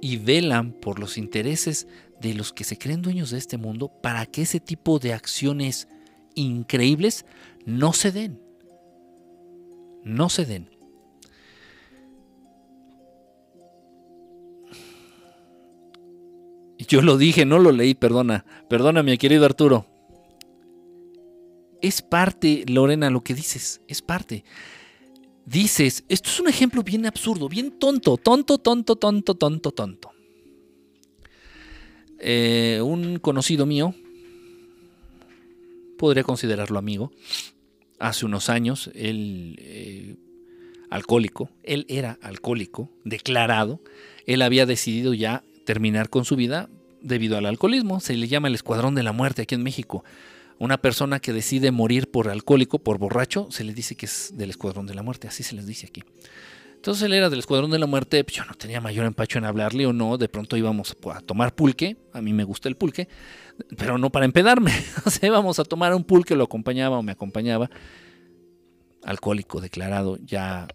[0.02, 1.88] y velan por los intereses
[2.20, 5.88] de los que se creen dueños de este mundo para que ese tipo de acciones
[6.36, 7.26] increíbles
[7.66, 8.42] no se den.
[10.04, 10.77] No se den.
[16.90, 18.46] Yo lo dije, no lo leí, perdona.
[18.70, 19.86] Perdona, mi querido Arturo.
[21.82, 24.44] Es parte, Lorena, lo que dices, es parte.
[25.46, 30.12] Dices, esto es un ejemplo bien absurdo, bien tonto, tonto, tonto, tonto, tonto, tonto.
[32.20, 33.94] Eh, un conocido mío,
[35.98, 37.12] podría considerarlo amigo,
[38.00, 40.16] hace unos años, él eh,
[40.90, 43.82] alcohólico, él era alcohólico, declarado,
[44.26, 46.70] él había decidido ya terminar con su vida
[47.02, 50.04] debido al alcoholismo, se le llama el escuadrón de la muerte aquí en México.
[50.60, 54.50] Una persona que decide morir por alcohólico, por borracho, se le dice que es del
[54.50, 56.04] escuadrón de la muerte, así se les dice aquí.
[56.78, 59.46] Entonces él era del Escuadrón de la Muerte, pues yo no tenía mayor empacho en
[59.46, 63.10] hablarle o no, de pronto íbamos a tomar pulque, a mí me gusta el pulque,
[63.78, 64.72] pero no para empedarme,
[65.06, 67.70] o sea, íbamos a tomar un pulque, lo acompañaba o me acompañaba,
[69.04, 70.68] alcohólico declarado, ya,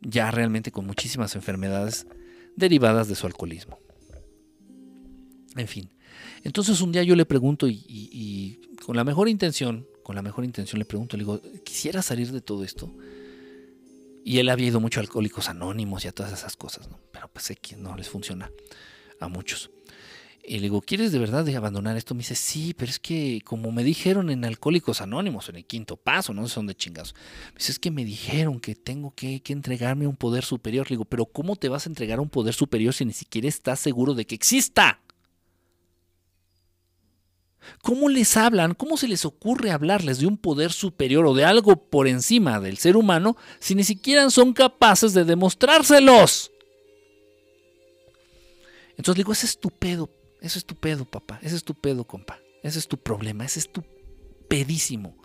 [0.00, 2.06] ya realmente con muchísimas enfermedades
[2.56, 3.78] derivadas de su alcoholismo.
[5.56, 5.90] En fin,
[6.42, 10.78] entonces un día yo le pregunto y, con la mejor intención, con la mejor intención
[10.78, 12.92] le pregunto, le digo, ¿quisiera salir de todo esto?
[14.24, 16.98] Y él había ido mucho a Alcohólicos Anónimos y a todas esas cosas, ¿no?
[17.12, 18.50] Pero pues sé que no les funciona
[19.20, 19.70] a muchos.
[20.46, 22.14] Y le digo, ¿quieres de verdad abandonar esto?
[22.14, 25.96] Me dice, sí, pero es que como me dijeron en Alcohólicos Anónimos, en el quinto
[25.96, 27.14] paso, no sé dónde chingados.
[27.52, 30.86] Me dice, es que me dijeron que tengo que, que entregarme a un poder superior.
[30.90, 33.48] Le digo, pero ¿cómo te vas a entregar a un poder superior si ni siquiera
[33.48, 35.00] estás seguro de que exista?
[37.82, 38.74] ¿Cómo les hablan?
[38.74, 42.78] ¿Cómo se les ocurre hablarles de un poder superior o de algo por encima del
[42.78, 46.50] ser humano si ni siquiera son capaces de demostrárselos?
[48.96, 50.10] Entonces digo, ese es tu pedo,
[50.40, 53.58] ese es tu pedo, papá, ese es tu pedo, compa, ese es tu problema, ese
[53.58, 53.84] es tu
[54.48, 55.16] pedísimo.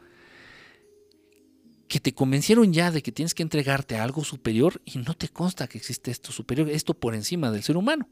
[1.88, 5.30] Que te convencieron ya de que tienes que entregarte a algo superior y no te
[5.30, 8.08] consta que existe esto superior, esto por encima del ser humano.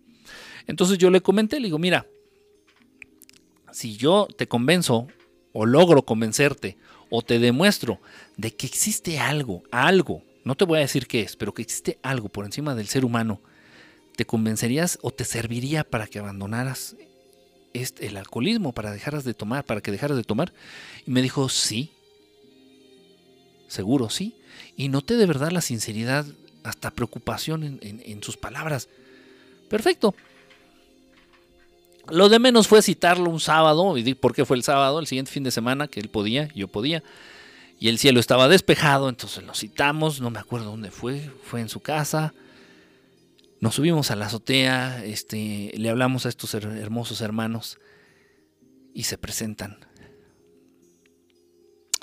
[0.65, 2.07] Entonces yo le comenté, le digo, mira,
[3.77, 5.07] si yo te convenzo
[5.53, 6.79] o logro convencerte
[7.11, 8.01] o te demuestro
[8.35, 11.99] de que existe algo, algo, no te voy a decir qué es, pero que existe
[12.01, 13.39] algo por encima del ser humano,
[14.15, 16.95] ¿te convencerías o te serviría para que abandonaras
[17.73, 20.53] este, el alcoholismo, para dejaras de tomar, para que dejaras de tomar?
[21.05, 21.91] Y me dijo, sí,
[23.67, 24.39] seguro, sí.
[24.75, 26.25] Y noté de verdad la sinceridad,
[26.63, 28.89] hasta preocupación en, en sus palabras.
[29.69, 30.15] Perfecto,
[32.09, 35.31] lo de menos fue citarlo un sábado, y por qué fue el sábado, el siguiente
[35.31, 37.03] fin de semana, que él podía, yo podía,
[37.79, 41.69] y el cielo estaba despejado, entonces lo citamos, no me acuerdo dónde fue, fue en
[41.69, 42.33] su casa,
[43.59, 47.79] nos subimos a la azotea, este, le hablamos a estos hermosos hermanos
[48.93, 49.77] y se presentan.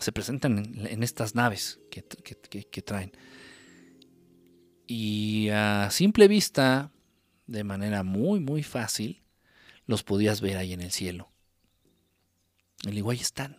[0.01, 3.13] Se presentan en, estas naves que, que traen.
[4.87, 6.91] Y a simple vista,
[7.47, 9.24] de manera muy, muy fácil,
[9.87, 11.31] los podías ver ahí en el cielo.
[12.83, 13.59] Y le digo, ahí están.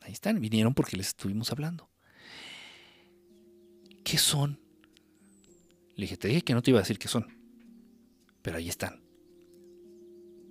[0.00, 0.40] Ahí están.
[0.40, 1.88] Vinieron porque les estuvimos hablando.
[4.04, 4.58] ¿Qué son?
[5.94, 7.26] Le dije, te dije que no te iba a decir qué son.
[8.42, 9.02] Pero ahí están.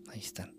[0.09, 0.55] Ahí están.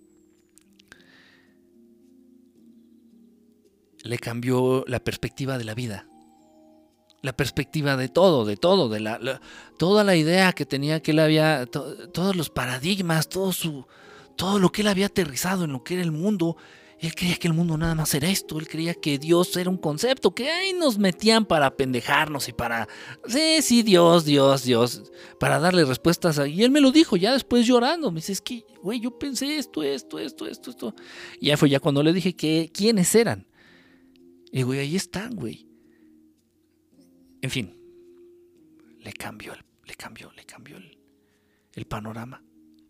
[4.02, 6.08] Le cambió la perspectiva de la vida.
[7.20, 9.40] La perspectiva de todo, de todo, de la,
[9.76, 13.86] toda la idea que tenía que él había, todos los paradigmas, todo su,
[14.38, 16.56] todo lo que él había aterrizado en lo que era el mundo,
[17.00, 19.76] él creía que el mundo nada más era esto, él creía que Dios era un
[19.76, 22.88] concepto, que ahí nos metían para pendejarnos y para,
[23.26, 25.10] sí, sí, Dios, Dios, Dios,
[25.40, 26.40] para darle respuestas.
[26.46, 29.58] y él me lo dijo ya después llorando, me dice, es que, güey, yo pensé
[29.58, 30.94] esto, esto, esto, esto, esto.
[31.40, 33.48] Y ya fue ya cuando le dije que quiénes eran.
[34.52, 35.66] Y güey, ahí están, güey.
[37.42, 37.76] En fin,
[39.00, 39.52] le cambió,
[39.84, 40.76] le cambió, le cambió
[41.74, 42.44] el panorama.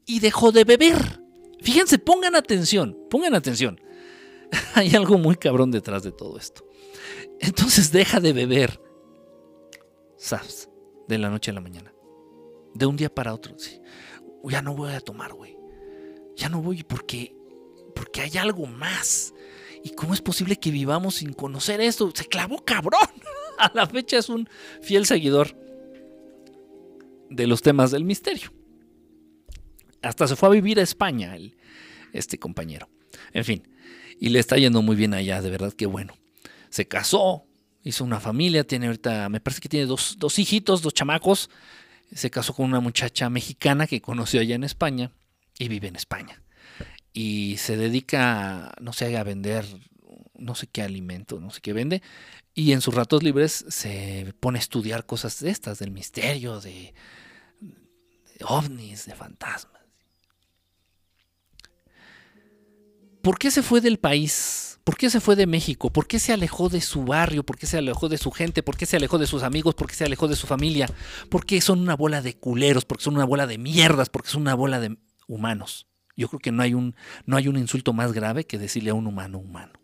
[0.04, 1.27] Y dejó de beber.
[1.60, 3.80] Fíjense, pongan atención, pongan atención.
[4.74, 6.66] Hay algo muy cabrón detrás de todo esto.
[7.40, 8.80] Entonces deja de beber.
[10.16, 10.68] ¿Sabes?
[11.06, 11.92] De la noche a la mañana.
[12.74, 13.54] De un día para otro.
[14.44, 15.56] Ya no voy a tomar, güey.
[16.36, 17.36] Ya no voy porque,
[17.94, 19.34] porque hay algo más.
[19.82, 22.10] ¿Y cómo es posible que vivamos sin conocer esto?
[22.14, 23.00] Se clavó cabrón.
[23.58, 24.48] A la fecha es un
[24.80, 25.56] fiel seguidor
[27.28, 28.52] de los temas del misterio.
[30.02, 31.36] Hasta se fue a vivir a España
[32.12, 32.88] este compañero.
[33.32, 33.68] En fin,
[34.20, 36.14] y le está yendo muy bien allá, de verdad que bueno.
[36.70, 37.46] Se casó,
[37.82, 41.50] hizo una familia, tiene ahorita, me parece que tiene dos, dos hijitos, dos chamacos.
[42.14, 45.12] Se casó con una muchacha mexicana que conoció allá en España
[45.58, 46.42] y vive en España.
[47.12, 49.64] Y se dedica, no sé, a vender
[50.38, 52.02] no sé qué alimento, no sé qué vende.
[52.54, 56.94] Y en sus ratos libres se pone a estudiar cosas de estas, del misterio, de,
[57.60, 59.77] de ovnis, de fantasmas.
[63.28, 64.80] ¿Por qué se fue del país?
[64.84, 65.92] ¿Por qué se fue de México?
[65.92, 67.44] ¿Por qué se alejó de su barrio?
[67.44, 68.62] ¿Por qué se alejó de su gente?
[68.62, 69.74] ¿Por qué se alejó de sus amigos?
[69.74, 70.88] ¿Por qué se alejó de su familia?
[71.28, 72.86] ¿Por qué son una bola de culeros?
[72.86, 74.08] ¿Por qué son una bola de mierdas?
[74.08, 74.96] ¿Por qué son una bola de
[75.26, 75.88] humanos?
[76.16, 76.94] Yo creo que no hay un,
[77.26, 79.74] no hay un insulto más grave que decirle a un humano humano.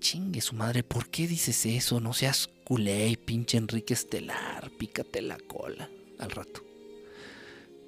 [0.00, 2.00] chingue su madre, ¿por qué dices eso?
[2.00, 6.64] No seas culé, pinche Enrique Estelar, pícate la cola al rato.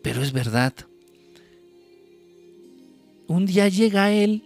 [0.03, 0.75] Pero es verdad.
[3.27, 4.45] Un día llega él,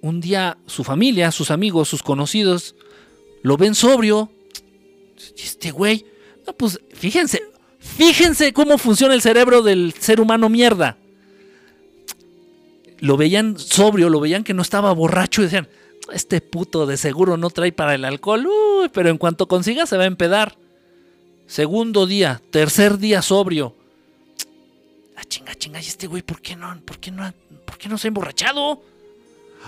[0.00, 2.74] un día su familia, sus amigos, sus conocidos,
[3.42, 4.30] lo ven sobrio.
[5.36, 6.06] Este güey,
[6.56, 7.42] pues fíjense,
[7.78, 10.96] fíjense cómo funciona el cerebro del ser humano mierda.
[12.98, 15.68] Lo veían sobrio, lo veían que no estaba borracho y decían,
[16.12, 19.96] este puto de seguro no trae para el alcohol, Uy, pero en cuanto consiga se
[19.96, 20.56] va a empedar.
[21.46, 23.76] Segundo día, tercer día sobrio.
[25.24, 27.32] Chinga, chinga, ¿y este güey por qué no, por qué no,
[27.64, 28.82] por qué no se ha emborrachado?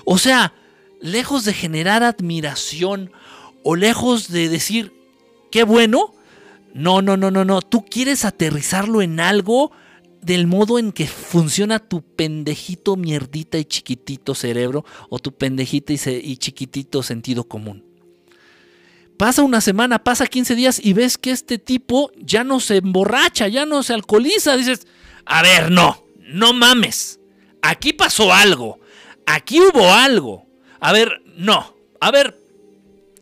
[0.05, 0.53] O sea,
[1.01, 3.13] lejos de generar admiración
[3.63, 4.93] o lejos de decir,
[5.51, 6.15] qué bueno,
[6.75, 9.71] no, no, no, no, no, tú quieres aterrizarlo en algo
[10.25, 16.37] del modo en que funciona tu pendejito mierdita y chiquitito cerebro o tu pendejita y,
[16.39, 17.85] chiquitito sentido común.
[19.19, 23.47] Pasa una semana, pasa 15 días y ves que este tipo ya no se emborracha,
[23.49, 24.57] ya no se alcoholiza.
[24.57, 24.87] Dices,
[25.27, 27.21] a ver, no, no mames.
[27.63, 28.81] Aquí pasó algo.
[29.27, 30.47] Aquí hubo algo.
[30.81, 31.75] A ver, no.
[32.01, 32.39] A ver.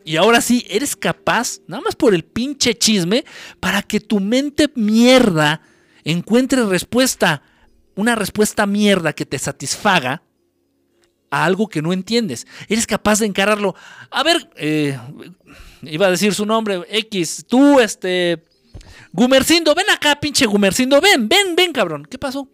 [0.05, 3.23] Y ahora sí, eres capaz, nada más por el pinche chisme,
[3.61, 5.61] para que tu mente mierda
[6.03, 7.41] encuentre respuesta,
[7.95, 10.23] una respuesta mierda que te satisfaga
[11.31, 12.45] a algo que no entiendes.
[12.67, 13.75] Eres capaz de encararlo.
[14.11, 14.99] A ver, eh,
[15.83, 18.43] iba a decir su nombre, X, tú, este,
[19.13, 22.05] Gumercindo, ven acá, pinche Gumercindo, ven, ven, ven, cabrón.
[22.09, 22.49] ¿Qué pasó?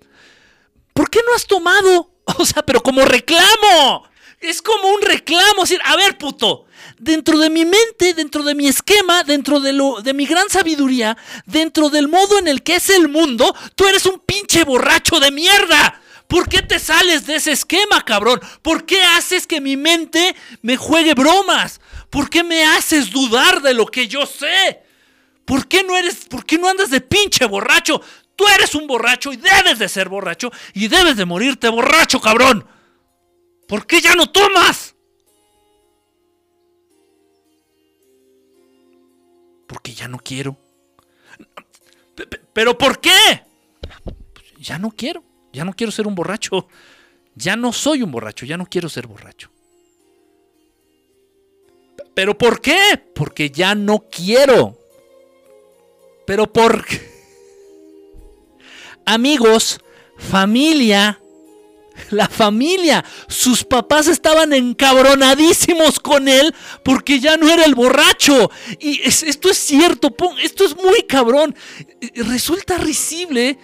[0.94, 2.12] ¿Por qué no has tomado?
[2.38, 4.08] O sea, pero como reclamo.
[4.40, 5.62] Es como un reclamo.
[5.62, 6.66] Decir, a ver, puto,
[7.00, 11.18] dentro de mi mente, dentro de mi esquema, dentro de, lo, de mi gran sabiduría,
[11.46, 15.32] dentro del modo en el que es el mundo, tú eres un pinche borracho de
[15.32, 16.02] mierda.
[16.28, 18.40] ¿Por qué te sales de ese esquema, cabrón?
[18.62, 21.82] ¿Por qué haces que mi mente me juegue bromas?
[22.12, 24.84] ¿Por qué me haces dudar de lo que yo sé?
[25.50, 28.00] ¿Por qué no eres, por qué no andas de pinche borracho?
[28.36, 32.68] Tú eres un borracho y debes de ser borracho y debes de morirte borracho, cabrón.
[33.68, 34.94] ¿Por qué ya no tomas?
[39.66, 40.56] Porque ya no quiero.
[42.54, 43.42] ¿Pero por qué?
[44.60, 45.24] Ya no quiero.
[45.52, 46.68] Ya no quiero ser un borracho.
[47.34, 48.46] Ya no soy un borracho.
[48.46, 49.50] Ya no quiero ser borracho.
[52.14, 53.04] ¿Pero por qué?
[53.16, 54.79] Porque ya no quiero.
[56.30, 56.86] ¿Pero por?
[59.04, 59.80] Amigos,
[60.16, 61.20] familia,
[62.12, 66.54] la familia, sus papás estaban encabronadísimos con él
[66.84, 68.52] porque ya no era el borracho.
[68.80, 71.56] Y esto es cierto, esto es muy cabrón.
[72.14, 73.58] Resulta risible,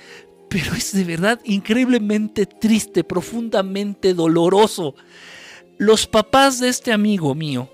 [0.49, 4.95] pero es de verdad increíblemente triste, profundamente doloroso.
[5.77, 7.69] Los papás de este amigo mío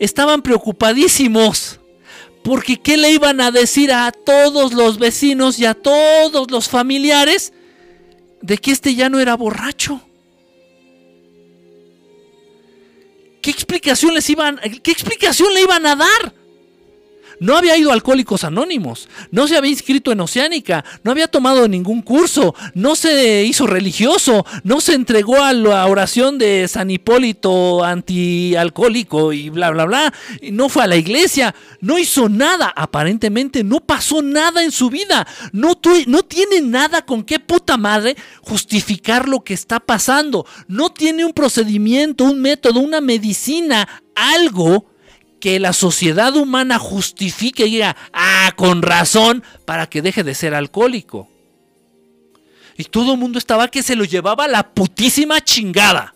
[0.00, 1.78] estaban preocupadísimos.
[2.42, 7.52] Porque ¿qué le iban a decir a todos los vecinos y a todos los familiares?
[8.42, 10.00] de que este ya no era borracho.
[13.40, 16.34] ¿Qué explicación les iban, qué explicación le iban a dar?
[17.42, 22.00] No había ido Alcohólicos Anónimos, no se había inscrito en Oceánica, no había tomado ningún
[22.00, 29.32] curso, no se hizo religioso, no se entregó a la oración de San Hipólito antialcohólico
[29.32, 30.14] y bla, bla, bla,
[30.52, 35.26] no fue a la iglesia, no hizo nada, aparentemente no pasó nada en su vida,
[35.50, 41.24] no, no tiene nada con qué puta madre justificar lo que está pasando, no tiene
[41.24, 44.91] un procedimiento, un método, una medicina, algo
[45.42, 50.54] que la sociedad humana justifique y diga, ah, con razón, para que deje de ser
[50.54, 51.28] alcohólico.
[52.78, 56.14] Y todo el mundo estaba que se lo llevaba la putísima chingada.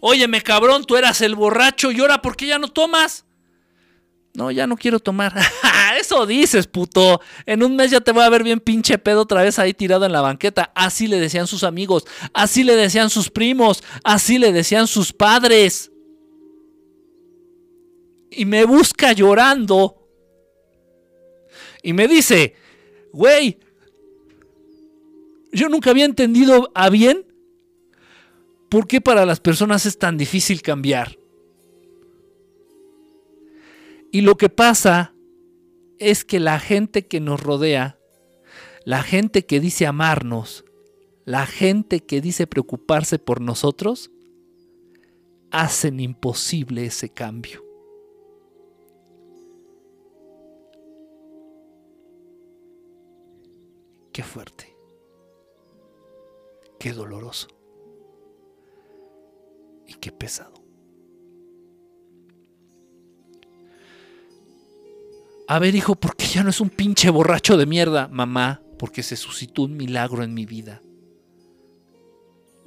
[0.00, 3.26] Óyeme, cabrón, tú eras el borracho y ahora, ¿por qué ya no tomas?
[4.32, 5.34] No, ya no quiero tomar.
[6.00, 7.20] Eso dices, puto.
[7.44, 10.06] En un mes ya te voy a ver bien pinche pedo otra vez ahí tirado
[10.06, 10.72] en la banqueta.
[10.74, 15.90] Así le decían sus amigos, así le decían sus primos, así le decían sus padres
[18.36, 20.08] y me busca llorando.
[21.82, 22.54] Y me dice,
[23.12, 23.58] güey,
[25.52, 27.26] yo nunca había entendido a bien
[28.68, 31.18] por qué para las personas es tan difícil cambiar.
[34.10, 35.14] Y lo que pasa
[35.98, 37.98] es que la gente que nos rodea,
[38.84, 40.64] la gente que dice amarnos,
[41.24, 44.10] la gente que dice preocuparse por nosotros,
[45.50, 47.63] hacen imposible ese cambio.
[54.14, 54.76] Qué fuerte.
[56.78, 57.48] Qué doloroso.
[59.88, 60.54] Y qué pesado.
[65.48, 68.06] A ver, hijo, ¿por qué ya no es un pinche borracho de mierda?
[68.06, 70.80] Mamá, porque se suscitó un milagro en mi vida.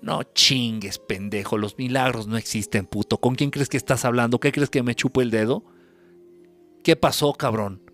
[0.01, 3.19] No chingues, pendejo, los milagros no existen, puto.
[3.19, 4.41] ¿Con quién crees que estás hablando?
[4.41, 5.63] ¿Qué crees que me chupo el dedo?
[6.83, 7.86] ¿Qué pasó, cabrón?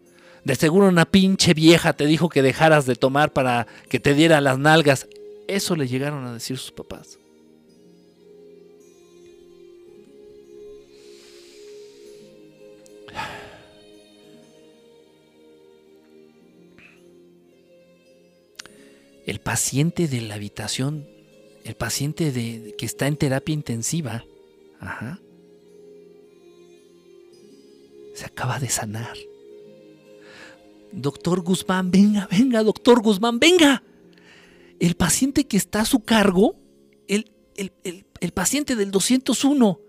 [0.44, 4.42] De seguro una pinche vieja te dijo que dejaras de tomar para que te diera
[4.42, 5.08] las nalgas.
[5.48, 7.18] Eso le llegaron a decir sus papás.
[19.26, 21.08] El paciente de la habitación,
[21.64, 24.26] el paciente de, que está en terapia intensiva,
[24.82, 25.22] ajá,
[28.14, 29.16] se acaba de sanar.
[30.94, 33.84] Doctor Guzmán, venga, venga, doctor Guzmán, venga.
[34.80, 36.56] El paciente que está a su cargo,
[37.08, 39.80] el, el paciente del 201,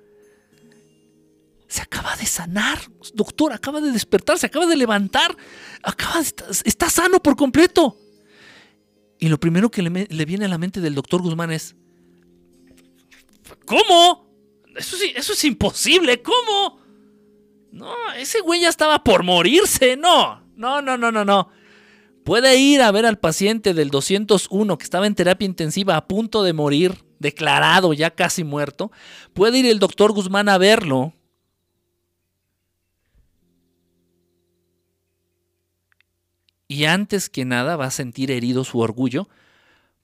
[1.74, 2.78] se acaba de sanar,
[3.14, 5.36] doctor, acaba de despertar, se acaba de levantar,
[5.82, 6.32] acaba de
[6.64, 7.98] está sano por completo.
[9.18, 11.74] Y lo primero que le, viene a la mente del doctor Guzmán es,
[13.66, 14.32] ¿cómo?
[14.76, 16.78] Eso, eso es imposible, ¿cómo?
[17.72, 21.50] No, ese güey ya estaba por morirse, no, no, no, no, no, no.
[22.24, 26.42] Puede ir a ver al paciente del 201 que estaba en terapia intensiva a punto
[26.42, 28.90] de morir, declarado ya casi muerto.
[29.34, 31.14] Puede ir el doctor Guzmán a verlo
[36.74, 39.28] Y antes que nada va a sentir herido su orgullo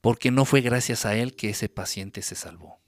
[0.01, 2.79] porque no fue gracias a él que ese paciente se salvó.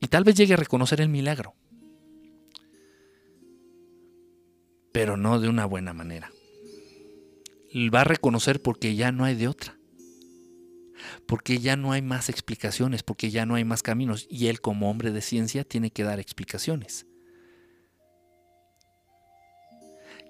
[0.00, 1.54] Y tal vez llegue a reconocer el milagro,
[4.92, 6.30] pero no de una buena manera.
[7.92, 9.78] Va a reconocer porque ya no hay de otra,
[11.26, 14.90] porque ya no hay más explicaciones, porque ya no hay más caminos, y él como
[14.90, 17.06] hombre de ciencia tiene que dar explicaciones.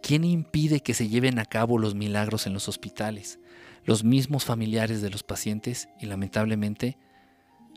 [0.02, 3.38] ¿Quién impide que se lleven a cabo los milagros en los hospitales?
[3.84, 6.98] Los mismos familiares de los pacientes y lamentablemente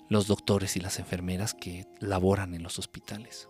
[0.10, 3.48] los doctores y las enfermeras que laboran en los hospitales.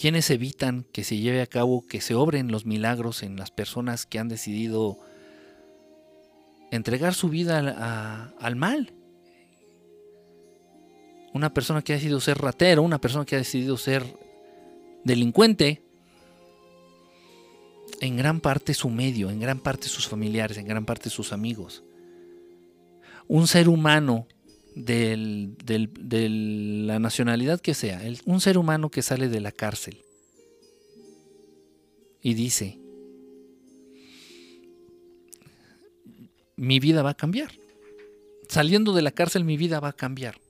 [0.00, 4.06] ¿Quiénes evitan que se lleve a cabo, que se obren los milagros en las personas
[4.06, 4.98] que han decidido
[6.70, 8.94] entregar su vida al mal?
[11.32, 14.04] una persona que ha decidido ser ratero, una persona que ha decidido ser
[15.04, 15.82] delincuente,
[18.00, 21.84] en gran parte su medio, en gran parte sus familiares, en gran parte sus amigos.
[23.28, 24.26] Un ser humano
[24.80, 26.28] de
[26.86, 30.02] la nacionalidad que sea, un ser humano que sale de la cárcel
[32.22, 32.78] y dice,
[36.56, 37.52] mi vida va a cambiar.
[38.48, 40.40] Saliendo de la cárcel mi vida va a cambiar.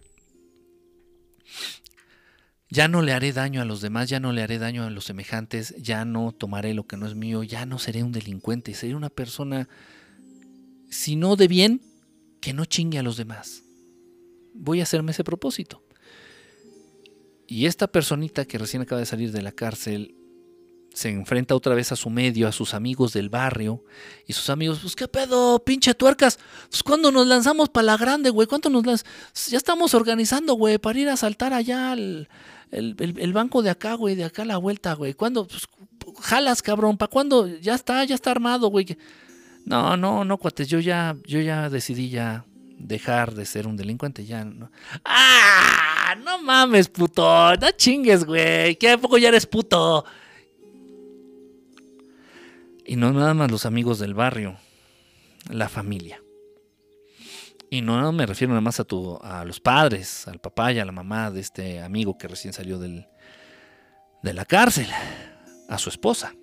[2.69, 5.05] Ya no le haré daño a los demás, ya no le haré daño a los
[5.05, 8.94] semejantes, ya no tomaré lo que no es mío, ya no seré un delincuente, seré
[8.94, 9.69] una persona,
[10.89, 11.81] si no de bien,
[12.40, 13.65] que no chingue a los demás.
[14.61, 15.82] Voy a hacerme ese propósito.
[17.47, 20.15] Y esta personita que recién acaba de salir de la cárcel
[20.93, 23.82] se enfrenta otra vez a su medio, a sus amigos del barrio.
[24.27, 26.39] Y sus amigos, pues qué pedo, pinche tuercas.
[26.69, 29.12] Pues cuando nos lanzamos para la grande, güey, ¿cuánto nos lanzamos?
[29.49, 32.28] Ya estamos organizando, güey, para ir a saltar allá el,
[33.32, 35.15] banco de acá, güey, de acá a la vuelta, güey.
[35.15, 35.47] ¿Cuándo?
[35.47, 35.66] Pues,
[36.20, 37.47] jalas, cabrón, ¿para cuándo?
[37.47, 38.97] Ya está, ya está armado, güey.
[39.65, 42.45] No, no, no, cuates, yo ya, yo ya decidí ya
[42.81, 44.70] dejar de ser un delincuente, ya no.
[45.05, 46.16] ¡Ah!
[46.24, 48.77] No mames, puto, no chingues, güey.
[48.77, 50.05] ¿Qué poco ya eres puto?
[52.85, 54.57] Y no nada más los amigos del barrio,
[55.48, 56.20] la familia.
[57.70, 60.85] Y no me refiero nada más a, tu, a los padres, al papá y a
[60.85, 63.07] la mamá de este amigo que recién salió del,
[64.24, 64.89] de la cárcel,
[65.69, 66.35] a su esposa.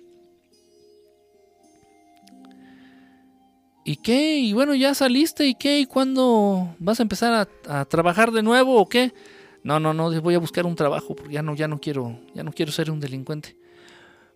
[3.88, 4.36] ¿Y qué?
[4.36, 5.80] Y bueno, ya saliste, ¿y qué?
[5.80, 9.14] ¿Y cuándo vas a empezar a, trabajar de nuevo o qué?
[9.62, 12.42] No, no, no, voy a buscar un trabajo porque ya no, ya no quiero, ya
[12.42, 13.56] no quiero ser un delincuente.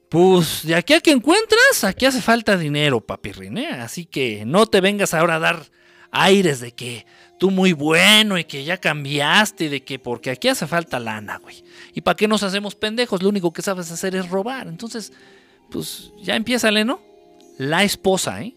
[0.08, 3.68] Pues de aquí a que encuentras, aquí hace falta dinero, papirrín, ¿eh?
[3.72, 5.66] Así que no te vengas ahora a dar
[6.12, 7.04] aires de que
[7.38, 11.62] tú muy bueno y que ya cambiaste de que porque aquí hace falta lana, güey.
[11.92, 13.22] ¿Y para qué nos hacemos pendejos?
[13.22, 14.66] Lo único que sabes hacer es robar.
[14.66, 15.12] Entonces,
[15.70, 17.02] pues ya empiézale, ¿no?
[17.58, 18.56] La esposa, ¿eh?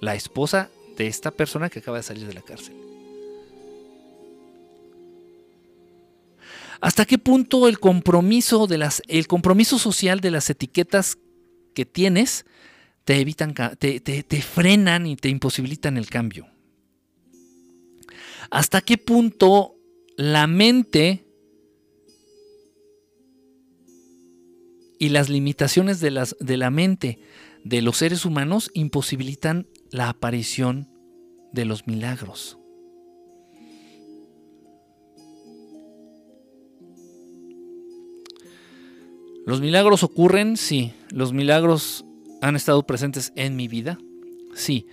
[0.00, 2.74] La esposa de esta persona que acaba de salir de la cárcel.
[6.80, 8.66] ¿Hasta qué punto el compromiso,
[9.78, 11.18] social de las etiquetas
[11.74, 12.46] que tienes
[13.04, 16.48] te evitan, te, frenan y te imposibilitan el cambio?
[18.50, 19.76] ¿Hasta qué punto
[20.16, 21.26] la mente
[24.98, 27.20] y las limitaciones de, de la mente
[27.62, 30.88] de los seres humanos imposibilitan la aparición
[31.52, 32.60] de los milagros?
[39.46, 40.56] ¿Los milagros ocurren?
[40.56, 40.92] Sí.
[41.10, 42.04] ¿Los milagros
[42.40, 43.98] han estado presentes en mi vida?
[44.54, 44.86] Sí.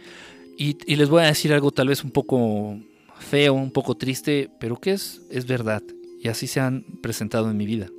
[0.57, 2.80] Y, les voy a decir algo tal vez un poco
[3.19, 5.84] feo, un poco triste, pero que es, es verdad.
[6.19, 7.90] Y así se han presentado en mi vida.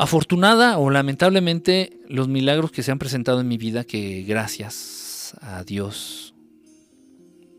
[0.00, 5.62] Afortunada o lamentablemente, los milagros que se han presentado en mi vida, que gracias a
[5.62, 6.34] Dios,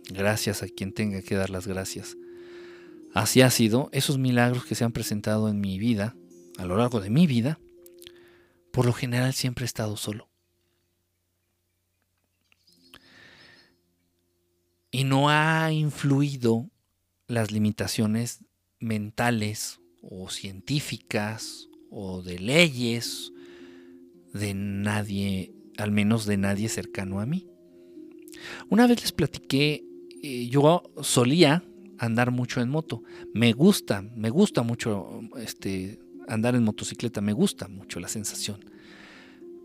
[0.09, 2.17] gracias a quien tenga que dar las gracias,
[3.13, 6.15] así ha sido, esos milagros que se han presentado en mi vida,
[6.57, 7.59] a lo largo de mi vida,
[8.71, 10.27] por lo general siempre he estado solo.
[14.93, 16.69] y no ha influido
[17.27, 18.43] las limitaciones
[18.79, 23.31] mentales o científicas o de leyes
[24.33, 27.47] de nadie, al menos de nadie cercano a mí.
[28.69, 29.83] Una vez les platiqué,
[30.23, 31.63] eh, yo solía
[31.99, 33.03] andar mucho en moto.
[33.33, 38.65] Me gusta, me gusta mucho este, andar en motocicleta, me gusta mucho la sensación.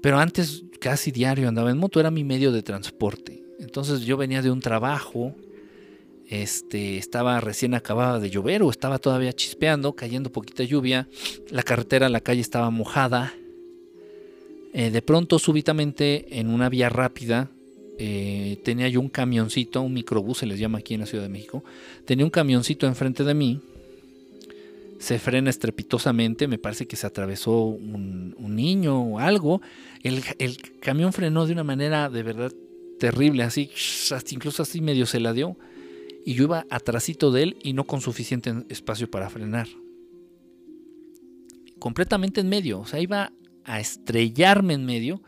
[0.03, 3.43] Pero antes casi diario andaba en moto, era mi medio de transporte.
[3.59, 5.35] Entonces yo venía de un trabajo,
[6.29, 11.09] este, estaba recién acababa de llover o estaba todavía chispeando, cayendo poquita lluvia,
[11.51, 13.35] la carretera, la calle estaba mojada.
[14.73, 17.51] Eh, de pronto, súbitamente, en una vía rápida,
[17.99, 21.31] eh, tenía yo un camioncito, un microbús se les llama aquí en la Ciudad de
[21.31, 21.65] México,
[22.05, 23.61] tenía un camioncito enfrente de mí,
[24.99, 29.61] se frena estrepitosamente, me parece que se atravesó un, niño o algo,
[30.03, 32.53] el, el, camión frenó de una manera de verdad
[32.99, 33.71] terrible, así,
[34.31, 35.57] incluso así medio se la dio.
[36.27, 39.69] Y yo iba atrásito de él y no con suficiente espacio para frenar.
[41.79, 43.33] Completamente en medio, o sea, iba
[43.63, 45.23] a estrellarme en medio.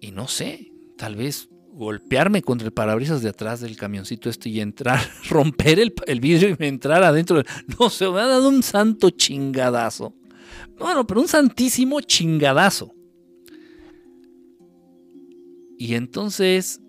[0.00, 4.58] Y no sé, tal vez golpearme contra el parabrisas de atrás del camioncito este y
[4.58, 4.98] entrar,
[5.30, 7.40] romper el, el vidrio y entrar adentro.
[7.78, 10.12] No sé, me ha dado un santo chingadazo.
[10.76, 12.92] Bueno, pero un santísimo chingadazo.
[15.78, 16.80] Y entonces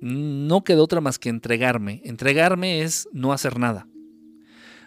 [0.00, 2.00] no quedó otra más que entregarme.
[2.04, 3.88] Entregarme es no hacer nada.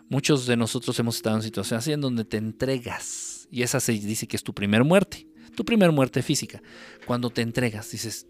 [0.09, 3.47] Muchos de nosotros hemos estado en situaciones así en donde te entregas.
[3.51, 5.27] Y esa se dice que es tu primer muerte.
[5.55, 6.61] Tu primer muerte física.
[7.05, 8.27] Cuando te entregas, dices.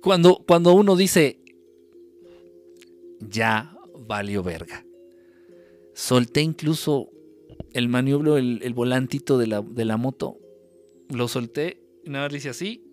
[0.00, 1.40] Cuando, cuando uno dice.
[3.20, 4.84] Ya valió verga.
[5.94, 7.10] Solté incluso
[7.72, 10.38] el maniobro, el, volantito de la, de la moto.
[11.08, 12.89] Lo solté y nada más le así.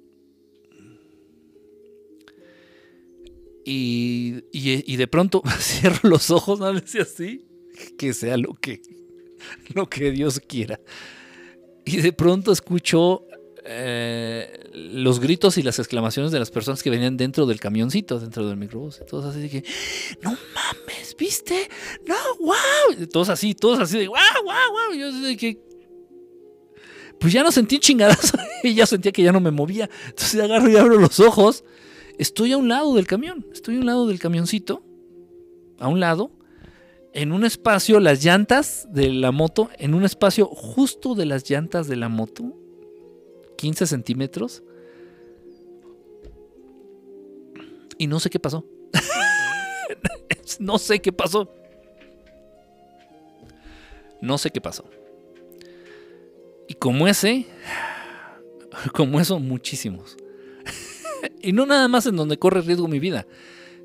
[3.69, 7.45] Y, y, de pronto cierro los ojos, le hice así.
[7.97, 8.81] Que sea lo que,
[9.73, 10.79] lo que Dios quiera.
[11.83, 13.25] Y de pronto escucho
[13.65, 18.47] eh, los gritos y las exclamaciones de las personas que venían dentro del camioncito, dentro
[18.47, 19.01] del microbús.
[19.05, 19.63] Todos así de que,
[20.21, 21.69] no mames, ¿viste?
[22.07, 23.05] No, wow.
[23.11, 24.97] Todos así, todos así de, wow, wow, wow.
[24.97, 25.59] Yo así de que,
[27.19, 29.89] pues ya no sentí un chingadazo y ya sentía que ya no me movía.
[30.05, 31.65] Entonces agarro y abro los ojos.
[32.17, 34.83] Estoy a un lado del camión, estoy a un lado del camioncito,
[35.79, 36.31] a un lado,
[37.13, 41.87] en un espacio, las llantas de la moto, en un espacio justo de las llantas
[41.87, 42.55] de la moto,
[43.57, 44.63] 15 centímetros.
[47.97, 48.65] Y no sé qué pasó.
[50.59, 51.49] no sé qué pasó.
[54.21, 54.85] No sé qué pasó.
[56.67, 57.47] Y como ese,
[58.93, 60.17] como eso, muchísimos.
[61.41, 63.27] Y no nada más en donde corre riesgo mi vida,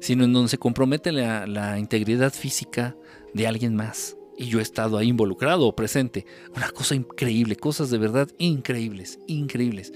[0.01, 2.97] sino en donde se compromete la, integridad física
[3.35, 4.17] de alguien más.
[4.37, 6.27] Y yo he estado ahí involucrado o presente.
[6.57, 9.93] Una cosa increíble, cosas de verdad increíbles, increíbles.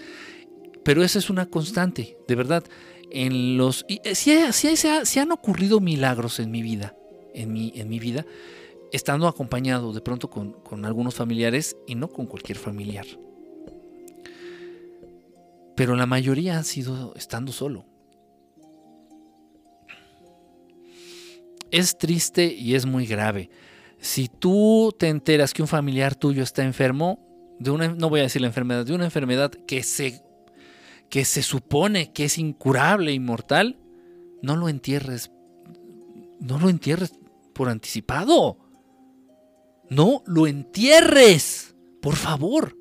[0.85, 2.65] Pero esa es una constante, de verdad.
[3.11, 6.97] En los, y eh, si, han ocurrido milagros en mi vida,
[7.35, 8.25] en mi, en mi vida,
[8.93, 13.07] estando acompañado de pronto con, algunos familiares y no con cualquier familiar.
[15.77, 17.87] Pero la mayoría ha sido estando solo.
[21.71, 23.51] Es triste y es muy grave.
[23.99, 27.21] Si tú te enteras que un familiar tuyo está enfermo,
[27.59, 30.23] de una, no voy a decir la enfermedad, de una enfermedad que se,
[31.11, 33.79] que se supone que es incurable, inmortal,
[34.43, 35.31] no lo entierres
[36.41, 37.13] no lo entierres
[37.55, 38.59] por anticipado.
[39.89, 42.77] No lo entierres, por favor.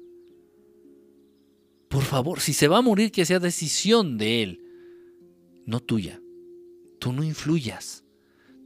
[1.96, 4.62] Por favor, si se va a morir, que sea decisión de él,
[5.66, 6.20] no tuya.
[7.00, 8.04] Tú no influyas.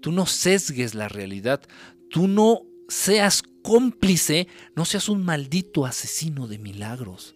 [0.02, 1.62] Tú no sesgues la realidad.
[2.10, 7.36] Tú no seas cómplice, no seas un maldito asesino de milagros.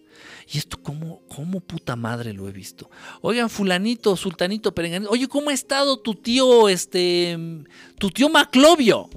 [0.52, 2.90] Y esto, ¿cómo, cómo puta madre lo he visto?
[3.20, 5.12] Oigan, fulanito, sultanito, perenganito.
[5.12, 7.38] Oye, ¿cómo ha estado tu tío, este,
[8.00, 9.08] tu tío Maclovio?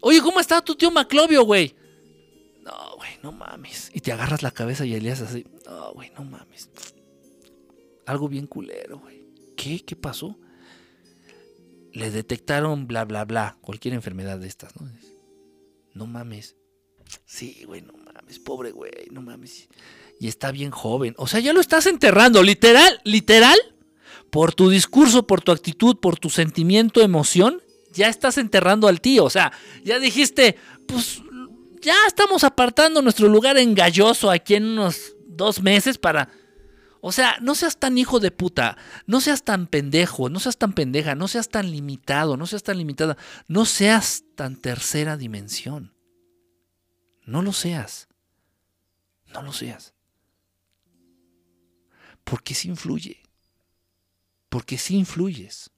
[0.00, 1.74] Oye, ¿cómo ha estado tu tío Maclovio, güey?
[2.70, 3.90] No, güey, no mames.
[3.92, 5.44] Y te agarras la cabeza y Elías así.
[5.66, 6.70] No, güey, no mames.
[8.06, 9.26] Algo bien culero, güey.
[9.56, 9.84] ¿Qué?
[9.84, 10.38] ¿Qué pasó?
[11.92, 13.58] Le detectaron bla, bla, bla.
[13.60, 14.88] Cualquier enfermedad de estas, ¿no?
[15.94, 16.56] No mames.
[17.26, 18.38] Sí, güey, no mames.
[18.38, 19.68] Pobre güey, no mames.
[20.20, 21.14] Y está bien joven.
[21.16, 22.42] O sea, ya lo estás enterrando.
[22.42, 23.58] Literal, literal.
[24.30, 27.60] Por tu discurso, por tu actitud, por tu sentimiento, emoción.
[27.92, 29.24] Ya estás enterrando al tío.
[29.24, 29.52] O sea,
[29.82, 30.56] ya dijiste,
[30.86, 31.20] pues
[31.80, 36.28] ya estamos apartando nuestro lugar engalloso aquí en unos dos meses para...
[37.02, 38.76] O sea, no seas tan hijo de puta,
[39.06, 42.76] no seas tan pendejo, no seas tan pendeja, no seas tan limitado, no seas tan
[42.76, 43.16] limitada,
[43.48, 45.94] no seas tan tercera dimensión.
[47.24, 48.08] No lo seas.
[49.32, 49.94] No lo seas.
[52.24, 53.22] Porque sí influye.
[54.50, 55.70] Porque sí influyes.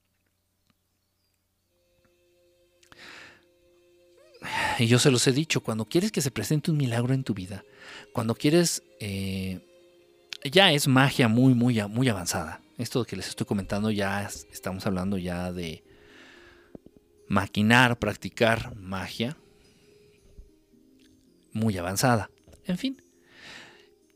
[4.79, 7.33] Y yo se los he dicho, cuando quieres que se presente un milagro en tu
[7.33, 7.63] vida,
[8.11, 8.83] cuando quieres...
[8.99, 9.61] Eh,
[10.51, 12.61] ya es magia muy, muy, muy avanzada.
[12.77, 15.83] Esto que les estoy comentando ya estamos hablando ya de
[17.27, 19.37] maquinar, practicar magia
[21.53, 22.29] muy avanzada.
[22.65, 23.01] En fin.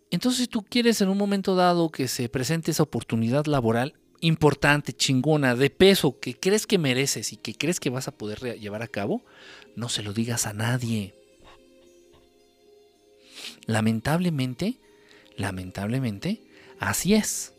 [0.09, 4.93] Entonces, si tú quieres en un momento dado que se presente esa oportunidad laboral importante,
[4.93, 8.81] chingona, de peso, que crees que mereces y que crees que vas a poder llevar
[8.81, 9.23] a cabo,
[9.75, 11.13] no se lo digas a nadie.
[13.65, 14.77] Lamentablemente,
[15.35, 16.41] lamentablemente,
[16.79, 17.53] así es.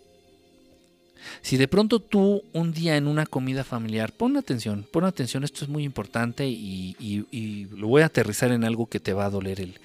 [1.42, 5.64] Si de pronto tú un día en una comida familiar, pon atención, pon atención, esto
[5.64, 9.60] es muy importante y, lo voy a aterrizar en algo que te va a doler
[9.60, 9.80] el,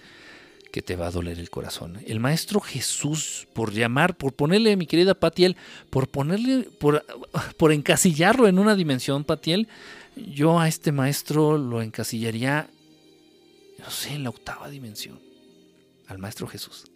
[0.73, 2.01] que te va a doler el corazón.
[2.05, 5.55] El maestro Jesús, por llamar, por ponerle, mi querida Patiel,
[5.89, 7.05] por ponerle, por,
[7.55, 9.69] por encasillarlo en una dimensión, Patiel,
[10.17, 12.69] yo a este maestro lo encasillaría,
[13.79, 15.21] no sé, en la octava dimensión,
[16.07, 16.87] al maestro Jesús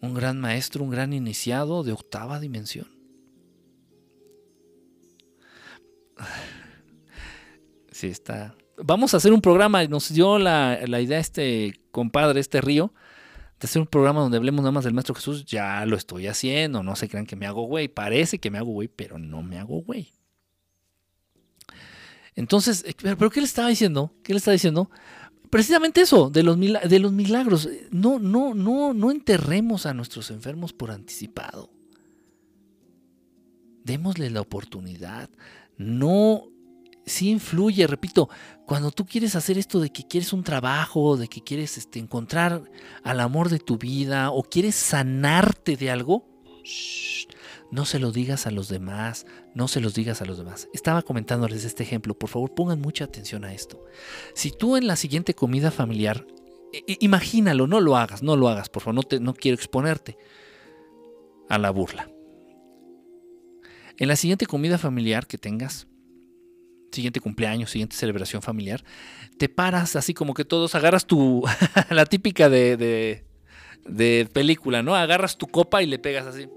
[0.00, 2.88] un gran maestro, un gran iniciado de octava dimensión.
[7.92, 8.54] Sí, está.
[8.78, 12.92] Vamos a hacer un programa, nos dio la, idea este compadre, este río,
[13.58, 15.46] de hacer un programa donde hablemos nada más del Maestro Jesús.
[15.46, 17.88] Ya lo estoy haciendo, no se crean que me hago güey.
[17.88, 20.12] Parece que me hago güey, pero no me hago güey.
[22.34, 24.12] Entonces, eh, ¿pero qué le estaba diciendo?
[24.22, 24.90] ¿Qué le estaba diciendo?
[25.50, 27.68] precisamente eso, de los, de los milagros.
[27.90, 31.70] No, no, no, no enterremos a nuestros enfermos por anticipado.
[33.84, 35.30] Démosle la oportunidad.
[35.76, 36.48] No,
[37.06, 38.28] sí influye, repito,
[38.66, 42.62] cuando tú quieres hacer esto de que quieres un trabajo, de que quieres este, encontrar
[43.04, 46.26] al amor de tu vida o quieres sanarte de algo,
[47.70, 49.24] no se lo digas a los demás,
[49.54, 50.68] no se los digas a los demás.
[50.72, 53.84] Estaba comentándoles este ejemplo, por favor pongan mucha atención a esto.
[54.34, 56.26] Si tú en la siguiente comida familiar,
[56.86, 60.18] imagínalo, no lo hagas, no lo hagas, por favor, no, te, no quiero exponerte
[61.48, 62.10] a la burla.
[63.98, 65.86] En la siguiente comida familiar que tengas,
[66.96, 68.82] siguiente cumpleaños, siguiente celebración familiar,
[69.38, 71.44] te paras así como que todos agarras tu,
[71.90, 72.76] la típica de,
[73.86, 74.96] de, película, ¿no?
[74.96, 76.48] Agarras tu copa y le pegas así.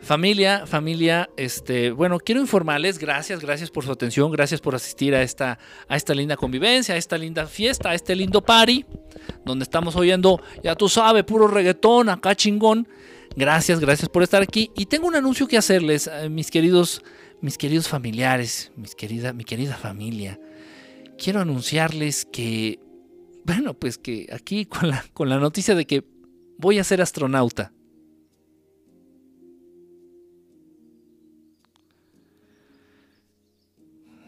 [0.00, 5.22] Familia, familia, este, bueno, quiero informarles, gracias, gracias por su atención, gracias por asistir a
[5.22, 8.84] esta, a esta linda convivencia, a esta linda fiesta, a este lindo party,
[9.46, 12.86] donde estamos oyendo, ya tú sabes, puro reggaetón, acá chingón.
[13.36, 14.70] Gracias, gracias por estar aquí.
[14.76, 17.02] Y tengo un anuncio que hacerles, eh, mis queridos,
[17.44, 20.40] mis queridos familiares, mis querida, mi querida familia.
[21.18, 22.80] Quiero anunciarles que,
[23.44, 26.04] bueno, pues que aquí con la, con la noticia de que
[26.56, 27.70] voy a ser astronauta.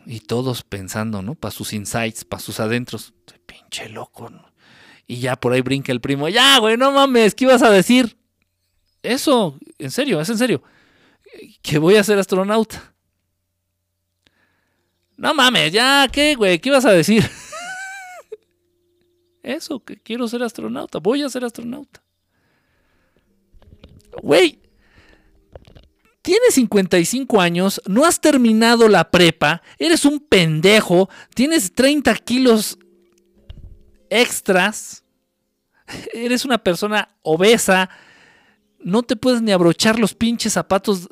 [0.04, 1.34] Y todos pensando, ¿no?
[1.36, 3.14] Para sus insights, para sus adentros.
[3.46, 4.30] Pinche loco.
[5.06, 6.28] Y ya por ahí brinca el primo.
[6.28, 8.18] Ya, güey, no mames, ¿qué ibas a decir?
[9.02, 10.62] Eso, en serio, es en serio.
[11.62, 12.92] Que voy a ser astronauta.
[15.16, 16.58] No mames, ya, ¿qué, güey?
[16.58, 17.24] ¿Qué ibas a decir?
[19.42, 20.98] Eso, que quiero ser astronauta.
[20.98, 22.02] Voy a ser astronauta.
[24.22, 24.60] Güey,
[26.22, 32.78] tienes 55 años, no has terminado la prepa, eres un pendejo, tienes 30 kilos
[34.10, 35.04] extras,
[36.12, 37.90] eres una persona obesa,
[38.80, 41.08] no te puedes ni abrochar los pinches zapatos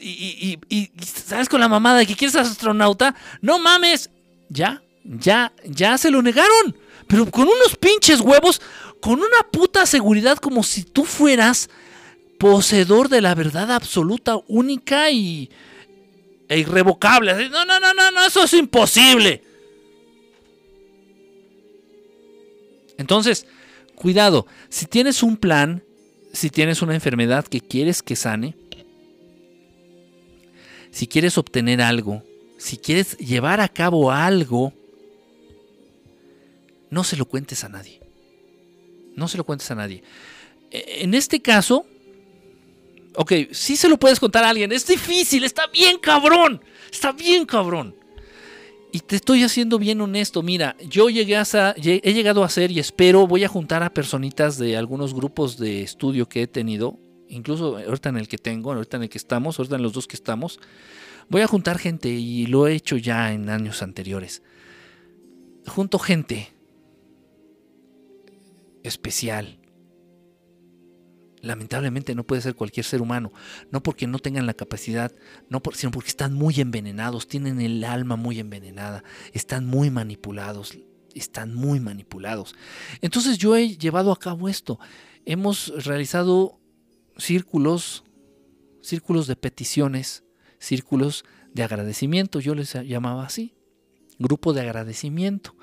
[0.00, 4.10] y, y, sabes con la mamada de que quieres ser astronauta, no mames,
[4.48, 6.76] ya, ya, ya se lo negaron,
[7.06, 8.60] pero con unos pinches huevos,
[9.00, 11.68] con una puta seguridad como si tú fueras
[12.38, 15.50] poseedor de la verdad absoluta, única y
[16.48, 17.48] e irrevocable.
[17.50, 19.42] No, no, no, no, no, eso es imposible.
[22.96, 23.46] Entonces,
[23.94, 25.84] cuidado, si tienes un plan,
[26.32, 28.56] si tienes una enfermedad que quieres que sane,
[30.98, 32.24] si quieres obtener algo,
[32.56, 34.72] si quieres llevar a cabo algo,
[36.90, 38.00] no se lo cuentes a nadie.
[39.14, 40.02] No se lo cuentes a nadie.
[40.72, 41.86] E, en este caso,
[43.14, 44.72] ok, sí se lo puedes contar a alguien.
[44.72, 46.60] Es difícil, está bien cabrón.
[46.90, 47.94] Está bien cabrón.
[48.90, 50.42] Y te estoy haciendo bien honesto.
[50.42, 51.44] Mira, yo llegué a,
[51.76, 55.84] he llegado a hacer y espero, voy a juntar a personitas de algunos grupos de
[55.84, 56.98] estudio que he tenido,
[57.28, 60.06] incluso ahorita en el que tengo, ahorita en el que estamos, ahorita en los dos
[60.06, 60.60] que estamos.
[61.28, 64.42] Voy a juntar gente y lo he hecho ya en años anteriores.
[65.66, 66.52] Junto gente
[68.82, 69.58] especial.
[71.40, 73.32] Lamentablemente no puede ser cualquier ser humano,
[73.70, 75.12] no porque no tengan la capacidad,
[75.48, 80.76] no sino porque están muy envenenados, tienen el alma muy envenenada, están muy manipulados,
[81.14, 82.56] están muy manipulados.
[83.02, 84.80] Entonces yo he llevado a cabo esto.
[85.24, 86.58] Hemos realizado
[87.18, 88.04] círculos,
[88.80, 90.24] círculos de peticiones,
[90.58, 93.54] círculos de agradecimiento, yo les llamaba así,
[94.18, 95.54] grupo de agradecimiento.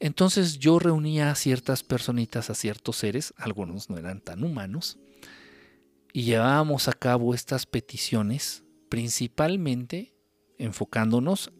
[0.00, 4.98] Entonces yo reunía a ciertas personitas, a ciertos seres, algunos no eran tan humanos,
[6.12, 10.14] y llevábamos a cabo estas peticiones principalmente
[10.56, 11.52] enfocándonos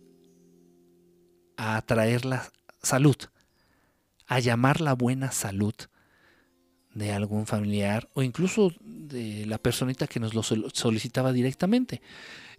[1.57, 2.51] a atraer la
[2.83, 3.17] salud,
[4.27, 5.75] a llamar la buena salud
[6.99, 12.03] de algún familiar o incluso de la personita que nos lo solicitaba directamente.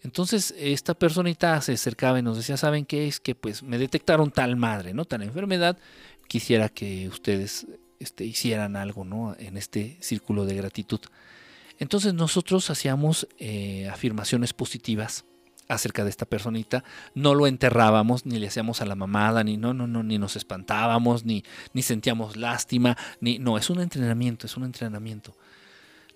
[0.02, 3.20] Entonces esta personita se acercaba y nos decía, ¿saben qué es?
[3.20, 5.06] Que pues me detectaron tal madre, ¿no?
[5.06, 5.78] Tal enfermedad.
[6.28, 7.68] Quisiera que ustedes
[8.00, 9.36] este, hicieran algo, ¿no?
[9.40, 11.02] En este círculo de gratitud.
[11.80, 15.26] Entonces nosotros hacíamos eh, afirmaciones positivas
[15.70, 16.84] acerca de esta personita,
[17.16, 20.36] no lo enterrábamos, ni le hacíamos a la mamada, ni no, no, no, ni nos
[20.36, 25.36] espantábamos, ni, ni sentíamos lástima, ni no, es un entrenamiento, es un entrenamiento.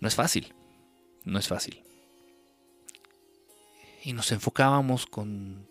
[0.01, 0.53] No es fácil,
[1.23, 1.83] no es fácil
[4.03, 5.65] y nos enfocábamos con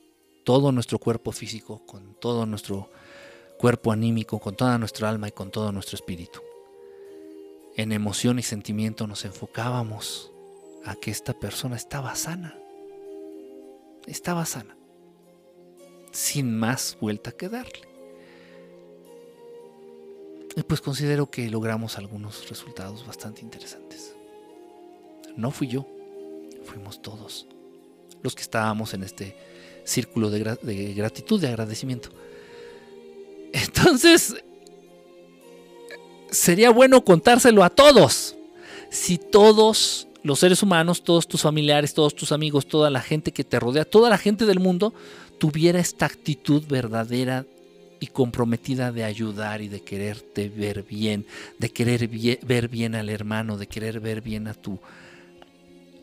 [0.44, 2.90] todo nuestro cuerpo físico, con todo nuestro
[3.58, 6.40] cuerpo anímico, con toda nuestra alma y con todo nuestro espíritu.
[7.76, 10.32] En emoción y sentimiento nos enfocábamos
[10.84, 12.56] a que esta persona estaba sana.
[14.06, 14.76] Estaba sana.
[16.10, 17.88] Sin más vuelta que darle.
[20.56, 24.14] Y pues considero que logramos algunos resultados bastante interesantes.
[25.36, 25.86] No fui yo,
[26.64, 27.46] fuimos todos
[28.22, 29.34] los que estábamos en este
[29.84, 32.10] círculo de, gratitud, de agradecimiento.
[33.52, 34.36] Entonces,
[36.30, 38.36] sería bueno contárselo a todos.
[38.90, 43.44] Si todos los seres humanos, todos tus familiares, todos tus amigos, toda la gente que
[43.44, 44.94] te rodea, toda la gente del mundo,
[45.38, 47.44] tuviera esta actitud verdadera
[47.98, 51.26] y comprometida de ayudar y de quererte ver bien,
[51.58, 54.78] de querer ver bien al hermano, de querer ver bien a tu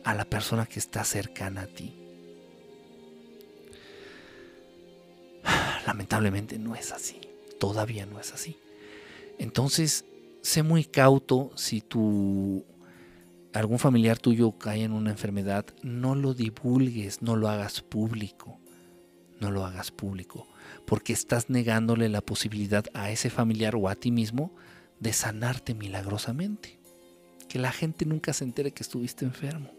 [0.02, 1.92] a la persona que está cercana a ti.
[5.86, 7.20] Lamentablemente no es así,
[7.58, 8.56] todavía no es así.
[9.38, 10.04] Entonces,
[10.42, 12.64] sé muy cauto si tu
[13.52, 18.58] algún familiar tuyo cae en una enfermedad, no lo divulgues, no lo hagas público.
[19.40, 20.46] No lo hagas público,
[20.86, 24.54] porque estás negándole la posibilidad a ese familiar o a ti mismo
[24.98, 26.78] de sanarte milagrosamente.
[27.48, 29.70] Que la gente nunca se entere que estuviste enfermo.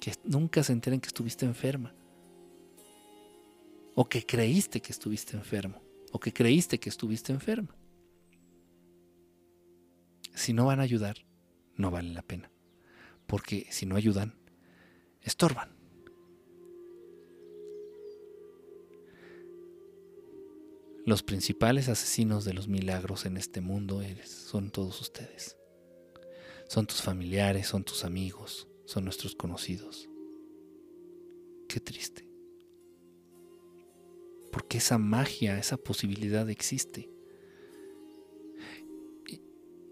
[0.00, 1.92] Que nunca se enteren que estuviste enferma
[4.00, 5.82] o que creíste que estuviste enfermo,
[6.12, 7.70] o que creíste que estuviste enfermo.
[10.36, 11.16] Si no van a ayudar,
[11.74, 12.48] no vale la pena,
[13.28, 14.34] porque si no ayudan,
[15.22, 15.76] estorban.
[21.06, 25.56] Los principales asesinos de los milagros en este mundo son todos ustedes.
[26.68, 30.08] Son tus familiares, son tus amigos, son nuestros conocidos.
[31.68, 32.28] Qué triste
[34.58, 37.10] porque esa magia, esa posibilidad existe.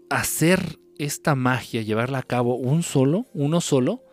[0.09, 4.03] Hacer esta magia, llevarla a cabo un solo, uno solo,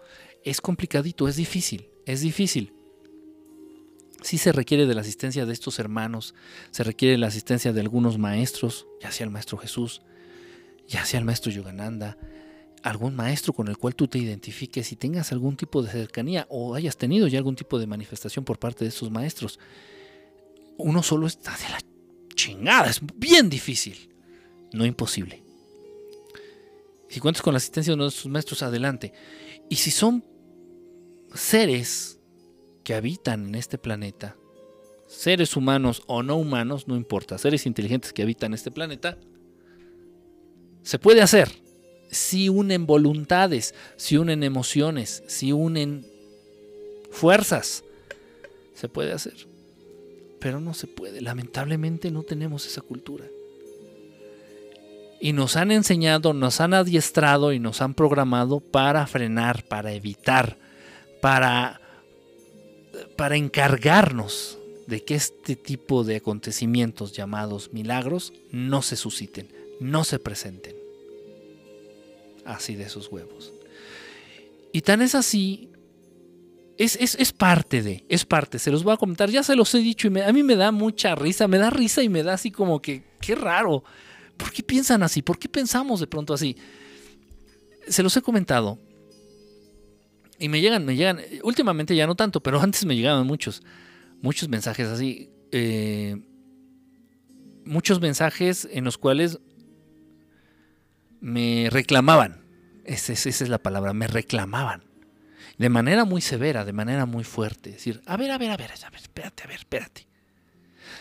[0.44, 2.72] es complicadito, es difícil, es difícil.
[4.22, 6.34] Sí se requiere de la asistencia de estos hermanos,
[6.70, 10.02] se requiere la asistencia de algunos maestros, ya sea el maestro Jesús,
[10.88, 12.16] ya sea el maestro Yogananda,
[12.82, 16.74] algún maestro con el cual tú te identifiques y tengas algún tipo de cercanía o
[16.74, 19.58] hayas tenido ya algún tipo de manifestación por parte de esos maestros.
[20.76, 21.78] Uno solo está de la
[22.34, 24.10] chingada, es bien difícil,
[24.72, 25.43] no imposible.
[27.14, 29.12] Si cuentas con la asistencia de uno de sus maestros, adelante.
[29.70, 30.24] Y si son
[31.32, 32.18] seres
[32.82, 34.36] que habitan en este planeta,
[35.06, 39.16] seres humanos o no humanos, no importa, seres inteligentes que habitan este planeta,
[40.82, 41.52] se puede hacer
[42.10, 46.04] si unen voluntades, si unen emociones, si unen
[47.12, 47.84] fuerzas.
[48.74, 49.46] Se puede hacer.
[50.40, 51.20] Pero no se puede.
[51.20, 53.24] Lamentablemente no tenemos esa cultura.
[55.20, 60.58] Y nos han enseñado, nos han adiestrado y nos han programado para frenar, para evitar,
[61.20, 61.80] para,
[63.16, 69.48] para encargarnos de que este tipo de acontecimientos llamados milagros no se susciten,
[69.80, 70.74] no se presenten.
[72.44, 73.52] Así de esos huevos.
[74.72, 75.70] Y tan es así,
[76.76, 79.78] es, es, parte de, es parte, se los voy a comentar, ya se los he
[79.78, 82.50] dicho y a mí me da mucha risa, me da risa y me da así
[82.50, 83.84] como que, qué raro.
[84.36, 85.22] ¿Por qué piensan así?
[85.22, 86.56] ¿Por qué pensamos de pronto así?
[87.88, 88.78] Se los he comentado.
[90.38, 93.62] Y me llegan, me llegan, últimamente ya no tanto, pero antes me llegaban muchos,
[94.20, 95.30] muchos mensajes así.
[95.52, 96.20] Eh,
[97.64, 99.38] muchos mensajes en los cuales
[101.20, 102.44] me reclamaban.
[102.84, 104.84] Esa, es la palabra, me reclamaban.
[105.56, 107.70] De manera muy severa, de manera muy fuerte.
[107.70, 110.06] decir, a ver, a ver, a ver, a ver, espérate, a ver, espérate.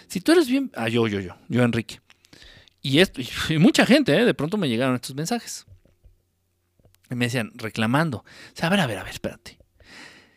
[0.07, 0.71] Si tú eres bien.
[0.75, 1.99] Ah, yo, yo, yo, yo, Enrique.
[2.83, 4.25] Y, esto, y mucha gente, ¿eh?
[4.25, 5.65] de pronto me llegaron estos mensajes.
[7.09, 8.19] Y me decían, reclamando.
[8.19, 9.57] O sea, a ver, a ver, a ver, espérate.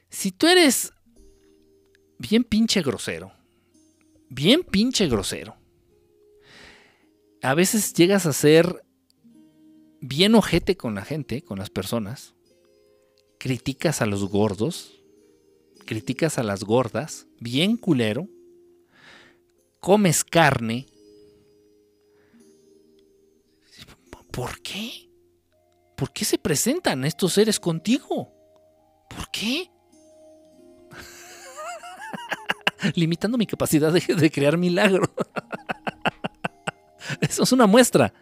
[0.09, 0.93] Si tú eres
[2.19, 3.33] bien pinche grosero,
[4.31, 5.57] bien pinche grosero,
[7.43, 8.85] a veces llegas a ser
[10.01, 12.35] bien ojete con la gente, con las personas,
[13.39, 15.03] criticas a los gordos,
[15.85, 18.29] criticas a las gordas, bien culero,
[19.81, 20.87] comes carne.
[24.37, 25.09] ¿Por qué?
[25.97, 28.35] ¿Por qué se presentan estos seres contigo?
[29.09, 29.71] ¿Por qué?
[32.95, 35.09] Limitando mi capacidad de, crear milagros.
[37.23, 38.13] Eso es una muestra.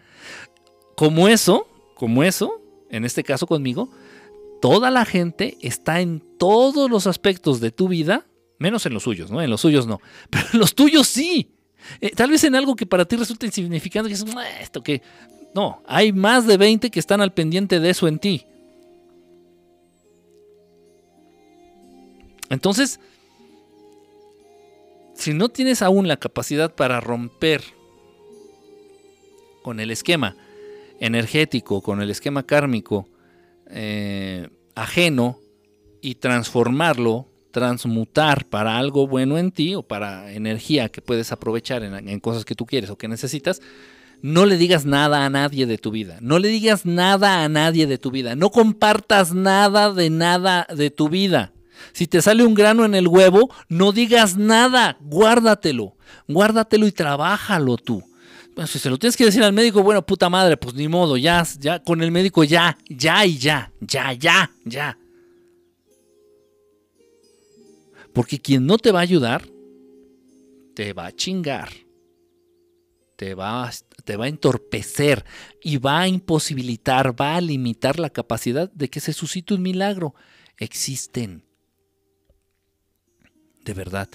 [0.97, 1.66] Como eso,
[1.97, 3.91] como eso, en este caso conmigo,
[4.62, 8.24] toda la gente está en todos los aspectos de tu vida,
[8.61, 9.43] menos en los suyos, ¿no?
[9.43, 10.01] En los suyos no,
[10.31, 11.51] pero en los tuyos sí.
[12.01, 14.24] Eh, tal vez en algo que para ti resulta insignificante, que es
[14.61, 15.03] esto que.
[15.55, 18.44] No, hay más de 20 que están al pendiente de eso en ti.
[22.51, 22.98] Entonces,
[25.14, 27.62] si no tienes aún la capacidad para romper
[29.62, 30.36] con el esquema
[30.98, 33.09] energético, con el esquema kármico
[33.70, 35.39] eh, ajeno
[36.01, 42.09] y transformarlo, transmutar para algo bueno en ti o para energía que puedes aprovechar en,
[42.09, 43.62] en cosas que tú quieres o que necesitas,
[44.25, 46.17] no le digas nada a nadie de tu vida.
[46.23, 48.35] No le digas nada a nadie de tu vida.
[48.37, 51.53] No compartas nada de nada de tu vida.
[51.93, 54.97] Si te sale un grano en el huevo, no digas nada.
[55.03, 55.97] Guárdatelo.
[56.27, 58.03] Guárdatelo y trabájalo tú
[58.67, 61.45] si se lo tienes que decir al médico, bueno, puta madre, pues ni modo, ya,
[61.59, 64.99] ya, con el médico ya, ya y ya, ya, ya, ya.
[68.13, 69.45] Porque quien no te va a ayudar,
[70.75, 71.69] te va a chingar,
[73.17, 73.71] te va,
[74.05, 75.24] te va a entorpecer
[75.62, 80.14] y va a imposibilitar, va a limitar la capacidad de que se suscite un milagro.
[80.59, 81.44] Existen.
[83.64, 84.09] De verdad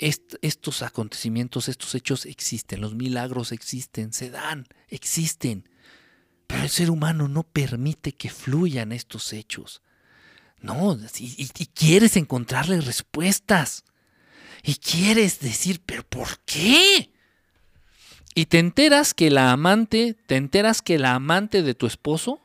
[0.00, 5.68] estos acontecimientos, estos hechos existen, los milagros existen, se dan, existen.
[6.46, 9.82] Pero el ser humano no permite que fluyan estos hechos.
[10.60, 13.84] No, y, quieres encontrarle respuestas.
[14.62, 17.09] Y quieres decir, pero ¿por qué?
[18.34, 22.40] Y te enteras que la amante, te enteras que la amante de tu esposo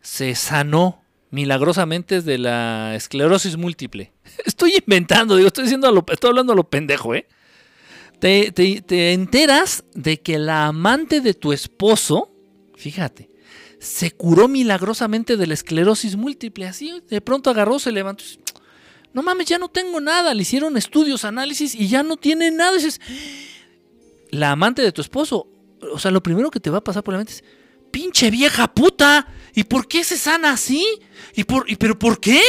[0.00, 4.12] se sanó milagrosamente de la esclerosis múltiple.
[4.44, 7.26] Estoy inventando, digo, estoy, diciendo estoy hablando a lo pendejo, ¿eh?
[8.20, 12.30] Te, te, enteras de que la amante de tu esposo,
[12.76, 13.30] fíjate,
[13.80, 16.68] se curó milagrosamente de la esclerosis múltiple.
[16.68, 18.22] Así, de pronto agarró, se levantó.
[19.12, 20.34] No mames, ya no tengo nada.
[20.34, 22.78] Le hicieron estudios, análisis y ya no tiene nada.
[24.32, 25.46] La amante de tu esposo.
[25.92, 27.44] O sea, lo primero que te va a pasar por la mente es,
[27.92, 29.28] pinche vieja puta.
[29.54, 30.84] ¿Y por qué se sana así?
[31.36, 32.42] ¿Y por, y, pero por qué?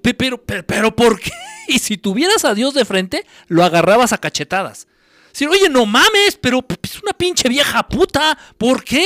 [0.00, 1.30] pero, pero, ¿por qué?
[1.68, 4.86] Y si tuvieras a Dios de frente, lo agarrabas a cachetadas.
[5.32, 8.38] Si, oye, no mames, pero es una pinche vieja puta.
[8.56, 9.04] ¿Por qué?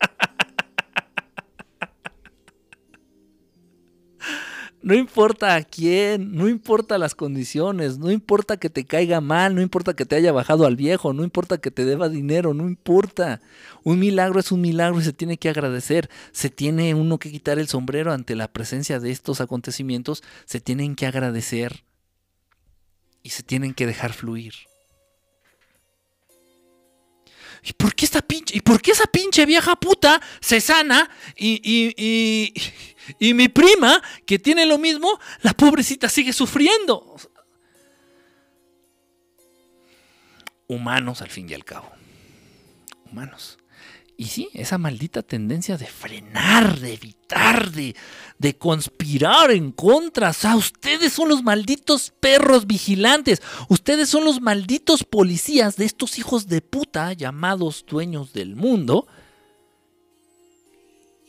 [4.88, 9.60] No importa a quién, no importa las condiciones, no importa que te caiga mal, no
[9.60, 13.42] importa que te haya bajado al viejo, no importa que te deba dinero, no importa.
[13.84, 16.08] Un milagro es un milagro y se tiene que agradecer.
[16.32, 20.96] Se tiene uno que quitar el sombrero ante la presencia de estos acontecimientos, se tienen
[20.96, 21.84] que agradecer
[23.22, 24.54] y se tienen que dejar fluir.
[27.62, 31.60] ¿Y por qué esta pinche, y por qué esa pinche vieja puta se sana y,
[31.62, 32.54] y, y,
[33.20, 37.16] mi prima, que tiene lo mismo, la pobrecita sigue sufriendo?
[40.66, 41.90] Humanos al fin y al cabo.
[43.10, 43.58] Humanos.
[44.20, 47.94] Y sí, esa maldita tendencia de frenar, de evitar, de,
[48.36, 50.30] de conspirar en contra.
[50.30, 53.40] O sea, ustedes son los malditos perros vigilantes.
[53.68, 59.06] Ustedes son los malditos policías de estos hijos de puta llamados dueños del mundo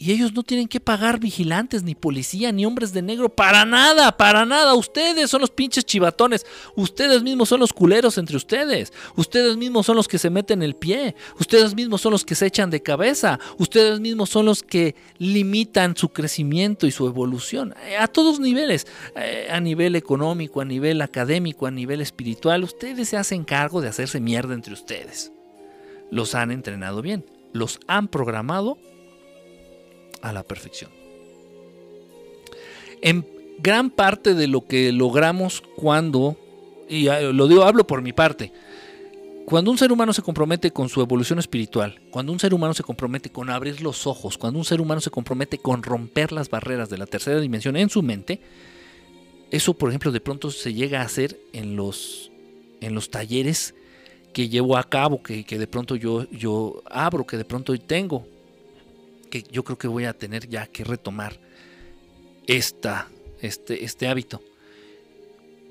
[0.01, 4.15] y ellos no tienen que pagar vigilantes, ni policía, ni hombres de negro, para nada,
[4.15, 4.73] para nada.
[4.73, 6.45] Ustedes son los pinches chivatones.
[6.77, 8.93] Ustedes mismos son los culeros entre ustedes.
[9.17, 11.15] Ustedes mismos son los que se meten el pie.
[11.37, 13.41] Ustedes mismos son los que se echan de cabeza.
[13.57, 17.75] Ustedes mismos son los que limitan su crecimiento y su evolución.
[17.99, 18.87] A todos niveles.
[19.17, 22.63] Eh, a nivel económico, a nivel académico, a nivel espiritual.
[22.63, 25.33] Ustedes se hacen cargo de hacerse mierda entre ustedes.
[26.09, 27.25] Los han entrenado bien.
[27.51, 28.77] Los han programado
[30.21, 30.91] a la perfección.
[33.01, 33.25] En
[33.59, 36.37] gran parte de lo que logramos cuando,
[36.87, 38.51] y lo digo, hablo por mi parte,
[39.45, 42.83] cuando un ser humano se compromete con su evolución espiritual, cuando un ser humano se
[42.83, 46.89] compromete con abrir los ojos, cuando un ser humano se compromete con romper las barreras
[46.89, 48.39] de la tercera dimensión en su mente,
[49.49, 52.31] eso, por ejemplo, de pronto se llega a hacer en los,
[52.81, 53.73] en los talleres
[54.33, 58.27] que llevo a cabo, que, que de pronto yo, yo abro, que de pronto tengo
[59.29, 61.39] que yo creo que voy a tener ya que retomar
[62.47, 63.07] esta,
[63.41, 64.41] este, este hábito.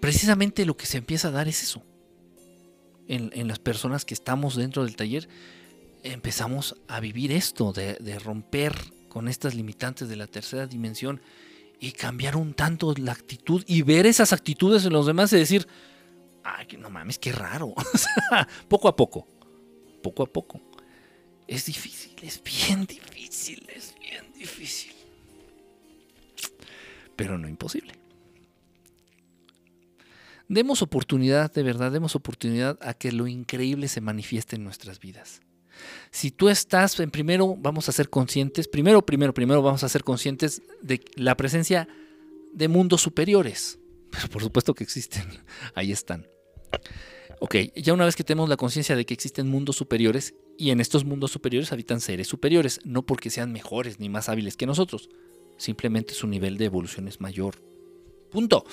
[0.00, 1.82] Precisamente lo que se empieza a dar es eso.
[3.08, 5.28] En, las personas que estamos dentro del taller,
[6.02, 8.74] empezamos a vivir esto, de, de romper
[9.08, 11.22] con estas limitantes de la tercera dimensión
[11.80, 15.66] y cambiar un tanto la actitud y ver esas actitudes en los demás y decir,
[16.44, 17.74] ay, no mames, qué raro.
[18.68, 19.26] poco a poco,
[20.02, 20.60] poco a poco.
[21.48, 24.92] Es difícil, es bien difícil, es bien difícil.
[27.16, 27.94] Pero no imposible.
[30.46, 35.40] Demos oportunidad, de verdad, demos oportunidad a que lo increíble se manifieste en nuestras vidas.
[36.10, 40.04] Si tú estás, en primero vamos a ser conscientes, primero, primero, primero vamos a ser
[40.04, 41.88] conscientes de la presencia
[42.52, 43.78] de mundos superiores.
[44.10, 45.26] Pero por supuesto que existen,
[45.74, 46.26] ahí están.
[47.40, 50.80] Ok, ya una vez que tenemos la conciencia de que existen mundos superiores, y en
[50.80, 55.08] estos mundos superiores habitan seres superiores, no porque sean mejores ni más hábiles que nosotros,
[55.56, 57.62] simplemente su nivel de evolución es mayor.
[58.30, 58.66] Punto.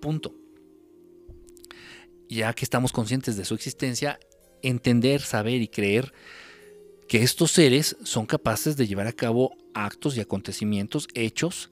[0.00, 0.34] Punto.
[2.28, 4.18] Ya que estamos conscientes de su existencia,
[4.60, 6.12] entender, saber y creer
[7.06, 11.70] que estos seres son capaces de llevar a cabo actos y acontecimientos, hechos,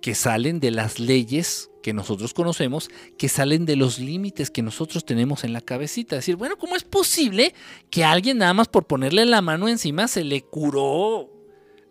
[0.00, 5.04] que salen de las leyes que nosotros conocemos, que salen de los límites que nosotros
[5.04, 6.16] tenemos en la cabecita.
[6.16, 7.54] Decir, bueno, ¿cómo es posible
[7.90, 11.30] que alguien nada más por ponerle la mano encima se le curó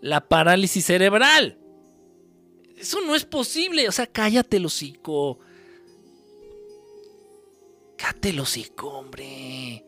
[0.01, 1.57] la parálisis cerebral?
[2.77, 3.87] Eso no es posible.
[3.87, 5.39] O sea, cállate el hocico.
[7.97, 9.85] Cállate el hocico, hombre.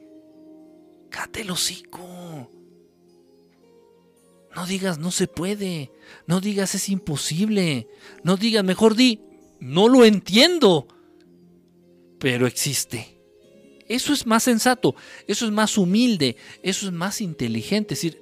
[1.09, 2.49] Cállate el hocico.
[4.57, 5.91] No digas no se puede.
[6.25, 7.87] No digas es imposible.
[8.23, 9.21] No digas, mejor di,
[9.59, 10.87] no lo entiendo.
[12.17, 13.19] Pero existe.
[13.87, 14.95] Eso es más sensato.
[15.27, 16.37] Eso es más humilde.
[16.63, 17.93] Eso es más inteligente.
[17.93, 18.19] Es decir,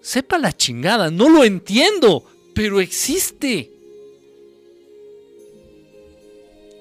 [0.00, 1.10] sepa la chingada.
[1.10, 2.24] No lo entiendo.
[2.54, 3.70] Pero existe.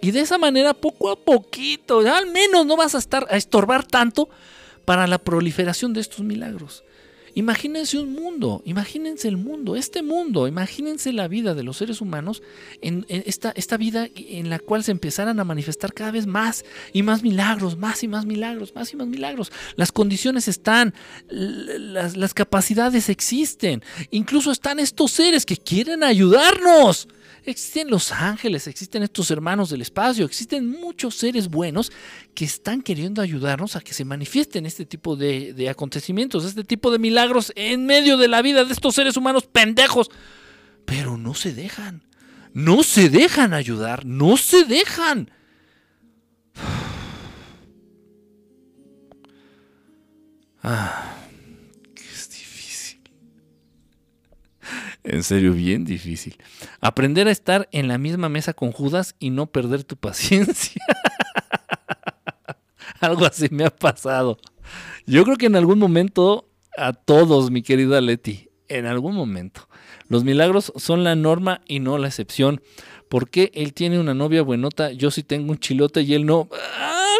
[0.02, 3.86] Y de esa manera, poco a poquito, al menos no vas a estar a estorbar
[3.86, 4.30] tanto
[4.86, 6.86] para la proliferación de estos milagros.
[7.40, 12.44] Imagínense un mundo, imagínense el mundo, este mundo, imagínense la vida de los seres humanos,
[12.82, 17.02] en, esta, esta, vida en la cual se empezaran a manifestar cada vez más y
[17.02, 19.54] más milagros, más y más milagros, más y más milagros.
[19.78, 20.94] Las condiciones están,
[21.30, 27.08] las, las capacidades existen, incluso están estos seres que quieren ayudarnos.
[27.50, 31.92] Existen los ángeles, existen estos hermanos del espacio, existen muchos seres buenos
[32.36, 37.00] que están queriendo ayudarnos a que se manifiesten este tipo de, acontecimientos, este tipo de
[37.00, 40.12] milagros en medio de la vida de estos seres humanos pendejos.
[40.86, 42.04] Pero no se dejan,
[42.54, 45.32] no se dejan ayudar, no se dejan.
[50.62, 51.19] Ah,
[55.04, 56.38] En serio, bien difícil.
[56.82, 60.82] Aprender a estar en la misma mesa con Judas y no perder tu paciencia.
[63.00, 64.38] Algo así me ha pasado.
[65.06, 69.68] Yo creo que en algún momento a todos, mi querida Leti, en algún momento.
[70.08, 72.62] Los milagros son la norma y no la excepción.
[73.10, 76.50] ¿Por qué él tiene una novia buenota, yo sí tengo un chilote y él no?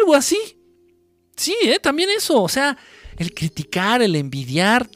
[0.00, 0.38] Algo así.
[1.36, 1.78] Sí, ¿eh?
[1.80, 2.42] también eso.
[2.42, 2.76] O sea,
[3.16, 4.88] el criticar, el envidiar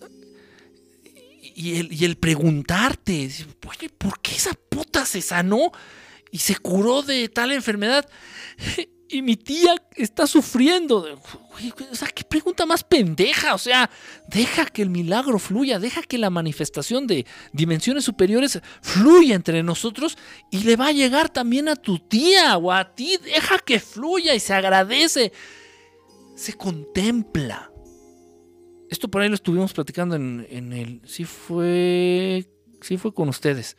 [1.54, 3.30] y el, y el preguntarte,
[3.68, 5.72] oye, ¿por qué esa puta se sanó
[6.30, 8.08] y se curó de tal enfermedad?
[9.08, 11.20] y mi tía está sufriendo.
[11.92, 13.54] O sea, qué pregunta más pendeja.
[13.54, 13.88] O sea,
[14.28, 20.18] deja que el milagro fluya, deja que la manifestación de dimensiones superiores fluya entre nosotros
[20.50, 23.16] y le va a llegar también a tu tía o a ti.
[23.22, 25.32] Deja que fluya y se agradece,
[26.34, 27.70] se contempla.
[28.90, 31.00] Esto por ahí lo estuvimos platicando en, el.
[31.04, 32.46] Sí fue.
[32.80, 33.76] Sí fue con ustedes.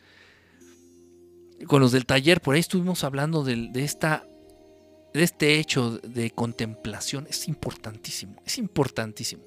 [1.68, 4.28] Con los del taller, por ahí estuvimos hablando de esta
[5.24, 9.44] este hecho de contemplación es importantísimo, es importantísimo.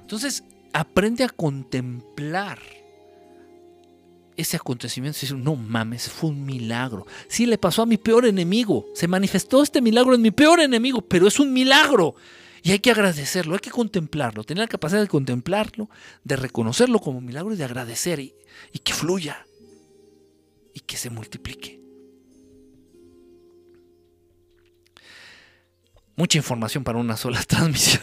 [0.00, 2.58] Entonces, aprende a contemplar
[4.36, 5.18] ese acontecimiento.
[5.36, 7.06] No mames, fue un milagro.
[7.28, 8.86] Sí, le pasó a mi peor enemigo.
[8.94, 12.14] Se manifestó este milagro en mi peor enemigo, pero es un milagro.
[12.62, 15.88] Y hay que agradecerlo, hay que contemplarlo, tener la capacidad de contemplarlo,
[16.24, 18.34] de reconocerlo como milagro y de agradecer y
[18.82, 19.46] que fluya
[20.74, 21.80] y que se multiplique.
[26.16, 28.02] Mucha información para una sola transmisión.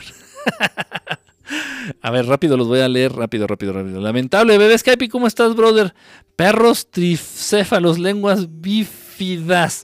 [2.01, 3.99] A ver, rápido los voy a leer, rápido, rápido, rápido.
[3.99, 5.93] Lamentable, bebé Skype, ¿cómo estás, brother?
[6.35, 9.83] Perros tricéfalos, lenguas bífidas.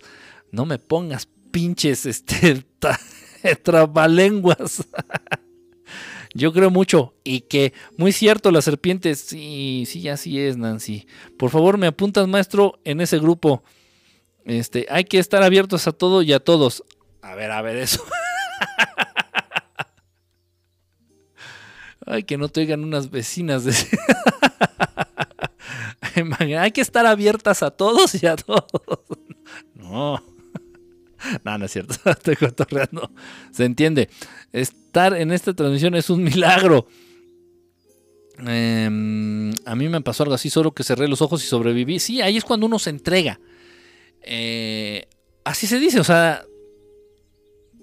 [0.52, 2.66] No me pongas pinches, este,
[3.64, 4.88] trabalenguas.
[6.34, 11.06] Yo creo mucho y que, muy cierto, las serpientes, sí, sí, así es, Nancy.
[11.38, 13.64] Por favor, me apuntas, maestro, en ese grupo.
[14.46, 16.84] Este, hay que estar abiertos a todo y a todos.
[17.22, 18.04] A ver, a ver eso.
[22.06, 23.64] Ay, que no te oigan unas vecinas.
[26.60, 28.66] Hay que estar abiertas a todos y a todos.
[29.76, 30.22] No.
[31.44, 31.96] No, no es cierto.
[32.10, 33.12] Estoy cotorreando.
[33.52, 34.10] Se entiende.
[34.52, 36.88] Estar en esta transmisión es un milagro.
[38.46, 42.00] Em, a mí me pasó algo así, solo que cerré los ojos y sobreviví.
[42.00, 43.40] Sí, ahí es cuando uno se entrega.
[44.24, 45.08] Eh,
[45.44, 46.44] así se dice, o sea,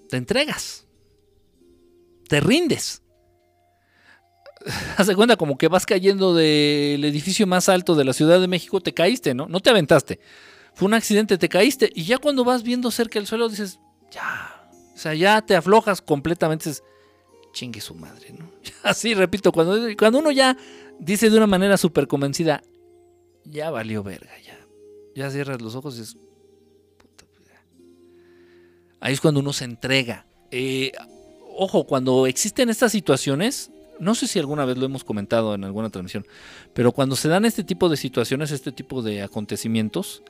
[0.09, 0.87] te entregas,
[2.29, 3.03] te rindes.
[4.97, 8.81] Haz cuenta como que vas cayendo del edificio más alto de la Ciudad de México,
[8.81, 9.47] te caíste, ¿no?
[9.47, 10.19] No te aventaste.
[10.79, 11.91] Fue un accidente, te caíste.
[11.93, 13.81] Y ya cuando vas viendo cerca del suelo dices,
[14.13, 14.71] ya.
[14.95, 16.69] O sea, ya te aflojas completamente.
[16.69, 16.85] Dices,
[17.53, 18.49] chingue su madre, ¿no?
[18.85, 20.57] Así, repito, cuando, cuando uno ya
[21.01, 22.63] dice de una manera súper convencida,
[23.45, 24.57] ya valió verga, ya.
[25.17, 26.17] Ya cierras los ojos y dices,
[29.01, 30.27] Ahí es cuando uno se entrega.
[30.53, 30.93] Eh,
[31.57, 35.91] ojo, cuando existen estas situaciones, no sé si alguna vez lo hemos comentado en alguna
[35.91, 36.25] transmisión,
[36.73, 40.23] pero cuando se dan este tipo de situaciones, este tipo de acontecimientos,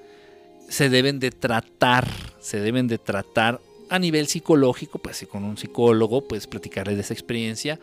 [0.69, 2.09] se deben de tratar,
[2.41, 7.01] se deben de tratar a nivel psicológico, pues si con un psicólogo puedes platicarle de
[7.01, 7.81] esa experiencia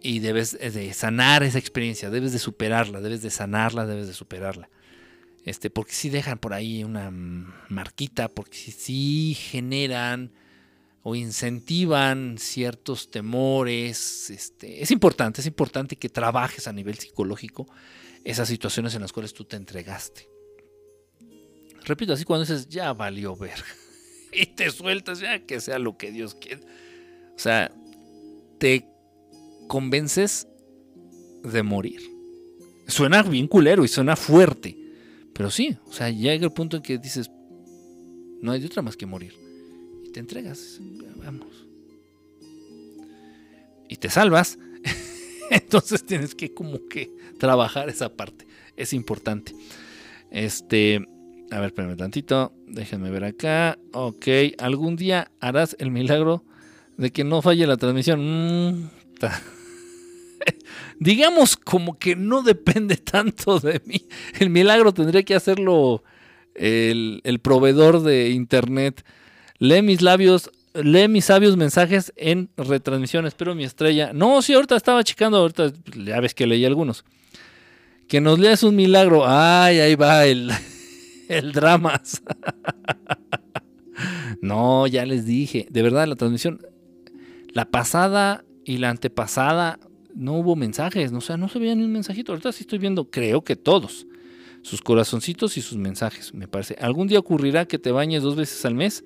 [0.00, 4.68] y debes de sanar esa experiencia, debes de superarla, debes de sanarla, debes de superarla.
[5.44, 7.10] Este, porque si dejan por ahí una
[7.68, 10.32] marquita, porque sí generan
[11.02, 14.30] o incentivan ciertos temores.
[14.30, 17.68] Este, es importante, es importante que trabajes a nivel psicológico
[18.24, 20.28] esas situaciones en las cuales tú te entregaste.
[21.84, 23.62] Repito, así cuando dices, ya valió ver,
[24.32, 26.60] y te sueltas, ya que sea lo que Dios quiera.
[27.34, 27.72] O sea,
[28.58, 28.86] te
[29.68, 30.46] convences
[31.42, 32.00] de morir.
[32.86, 34.76] Suena bien culero y suena fuerte.
[35.32, 37.30] Pero sí, o sea, llega el punto en que dices,
[38.40, 39.34] no hay otra más que morir.
[40.04, 40.80] Y te entregas,
[41.16, 41.66] vamos.
[43.88, 44.58] Y te salvas.
[45.50, 48.46] Entonces tienes que como que trabajar esa parte.
[48.76, 49.54] Es importante.
[50.30, 51.06] Este,
[51.52, 52.52] a ver, espérame tantito.
[52.66, 53.78] Déjenme ver acá.
[53.92, 54.26] Ok,
[54.58, 56.44] algún día harás el milagro
[56.96, 58.20] de que no falle la transmisión.
[58.22, 58.88] Mm,
[60.98, 64.06] digamos como que no depende tanto de mí.
[64.38, 66.02] El milagro tendría que hacerlo
[66.54, 69.04] el, proveedor de internet.
[69.58, 73.26] Lee mis labios, lee mis sabios mensajes en retransmisión.
[73.26, 74.12] Espero mi estrella.
[74.14, 75.70] No, sí, ahorita estaba checando, ahorita
[76.02, 77.04] ya ves que leí algunos.
[78.08, 79.24] Que nos leas un milagro.
[79.26, 80.50] Ay, ahí va el,
[81.32, 82.22] el dramas.
[84.40, 85.66] no, ya les dije.
[85.70, 86.60] De verdad, la transmisión.
[87.52, 89.78] La pasada y la antepasada
[90.14, 91.12] no hubo mensajes.
[91.12, 92.32] O sea, no se veía ni un mensajito.
[92.32, 94.06] Ahorita sí estoy viendo, creo que todos.
[94.62, 96.76] Sus corazoncitos y sus mensajes, me parece.
[96.80, 99.04] ¿Algún día ocurrirá que te bañes dos veces al mes?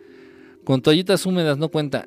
[0.65, 2.07] Con toallitas húmedas no cuenta.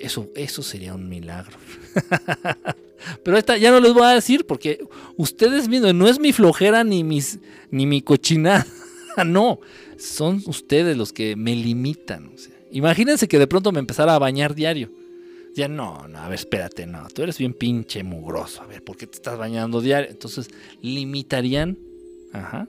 [0.00, 1.58] Eso, eso sería un milagro.
[3.24, 4.82] Pero esta ya no les voy a decir porque
[5.16, 7.38] ustedes viendo, no es mi flojera ni, mis,
[7.70, 8.66] ni mi cochinada.
[9.26, 9.60] no,
[9.98, 12.32] son ustedes los que me limitan.
[12.70, 14.90] imagínense que de pronto me empezara a bañar diario.
[15.54, 18.62] Ya no, no, a ver, espérate, no, tú eres bien pinche mugroso.
[18.62, 20.10] A ver, ¿por qué te estás bañando diario?
[20.10, 20.48] Entonces,
[20.80, 21.76] limitarían
[22.32, 22.68] ajá,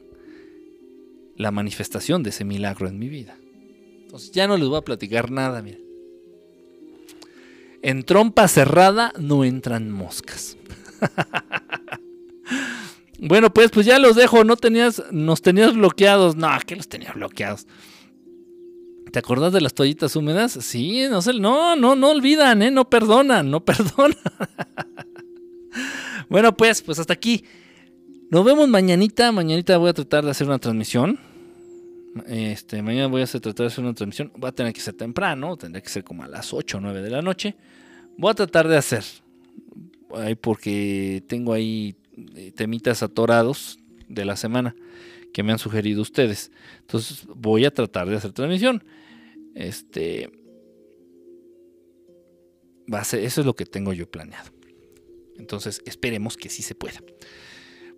[1.35, 3.37] la manifestación de ese milagro en mi vida.
[4.03, 5.81] Entonces, ya no les voy a platicar nada, miren.
[7.83, 10.57] En trompa cerrada no entran moscas.
[13.21, 14.43] bueno, pues, pues ya los dejo.
[14.43, 16.35] No tenías, nos tenías bloqueados.
[16.35, 17.67] No, que los tenía bloqueados.
[19.11, 20.53] ¿Te acordás de las toallitas húmedas?
[20.53, 22.71] Sí, no sé, no, no, no olvidan, ¿eh?
[22.71, 24.17] No perdonan, no perdonan.
[26.29, 27.45] bueno, pues, pues hasta aquí.
[28.31, 29.31] Nos vemos mañanita.
[29.31, 31.19] Mañanita voy a tratar de hacer una transmisión.
[32.25, 34.31] Este, mañana voy a tratar de hacer una transmisión.
[34.43, 37.01] Va a tener que ser temprano, tendrá que ser como a las 8 o 9
[37.03, 37.55] de la noche.
[38.17, 39.03] Voy a tratar de hacer.
[40.41, 41.95] porque tengo ahí
[42.55, 44.75] temitas atorados de la semana
[45.33, 46.51] que me han sugerido ustedes.
[46.81, 48.83] Entonces voy a tratar de hacer transmisión.
[49.55, 50.31] Este.
[52.93, 54.51] Va a ser, eso es lo que tengo yo planeado.
[55.37, 57.01] Entonces esperemos que sí se pueda.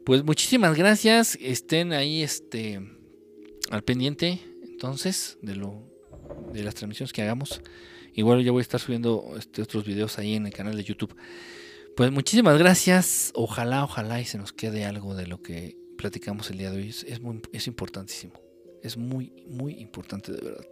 [0.05, 1.37] Pues muchísimas gracias.
[1.41, 2.79] Estén ahí este,
[3.71, 4.39] al pendiente
[4.83, 5.81] entonces de, lo,
[6.51, 7.61] de las transmisiones que hagamos.
[8.13, 11.15] Igual ya voy a estar subiendo este, otros videos ahí en el canal de YouTube.
[11.95, 13.31] Pues muchísimas gracias.
[13.35, 16.89] Ojalá, ojalá y se nos quede algo de lo que platicamos el día de hoy.
[16.89, 17.05] Es,
[17.51, 18.33] es importantísimo.
[18.81, 20.65] Es muy, muy importante de verdad.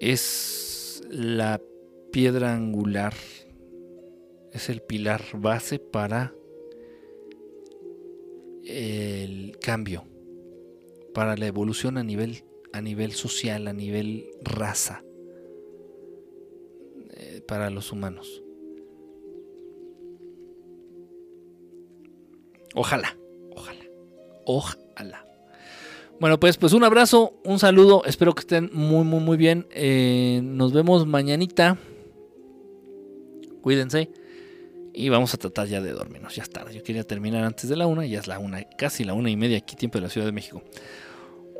[0.00, 1.62] Es la
[2.12, 3.14] piedra angular.
[4.52, 6.34] Es el pilar base para
[8.66, 10.04] el cambio,
[11.14, 15.02] para la evolución a nivel, a nivel social, a nivel raza,
[17.14, 18.43] eh, para los humanos.
[22.74, 23.16] Ojalá,
[23.54, 23.84] ojalá,
[24.44, 25.26] ojalá.
[26.20, 29.66] Bueno, pues, pues un abrazo, un saludo, espero que estén muy, muy, muy bien.
[29.70, 31.78] Eh, nos vemos mañanita.
[33.62, 34.10] Cuídense.
[34.92, 36.36] Y vamos a tratar ya de dormirnos.
[36.36, 36.70] Ya está.
[36.70, 38.06] Yo quería terminar antes de la una.
[38.06, 40.32] Ya es la una, casi la una y media aquí, tiempo de la Ciudad de
[40.32, 40.62] México.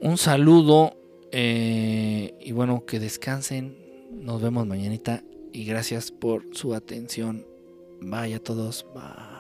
[0.01, 0.97] Un saludo.
[1.33, 3.77] Eh, y bueno, que descansen.
[4.13, 5.25] Nos vemos mañanita.
[5.53, 7.45] Y gracias por su atención.
[8.01, 8.87] Bye a todos.
[8.95, 9.34] Bye.